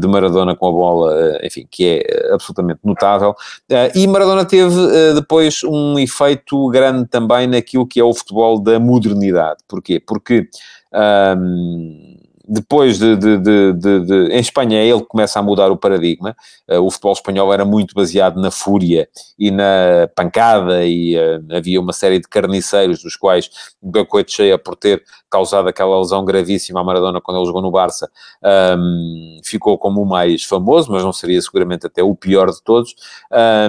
de 0.00 0.08
Maradona 0.08 0.56
com 0.56 0.66
a 0.68 0.72
bola, 0.72 1.38
enfim, 1.42 1.66
que 1.70 1.86
é 2.04 2.34
absolutamente 2.34 2.80
notável. 2.82 3.34
e 3.94 4.06
Maradona 4.06 4.44
teve 4.44 5.14
depois 5.14 5.62
um 5.62 5.98
efeito 5.98 6.68
grande 6.68 7.06
também 7.08 7.46
naquilo 7.46 7.86
que 7.86 8.00
é 8.00 8.04
o 8.04 8.14
futebol 8.14 8.60
da 8.60 8.78
modernidade. 8.80 9.58
Porquê? 9.68 10.00
Porque 10.04 10.48
um, 10.92 12.17
depois 12.48 12.98
de, 12.98 13.16
de, 13.16 13.38
de, 13.38 13.72
de, 13.74 14.32
Em 14.32 14.40
Espanha, 14.40 14.82
ele 14.82 15.02
começa 15.02 15.38
a 15.38 15.42
mudar 15.42 15.70
o 15.70 15.76
paradigma. 15.76 16.34
Uh, 16.68 16.80
o 16.80 16.90
futebol 16.90 17.12
espanhol 17.12 17.52
era 17.52 17.64
muito 17.64 17.94
baseado 17.94 18.40
na 18.40 18.50
fúria 18.50 19.08
e 19.38 19.50
na 19.50 20.08
pancada, 20.16 20.84
e 20.84 21.16
uh, 21.16 21.56
havia 21.56 21.80
uma 21.80 21.92
série 21.92 22.18
de 22.18 22.26
carniceiros, 22.28 23.02
dos 23.02 23.16
quais 23.16 23.50
Goicoechea, 23.82 24.58
por 24.58 24.76
ter 24.76 25.02
causado 25.30 25.68
aquela 25.68 25.98
lesão 25.98 26.24
gravíssima 26.24 26.80
à 26.80 26.84
Maradona 26.84 27.20
quando 27.20 27.38
ele 27.38 27.46
jogou 27.46 27.60
no 27.60 27.70
Barça, 27.70 28.10
um, 28.78 29.40
ficou 29.44 29.76
como 29.78 30.02
o 30.02 30.06
mais 30.06 30.44
famoso, 30.44 30.90
mas 30.90 31.02
não 31.02 31.12
seria 31.12 31.40
seguramente 31.42 31.86
até 31.86 32.02
o 32.02 32.14
pior 32.14 32.50
de 32.50 32.62
todos. 32.62 32.94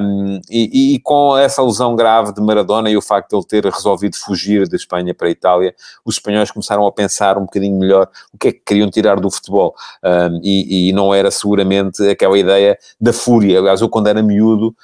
Um, 0.01 0.39
e, 0.49 0.95
e, 0.95 0.99
com 1.01 1.37
essa 1.37 1.61
lesão 1.61 1.95
grave 1.95 2.33
de 2.33 2.41
Maradona 2.41 2.89
e 2.89 2.97
o 2.97 3.01
facto 3.01 3.31
de 3.31 3.35
ele 3.37 3.45
ter 3.45 3.65
resolvido 3.65 4.15
fugir 4.15 4.67
de 4.67 4.75
Espanha 4.75 5.13
para 5.13 5.27
a 5.27 5.31
Itália, 5.31 5.75
os 6.05 6.15
espanhóis 6.15 6.49
começaram 6.51 6.85
a 6.87 6.91
pensar 6.91 7.37
um 7.37 7.41
bocadinho 7.41 7.77
melhor 7.77 8.09
o 8.33 8.37
que 8.37 8.47
é 8.47 8.51
que 8.51 8.63
queriam 8.69 8.89
tirar 8.89 9.19
do 9.19 9.29
futebol. 9.29 9.75
Um, 10.03 10.39
e, 10.43 10.89
e, 10.89 10.93
não 10.93 11.13
era 11.13 11.31
seguramente 11.31 12.07
aquela 12.07 12.37
ideia 12.37 12.77
da 13.01 13.11
fúria. 13.11 13.59
Aliás, 13.59 13.81
eu 13.81 13.89
quando 13.89 14.07
era 14.07 14.21
miúdo 14.21 14.75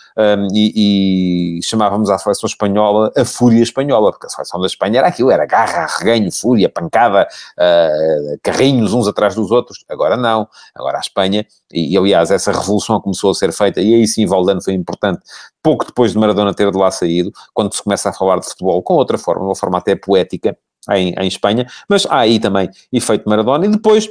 e, 0.54 1.60
e 1.60 1.64
chamávamos 1.64 2.10
a 2.10 2.18
seleção 2.18 2.48
espanhola 2.48 3.12
a 3.16 3.26
fúria 3.26 3.62
espanhola, 3.62 4.12
porque 4.12 4.28
a 4.28 4.30
seleção 4.30 4.60
da 4.60 4.68
Espanha 4.68 5.00
era 5.00 5.08
aquilo, 5.08 5.32
era 5.32 5.46
garra, 5.46 5.88
reganho, 6.00 6.32
fúria, 6.32 6.70
pancada, 6.70 7.28
uh, 7.58 8.40
carrinhos 8.42 8.94
uns 8.94 9.08
atrás 9.08 9.36
dos 9.36 9.52
outros. 9.52 9.84
Agora 9.90 10.18
não. 10.18 10.48
Agora 10.74 10.98
a 10.98 11.00
Espanha, 11.00 11.46
e, 11.72 11.94
e, 11.94 11.98
aliás, 11.98 12.32
essa 12.32 12.52
revolução 12.52 13.00
começou 13.00 13.32
a 13.32 13.34
ser 13.34 13.52
feita, 13.52 13.82
e 13.82 13.94
aí 13.94 14.08
sim 14.08 14.26
Valdano 14.26 14.62
foi 14.62 14.74
importante, 14.74 15.22
pouco 15.62 15.86
depois 15.86 16.12
de 16.12 16.18
Maradona 16.18 16.54
ter 16.54 16.72
de 16.72 16.78
lá 16.78 16.92
saído, 16.92 17.32
quando 17.54 17.74
se 17.74 17.82
começa 17.82 18.10
a 18.10 18.14
falar 18.14 18.40
de 18.40 18.48
futebol 18.48 18.82
com 18.84 18.96
outra 18.96 19.18
forma, 19.18 19.46
uma 19.46 19.56
forma 19.56 19.78
até 19.78 19.96
poética, 19.96 20.58
em, 20.92 21.14
em 21.18 21.28
Espanha, 21.28 21.66
mas 21.90 22.06
há 22.06 22.20
aí 22.20 22.40
também 22.40 22.70
efeito 22.92 23.30
Maradona, 23.30 23.66
e 23.66 23.70
depois 23.70 24.08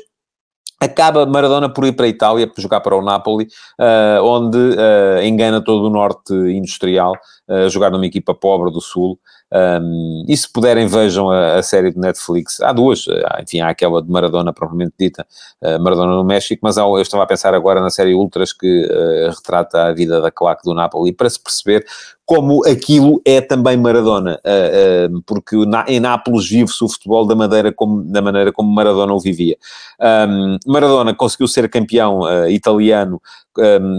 acaba 0.80 1.24
Maradona 1.26 1.68
por 1.68 1.84
ir 1.86 1.92
para 1.92 2.06
a 2.06 2.08
Itália, 2.08 2.46
por 2.46 2.60
jogar 2.60 2.80
para 2.80 2.96
o 2.96 3.02
Napoli, 3.02 3.48
uh, 3.80 4.22
onde 4.22 4.58
uh, 4.58 5.22
engana 5.22 5.62
todo 5.62 5.86
o 5.86 5.90
norte 5.90 6.32
industrial, 6.32 7.14
uh, 7.48 7.68
jogar 7.70 7.90
numa 7.90 8.06
equipa 8.06 8.34
pobre 8.34 8.70
do 8.70 8.80
Sul, 8.80 9.18
um, 9.54 10.24
e 10.28 10.36
se 10.36 10.52
puderem, 10.52 10.88
vejam 10.88 11.30
a, 11.30 11.54
a, 11.54 11.62
série 11.62 11.92
de 11.92 11.98
Netflix. 11.98 12.60
Há 12.60 12.72
duas, 12.72 13.04
enfim, 13.40 13.60
há 13.60 13.68
aquela 13.68 14.02
de 14.02 14.10
Maradona, 14.10 14.52
propriamente 14.52 14.94
dita, 14.98 15.24
uh, 15.62 15.80
Maradona 15.80 16.16
no 16.16 16.24
México, 16.24 16.60
mas 16.64 16.76
há, 16.76 16.82
eu 16.82 17.00
estava 17.00 17.22
a 17.22 17.26
pensar 17.26 17.54
agora 17.54 17.80
na 17.80 17.88
série 17.88 18.14
Ultras 18.14 18.52
que 18.52 18.84
uh, 18.84 19.30
retrata 19.30 19.84
a 19.84 19.92
vida 19.92 20.20
da 20.20 20.30
claque 20.30 20.64
do 20.64 20.74
Napoli, 20.74 21.12
para 21.12 21.30
se 21.30 21.40
perceber 21.40 21.86
como 22.26 22.66
aquilo 22.66 23.20
é 23.24 23.40
também 23.40 23.76
Maradona, 23.76 24.40
uh, 24.40 25.22
porque 25.24 25.54
na, 25.66 25.84
em 25.86 26.00
Nápoles 26.00 26.48
vive-se 26.48 26.82
o 26.82 26.88
futebol 26.88 27.24
da, 27.24 27.36
maneira 27.36 27.72
como, 27.72 28.02
da 28.02 28.20
maneira 28.20 28.52
como 28.52 28.72
Maradona 28.72 29.12
o 29.12 29.20
vivia. 29.20 29.56
Um, 30.28 30.58
Maradona 30.66 31.14
conseguiu 31.14 31.46
ser 31.46 31.68
campeão 31.68 32.22
italiano 32.48 33.20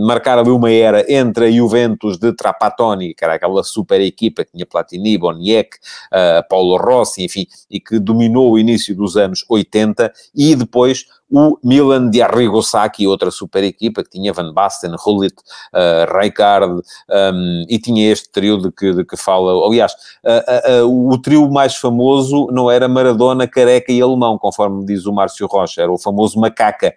marcar 0.06 0.38
ali 0.38 0.50
uma 0.50 0.72
era 0.72 1.06
entre 1.12 1.46
a 1.46 1.52
Juventus 1.52 2.18
de 2.18 2.34
Trapattoni, 2.34 3.14
que 3.14 3.24
era 3.24 3.36
aquela 3.36 3.64
super 3.64 4.02
equipa 4.02 4.44
que 4.44 4.52
tinha 4.52 4.66
Platini, 4.66 5.18
Boniek, 5.18 5.78
uh, 6.12 6.48
Paulo 6.50 6.78
Rossi, 6.78 7.24
enfim, 7.24 7.48
e 7.70 7.80
que 7.80 8.00
dominou 8.00 8.52
o 8.52 8.60
início 8.60 8.96
dos 8.96 9.16
anos 9.16 9.46
80, 9.50 10.12
e 10.36 10.56
depois 10.56 11.06
o 11.32 11.58
Milan 11.64 12.10
de 12.10 12.22
Arrigo 12.22 12.62
Sacchi, 12.62 13.08
outra 13.08 13.32
super 13.32 13.64
equipa 13.64 14.04
que 14.04 14.10
tinha 14.10 14.32
Van 14.32 14.54
Basten, 14.54 14.96
Hullit, 15.06 15.36
uh, 15.74 16.18
Rijkaard, 16.18 16.82
um, 17.10 17.66
e 17.68 17.80
tinha 17.80 18.12
este 18.12 18.30
trio 18.30 18.58
de 18.62 18.72
que, 18.72 18.94
de 18.94 19.04
que 19.04 19.18
fala. 19.18 19.66
Aliás, 19.66 19.94
uh, 20.24 20.84
uh, 20.84 21.12
o 21.12 21.18
trio 21.20 21.50
mais 21.50 21.76
famoso 21.76 22.48
não 22.52 22.70
era 22.70 22.88
Maradona, 22.88 23.48
Careca 23.48 23.92
e 23.92 24.02
Alemão, 24.02 24.38
conforme 24.38 24.86
diz 24.86 25.06
o 25.06 25.14
Márcio 25.14 25.48
Rocha, 25.48 25.82
era 25.82 25.92
o 25.92 25.98
famoso 25.98 26.40
Macaca, 26.40 26.94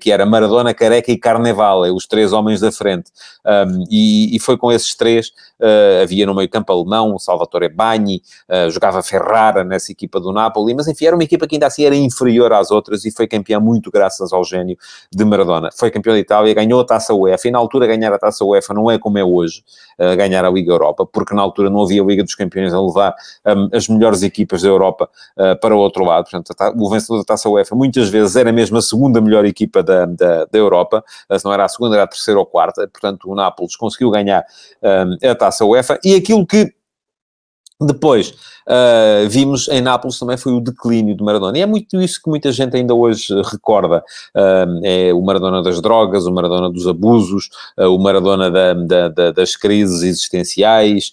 que 0.00 0.10
era 0.10 0.26
Maradona, 0.26 0.74
Careca 0.74 1.10
e 1.10 1.16
Carneval, 1.16 1.84
é 1.84 1.90
os 1.90 2.06
três 2.06 2.32
homens 2.32 2.60
da 2.60 2.70
frente. 2.70 3.10
Um, 3.44 3.84
e, 3.90 4.36
e, 4.36 4.40
foi 4.40 4.56
com 4.56 4.70
esses 4.70 4.94
três, 4.94 5.32
havia 6.02 6.26
no 6.26 6.34
meio 6.34 6.48
campo 6.48 6.72
alemão, 6.72 7.18
Salvatore 7.18 7.68
Bagni, 7.68 8.22
jogava 8.70 9.02
Ferrara 9.02 9.64
nessa 9.64 9.92
equipa 9.92 10.20
do 10.20 10.32
Napoli, 10.32 10.74
mas 10.74 10.88
enfim, 10.88 11.06
era 11.06 11.16
uma 11.16 11.24
equipa 11.24 11.46
que 11.46 11.56
ainda 11.56 11.66
assim 11.66 11.84
era 11.84 11.94
inferior 11.94 12.52
às 12.52 12.70
outras 12.70 13.04
e 13.04 13.10
foi 13.10 13.26
campeão 13.26 13.60
muito 13.60 13.90
graças 13.90 14.32
ao 14.32 14.44
gênio 14.44 14.76
de 15.10 15.24
Maradona. 15.24 15.70
Foi 15.72 15.90
campeão 15.90 16.14
da 16.14 16.20
Itália, 16.20 16.54
ganhou 16.54 16.80
a 16.80 16.84
taça 16.84 17.14
UEFA, 17.14 17.48
e 17.48 17.50
na 17.50 17.58
altura 17.58 17.86
ganhar 17.86 18.12
a 18.12 18.18
taça 18.18 18.44
UEFA 18.44 18.74
não 18.74 18.90
é 18.90 18.98
como 18.98 19.18
é 19.18 19.24
hoje, 19.24 19.62
uh, 19.98 20.16
ganhar 20.16 20.44
a 20.44 20.50
Liga 20.50 20.72
Europa, 20.72 21.06
porque 21.06 21.34
na 21.34 21.42
altura 21.42 21.68
não 21.68 21.82
havia 21.82 22.02
Liga 22.02 22.22
dos 22.22 22.34
Campeões 22.34 22.72
a 22.72 22.80
levar 22.80 23.14
um, 23.46 23.68
as 23.72 23.88
melhores 23.88 24.22
equipas 24.22 24.62
da 24.62 24.68
Europa 24.68 25.08
uh, 25.36 25.58
para 25.60 25.74
o 25.74 25.78
outro 25.78 26.04
lado. 26.04 26.28
Portanto, 26.30 26.54
o 26.76 26.90
vencedor 26.90 27.18
da 27.18 27.24
taça 27.24 27.48
UEFA 27.48 27.74
muitas 27.74 28.08
vezes 28.08 28.36
era 28.36 28.52
mesmo 28.52 28.78
a 28.78 28.82
segunda 28.82 29.20
melhor 29.20 29.44
equipa 29.44 29.82
da, 29.82 30.06
da, 30.06 30.44
da 30.46 30.58
Europa, 30.58 31.04
uh, 31.30 31.38
se 31.38 31.44
não 31.44 31.52
era 31.52 31.64
a 31.64 31.68
segunda, 31.68 31.96
era 31.96 32.04
a 32.04 32.06
terceira 32.06 32.38
ou 32.38 32.46
quarta. 32.46 32.88
Portanto, 32.88 33.30
o 33.30 33.34
Nápoles 33.34 33.76
conseguiu 33.76 34.10
ganhar 34.10 34.44
um, 34.82 35.28
a 35.28 35.34
taça 35.34 35.49
UEFA, 35.64 35.98
e 36.04 36.14
aquilo 36.14 36.46
que 36.46 36.72
depois, 37.80 38.34
uh, 38.68 39.26
vimos 39.28 39.66
em 39.68 39.80
Nápoles 39.80 40.18
também 40.18 40.36
foi 40.36 40.52
o 40.52 40.60
declínio 40.60 41.16
de 41.16 41.24
Maradona. 41.24 41.56
E 41.56 41.62
é 41.62 41.66
muito 41.66 42.00
isso 42.00 42.20
que 42.22 42.28
muita 42.28 42.52
gente 42.52 42.76
ainda 42.76 42.94
hoje 42.94 43.26
recorda. 43.50 44.04
Uh, 44.36 44.80
é 44.84 45.14
o 45.14 45.22
Maradona 45.22 45.62
das 45.62 45.80
drogas, 45.80 46.26
o 46.26 46.32
Maradona 46.32 46.70
dos 46.70 46.86
abusos, 46.86 47.48
uh, 47.78 47.86
o 47.86 47.98
Maradona 47.98 48.50
da, 48.50 48.74
da, 48.74 49.08
da, 49.08 49.30
das 49.32 49.56
crises 49.56 50.02
existenciais, 50.02 51.12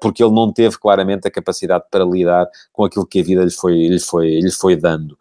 porque 0.00 0.22
ele 0.22 0.32
não 0.32 0.52
teve 0.52 0.78
claramente 0.78 1.28
a 1.28 1.30
capacidade 1.30 1.84
para 1.90 2.04
lidar 2.04 2.48
com 2.72 2.84
aquilo 2.84 3.06
que 3.06 3.20
a 3.20 3.22
vida 3.22 3.44
lhe 3.44 3.50
foi, 3.50 3.86
lhe 3.86 4.00
foi, 4.00 4.40
lhe 4.40 4.50
foi 4.50 4.74
dando. 4.74 5.16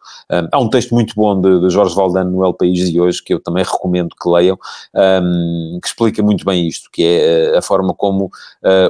há 0.52 0.60
um 0.60 0.70
texto 0.70 0.93
muito 0.93 1.13
bom 1.15 1.39
de, 1.39 1.62
de, 1.62 1.70
Jorge 1.70 1.96
Valdano 1.96 2.32
no 2.32 2.46
El 2.46 2.54
País 2.54 2.91
de 2.91 3.00
hoje, 3.00 3.24
que 3.24 3.34
eu 3.34 3.39
também 3.39 3.63
recomendo 3.63 4.15
que 4.20 4.30
leiam, 4.30 4.58
um, 4.96 5.80
que 5.82 5.88
explica 5.88 6.24
muito 6.24 6.43
bem 6.46 6.67
isto, 6.67 6.89
que 6.91 7.04
é 7.04 7.58
a 7.58 7.62
forma 7.62 7.93
como 7.93 8.32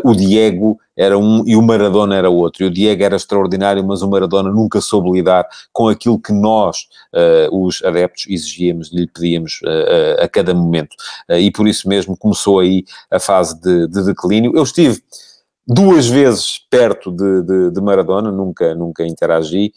o 0.03 0.13
Diego 0.13 0.79
era 0.97 1.17
um 1.17 1.43
e 1.45 1.55
o 1.55 1.61
Maradona 1.61 2.15
era 2.15 2.29
outro. 2.29 2.63
E 2.63 2.67
o 2.67 2.71
Diego 2.71 3.03
era 3.03 3.15
extraordinário, 3.15 3.83
mas 3.85 4.01
o 4.01 4.09
Maradona 4.09 4.51
nunca 4.51 4.81
soube 4.81 5.11
lidar 5.11 5.47
com 5.71 5.87
aquilo 5.87 6.19
que 6.19 6.33
nós, 6.33 6.87
uh, 7.13 7.65
os 7.65 7.83
adeptos, 7.83 8.25
exigíamos, 8.27 8.91
lhe 8.91 9.07
pedíamos 9.07 9.61
uh, 9.63 10.23
a 10.23 10.27
cada 10.27 10.53
momento. 10.53 10.95
e 11.29 11.51
por 11.51 11.67
isso 11.67 11.87
mesmo 11.87 12.17
começou 12.17 12.59
aí 12.59 12.83
a 13.11 13.19
fase 13.19 13.59
de, 13.61 13.87
de 13.87 14.03
declínio. 14.03 14.51
Eu 14.55 14.63
estive 14.63 15.01
duas 15.67 16.07
vezes 16.07 16.59
perto 16.69 17.11
de, 17.11 17.43
de, 17.43 17.71
de, 17.71 17.81
Maradona, 17.81 18.31
nunca, 18.31 18.73
nunca 18.73 19.05
interagi. 19.05 19.73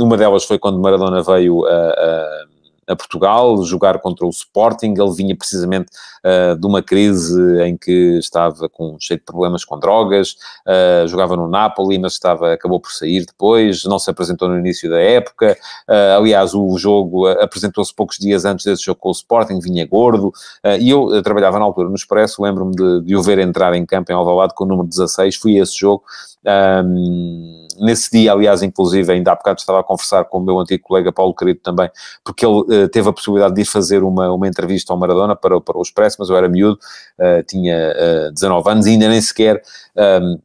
uma 0.00 0.16
delas 0.16 0.44
foi 0.44 0.58
quando 0.58 0.80
Maradona 0.80 1.22
veio 1.22 1.66
a, 1.66 1.70
a 1.70 2.44
a 2.86 2.94
Portugal, 2.94 3.62
jogar 3.64 3.98
contra 3.98 4.26
o 4.26 4.30
Sporting. 4.30 4.94
Ele 4.96 5.12
vinha 5.12 5.36
precisamente 5.36 5.88
uh, 6.24 6.56
de 6.56 6.66
uma 6.66 6.82
crise 6.82 7.36
em 7.62 7.76
que 7.76 8.18
estava 8.18 8.68
com, 8.68 8.96
cheio 9.00 9.18
de 9.18 9.24
problemas 9.24 9.64
com 9.64 9.78
drogas, 9.78 10.36
uh, 10.66 11.06
jogava 11.08 11.36
no 11.36 11.48
Napoli, 11.48 11.98
mas 11.98 12.12
estava, 12.12 12.52
acabou 12.52 12.80
por 12.80 12.92
sair 12.92 13.24
depois, 13.26 13.84
não 13.84 13.98
se 13.98 14.10
apresentou 14.10 14.48
no 14.48 14.58
início 14.58 14.88
da 14.88 15.00
época. 15.00 15.56
Uh, 15.88 16.18
aliás, 16.18 16.54
o 16.54 16.76
jogo 16.78 17.26
apresentou-se 17.26 17.94
poucos 17.94 18.18
dias 18.18 18.44
antes 18.44 18.64
desse 18.64 18.84
jogo 18.84 19.00
com 19.00 19.08
o 19.08 19.12
Sporting, 19.12 19.58
vinha 19.60 19.86
gordo. 19.86 20.32
e 20.80 20.90
eu 20.90 21.22
trabalhava 21.22 21.58
na 21.58 21.64
altura 21.64 21.88
no 21.88 21.94
Expresso, 21.94 22.42
lembro-me 22.42 22.74
de, 22.74 23.00
de 23.02 23.16
o 23.16 23.22
ver 23.22 23.38
entrar 23.38 23.74
em 23.74 23.84
campo 23.84 24.12
em 24.12 24.14
Alvalade 24.14 24.54
com 24.54 24.64
o 24.64 24.66
número 24.66 24.88
16, 24.88 25.36
fui 25.36 25.58
a 25.58 25.62
esse 25.62 25.78
jogo. 25.78 26.02
Um, 26.46 27.65
nesse 27.80 28.10
dia, 28.10 28.32
aliás, 28.32 28.62
inclusive, 28.62 29.12
ainda 29.12 29.32
há 29.32 29.34
bocado 29.34 29.60
estava 29.60 29.80
a 29.80 29.82
conversar 29.82 30.24
com 30.24 30.38
o 30.38 30.40
meu 30.40 30.58
antigo 30.58 30.82
colega 30.82 31.12
Paulo 31.12 31.34
Querido 31.34 31.60
também, 31.60 31.90
porque 32.24 32.44
ele 32.44 32.60
uh, 32.60 32.88
teve 32.88 33.08
a 33.08 33.12
possibilidade 33.12 33.54
de 33.54 33.62
ir 33.62 33.64
fazer 33.64 34.02
uma, 34.02 34.32
uma 34.32 34.48
entrevista 34.48 34.92
ao 34.92 34.98
Maradona 34.98 35.34
para, 35.34 35.60
para 35.60 35.78
o 35.78 35.82
Expresso, 35.82 36.16
mas 36.18 36.28
eu 36.28 36.36
era 36.36 36.48
miúdo, 36.48 36.78
uh, 37.18 37.42
tinha 37.44 38.28
uh, 38.28 38.32
19 38.32 38.70
anos 38.70 38.86
e 38.86 38.90
ainda 38.90 39.08
nem 39.08 39.20
sequer, 39.20 39.62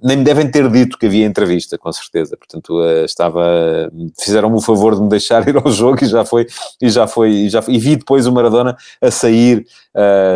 nem 0.02 0.16
me 0.18 0.24
devem 0.24 0.50
ter 0.50 0.70
dito 0.70 0.98
que 0.98 1.08
havia 1.08 1.26
entrevista, 1.26 1.78
com 1.78 1.92
certeza. 1.92 2.38
Portanto, 2.38 2.82
estava, 3.04 3.92
fizeram-me 4.18 4.56
o 4.56 4.62
favor 4.62 4.96
de 4.96 5.02
me 5.02 5.10
deixar 5.10 5.46
ir 5.50 5.58
ao 5.58 5.70
jogo 5.70 6.02
e 6.02 6.08
já 6.08 6.24
foi, 6.24 6.48
e 6.82 6.90
já 6.90 7.06
foi, 7.06 7.30
e 7.32 7.50
já 7.50 7.62
foi, 7.62 7.74
e 7.74 7.78
vi 7.78 7.98
depois 7.98 8.26
o 8.26 8.32
Maradona 8.32 8.78
a 9.02 9.12
sair 9.12 9.66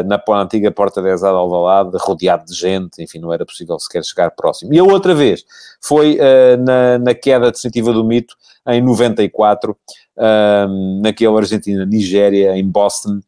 na, 0.05 0.21
na 0.27 0.41
antiga 0.41 0.69
Porta 0.69 1.01
10 1.01 1.21
de 1.21 1.27
Alvalade, 1.27 1.97
rodeado 1.97 2.43
de 2.45 2.53
gente, 2.53 3.01
enfim, 3.01 3.19
não 3.19 3.31
era 3.31 3.45
possível 3.45 3.79
sequer 3.79 4.03
chegar 4.03 4.31
próximo. 4.31 4.73
E 4.73 4.79
a 4.79 4.83
outra 4.83 5.15
vez 5.15 5.45
foi 5.79 6.17
na, 6.59 6.84
na 6.99 7.13
queda 7.13 7.51
definitiva 7.51 7.93
do 7.93 8.03
mito 8.03 8.35
em 8.67 8.81
94, 8.81 9.77
um, 10.17 11.01
naquele 11.01 11.37
Argentina-Nigéria, 11.37 12.57
em 12.57 12.67
Boston, 12.67 13.19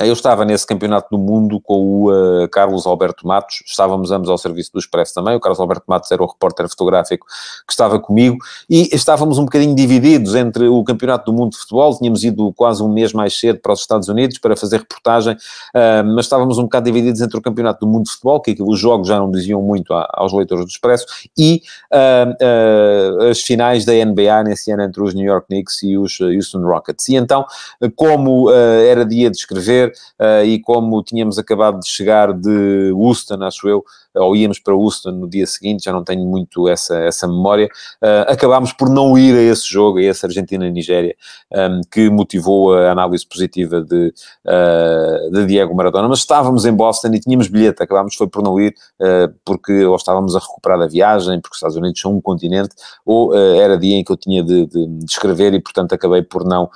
Eu 0.00 0.12
estava 0.12 0.44
nesse 0.44 0.66
campeonato 0.66 1.06
do 1.08 1.16
mundo 1.16 1.60
com 1.60 1.76
o 1.76 2.10
uh, 2.10 2.48
Carlos 2.48 2.84
Alberto 2.84 3.24
Matos, 3.28 3.62
estávamos 3.64 4.10
ambos 4.10 4.28
ao 4.28 4.36
serviço 4.36 4.72
do 4.72 4.80
Expresso 4.80 5.14
também, 5.14 5.36
o 5.36 5.40
Carlos 5.40 5.60
Alberto 5.60 5.84
Matos 5.86 6.10
era 6.10 6.20
o 6.20 6.26
repórter 6.26 6.68
fotográfico 6.68 7.24
que 7.64 7.72
estava 7.72 8.00
comigo, 8.00 8.36
e 8.68 8.88
estávamos 8.92 9.38
um 9.38 9.44
bocadinho 9.44 9.72
divididos 9.72 10.34
entre 10.34 10.66
o 10.66 10.82
campeonato 10.82 11.30
do 11.30 11.38
mundo 11.38 11.52
de 11.52 11.58
futebol, 11.58 11.96
tínhamos 11.96 12.24
ido 12.24 12.52
quase 12.54 12.82
um 12.82 12.92
mês 12.92 13.12
mais 13.12 13.38
cedo 13.38 13.60
para 13.60 13.72
os 13.72 13.82
Estados 13.82 14.08
Unidos 14.08 14.36
para 14.38 14.56
fazer 14.56 14.78
reportagem, 14.78 15.34
uh, 15.34 16.04
mas 16.12 16.24
estávamos 16.24 16.58
um 16.58 16.64
bocado 16.64 16.86
divididos 16.86 17.20
entre 17.20 17.38
o 17.38 17.40
campeonato 17.40 17.86
do 17.86 17.92
mundo 17.92 18.06
de 18.06 18.10
futebol, 18.10 18.40
que 18.40 18.56
os 18.60 18.80
jogos 18.80 19.06
já 19.06 19.20
não 19.20 19.30
diziam 19.30 19.62
muito 19.62 19.94
a, 19.94 20.08
aos 20.14 20.32
leitores 20.32 20.64
do 20.64 20.70
Expresso, 20.70 21.06
e 21.38 21.62
uh, 21.92 23.30
as 23.30 23.40
finais 23.40 23.84
da 23.84 23.92
NBA 23.92 24.42
nesse 24.42 24.72
ano 24.72 24.82
entre 24.82 25.00
os 25.00 25.14
New 25.14 25.24
York 25.24 25.46
Knicks 25.46 25.84
e 25.84 25.96
os 25.96 26.18
Houston 26.20 26.62
Rockets. 26.62 27.08
E 27.08 27.14
então, 27.14 27.46
como 27.94 28.50
era 28.50 29.04
dia 29.04 29.30
de 29.30 29.36
escrever, 29.36 29.83
uh, 30.20 30.44
e 30.44 30.60
como 30.60 31.02
tínhamos 31.02 31.38
acabado 31.38 31.80
de 31.80 31.88
chegar 31.88 32.32
de 32.32 32.92
Houston, 32.92 33.42
acho 33.42 33.68
eu, 33.68 33.84
ou 34.14 34.36
íamos 34.36 34.58
para 34.58 34.74
Houston 34.74 35.10
no 35.10 35.28
dia 35.28 35.46
seguinte, 35.46 35.84
já 35.84 35.92
não 35.92 36.04
tenho 36.04 36.24
muito 36.24 36.68
essa, 36.68 36.96
essa 36.98 37.26
memória, 37.26 37.66
uh, 38.02 38.30
acabámos 38.30 38.72
por 38.72 38.88
não 38.88 39.18
ir 39.18 39.36
a 39.36 39.42
esse 39.42 39.68
jogo, 39.68 39.98
a 39.98 40.02
esse 40.02 40.24
Argentina-Nigéria, 40.24 41.16
um, 41.52 41.58
ehm, 41.58 41.80
que 41.90 42.08
motivou 42.10 42.74
a 42.74 42.92
análise 42.92 43.26
positiva 43.26 43.80
de, 43.80 44.14
uh, 44.46 45.30
de 45.32 45.46
Diego 45.46 45.74
Maradona, 45.74 46.08
mas 46.08 46.20
estávamos 46.20 46.64
em 46.64 46.72
Boston 46.72 47.08
e 47.08 47.20
tínhamos 47.20 47.48
bilhete, 47.48 47.82
acabámos 47.82 48.14
foi 48.14 48.28
por 48.28 48.42
não 48.42 48.60
ir, 48.60 48.74
uh, 49.00 49.34
porque 49.44 49.84
ou 49.84 49.96
estávamos 49.96 50.36
a 50.36 50.38
recuperar 50.38 50.80
a 50.80 50.86
viagem, 50.86 51.40
porque 51.40 51.54
os 51.54 51.58
Estados 51.58 51.76
Unidos 51.76 52.00
são 52.00 52.14
um 52.14 52.20
continente, 52.20 52.74
ou 53.04 53.34
era 53.34 53.76
dia 53.76 53.96
em 53.96 54.04
que 54.04 54.12
eu 54.12 54.16
tinha 54.16 54.42
de, 54.42 54.66
de, 54.66 54.86
de 54.86 55.04
escrever 55.04 55.54
e, 55.54 55.60
portanto, 55.60 55.92
acabei 55.92 56.22
por 56.22 56.44
não, 56.44 56.70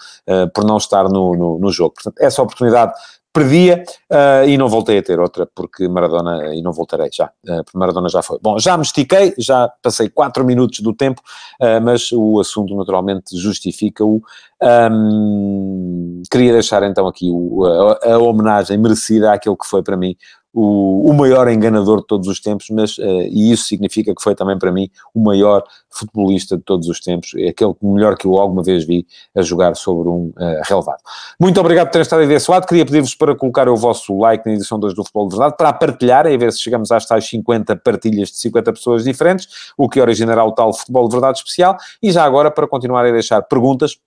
por 0.54 0.64
não 0.64 0.76
estar 0.76 1.08
no, 1.08 1.34
no, 1.34 1.58
no 1.58 1.70
jogo. 1.70 1.94
Portanto, 1.94 2.16
essa 2.18 2.42
oportunidade 2.42 2.92
perdia 3.32 3.84
uh, 4.10 4.48
e 4.48 4.56
não 4.56 4.68
voltei 4.68 4.98
a 4.98 5.02
ter 5.02 5.20
outra, 5.20 5.48
porque 5.54 5.86
Maradona, 5.86 6.54
e 6.54 6.62
não 6.62 6.72
voltarei 6.72 7.08
já, 7.12 7.26
uh, 7.26 7.64
porque 7.64 7.78
Maradona 7.78 8.08
já 8.08 8.22
foi. 8.22 8.38
Bom, 8.42 8.58
já 8.58 8.76
me 8.76 8.82
estiquei, 8.82 9.34
já 9.38 9.70
passei 9.82 10.08
4 10.08 10.44
minutos 10.44 10.80
do 10.80 10.92
tempo, 10.92 11.22
uh, 11.60 11.80
mas 11.80 12.10
o 12.12 12.40
assunto 12.40 12.74
naturalmente 12.74 13.36
justifica-o. 13.36 14.20
Um, 14.60 16.20
queria 16.28 16.52
deixar 16.52 16.82
então 16.82 17.06
aqui 17.06 17.30
o, 17.30 17.64
a, 17.64 18.14
a, 18.14 18.18
homenagem 18.18 18.76
merecida 18.76 19.32
àquele 19.32 19.56
que 19.56 19.68
foi 19.68 19.84
para 19.84 19.96
mim 19.96 20.16
o, 20.52 21.10
o 21.10 21.14
maior 21.14 21.48
enganador 21.48 22.00
de 22.00 22.06
todos 22.06 22.28
os 22.28 22.40
tempos, 22.40 22.66
mas, 22.70 22.98
uh, 22.98 23.02
e 23.30 23.52
isso 23.52 23.64
significa 23.64 24.14
que 24.14 24.22
foi 24.22 24.34
também 24.34 24.58
para 24.58 24.72
mim 24.72 24.88
o 25.14 25.20
maior 25.20 25.62
futebolista 25.90 26.56
de 26.56 26.62
todos 26.62 26.88
os 26.88 27.00
tempos, 27.00 27.32
é 27.36 27.48
aquele 27.48 27.74
melhor 27.82 28.16
que 28.16 28.26
eu 28.26 28.36
alguma 28.36 28.62
vez 28.62 28.84
vi 28.84 29.06
a 29.36 29.42
jogar 29.42 29.74
sobre 29.76 30.08
um 30.08 30.32
uh, 30.36 30.62
relevado. 30.64 31.00
Muito 31.38 31.60
obrigado 31.60 31.86
por 31.86 31.92
terem 31.92 32.02
estado 32.02 32.20
aí 32.20 32.28
desse 32.28 32.50
lado, 32.50 32.66
queria 32.66 32.84
pedir-vos 32.84 33.14
para 33.14 33.34
colocar 33.36 33.68
o 33.68 33.76
vosso 33.76 34.16
like 34.18 34.46
na 34.46 34.54
edição 34.54 34.78
2 34.78 34.94
do 34.94 35.04
Futebol 35.04 35.28
de 35.28 35.36
Verdade, 35.36 35.56
para 35.56 35.72
partilhar, 35.72 36.26
a 36.26 36.36
ver 36.36 36.52
se 36.52 36.60
chegamos 36.60 36.90
às 36.90 37.06
tais 37.06 37.28
50 37.28 37.76
partilhas 37.76 38.30
de 38.30 38.38
50 38.38 38.72
pessoas 38.72 39.04
diferentes, 39.04 39.72
o 39.76 39.88
que 39.88 40.00
originará 40.00 40.44
o 40.44 40.52
tal 40.52 40.72
Futebol 40.72 41.08
de 41.08 41.12
Verdade 41.12 41.38
especial, 41.38 41.76
e 42.02 42.10
já 42.10 42.24
agora 42.24 42.50
para 42.50 42.66
continuar 42.66 43.04
a 43.04 43.10
deixar 43.10 43.42
perguntas, 43.42 43.98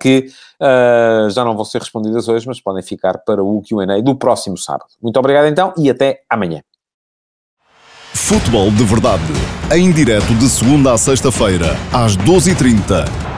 que 0.00 0.30
uh, 0.60 1.30
já 1.30 1.44
não 1.44 1.54
vão 1.54 1.64
ser 1.64 1.78
respondidas 1.78 2.28
hoje, 2.28 2.46
mas 2.46 2.60
podem 2.60 2.82
ficar 2.82 3.18
para 3.18 3.42
o 3.42 3.62
QA 3.62 4.02
do 4.02 4.16
próximo 4.16 4.56
sábado. 4.56 4.90
Muito 5.02 5.18
obrigado 5.18 5.46
então 5.46 5.72
e 5.76 5.90
até 5.90 6.22
amanhã. 6.28 6.62
Futebol 8.14 8.70
de 8.70 8.84
Verdade, 8.84 9.22
em 9.74 9.90
direto 9.90 10.34
de 10.34 10.48
segunda 10.48 10.92
a 10.92 10.98
sexta-feira, 10.98 11.76
às 11.92 12.16
12h30 12.16 13.37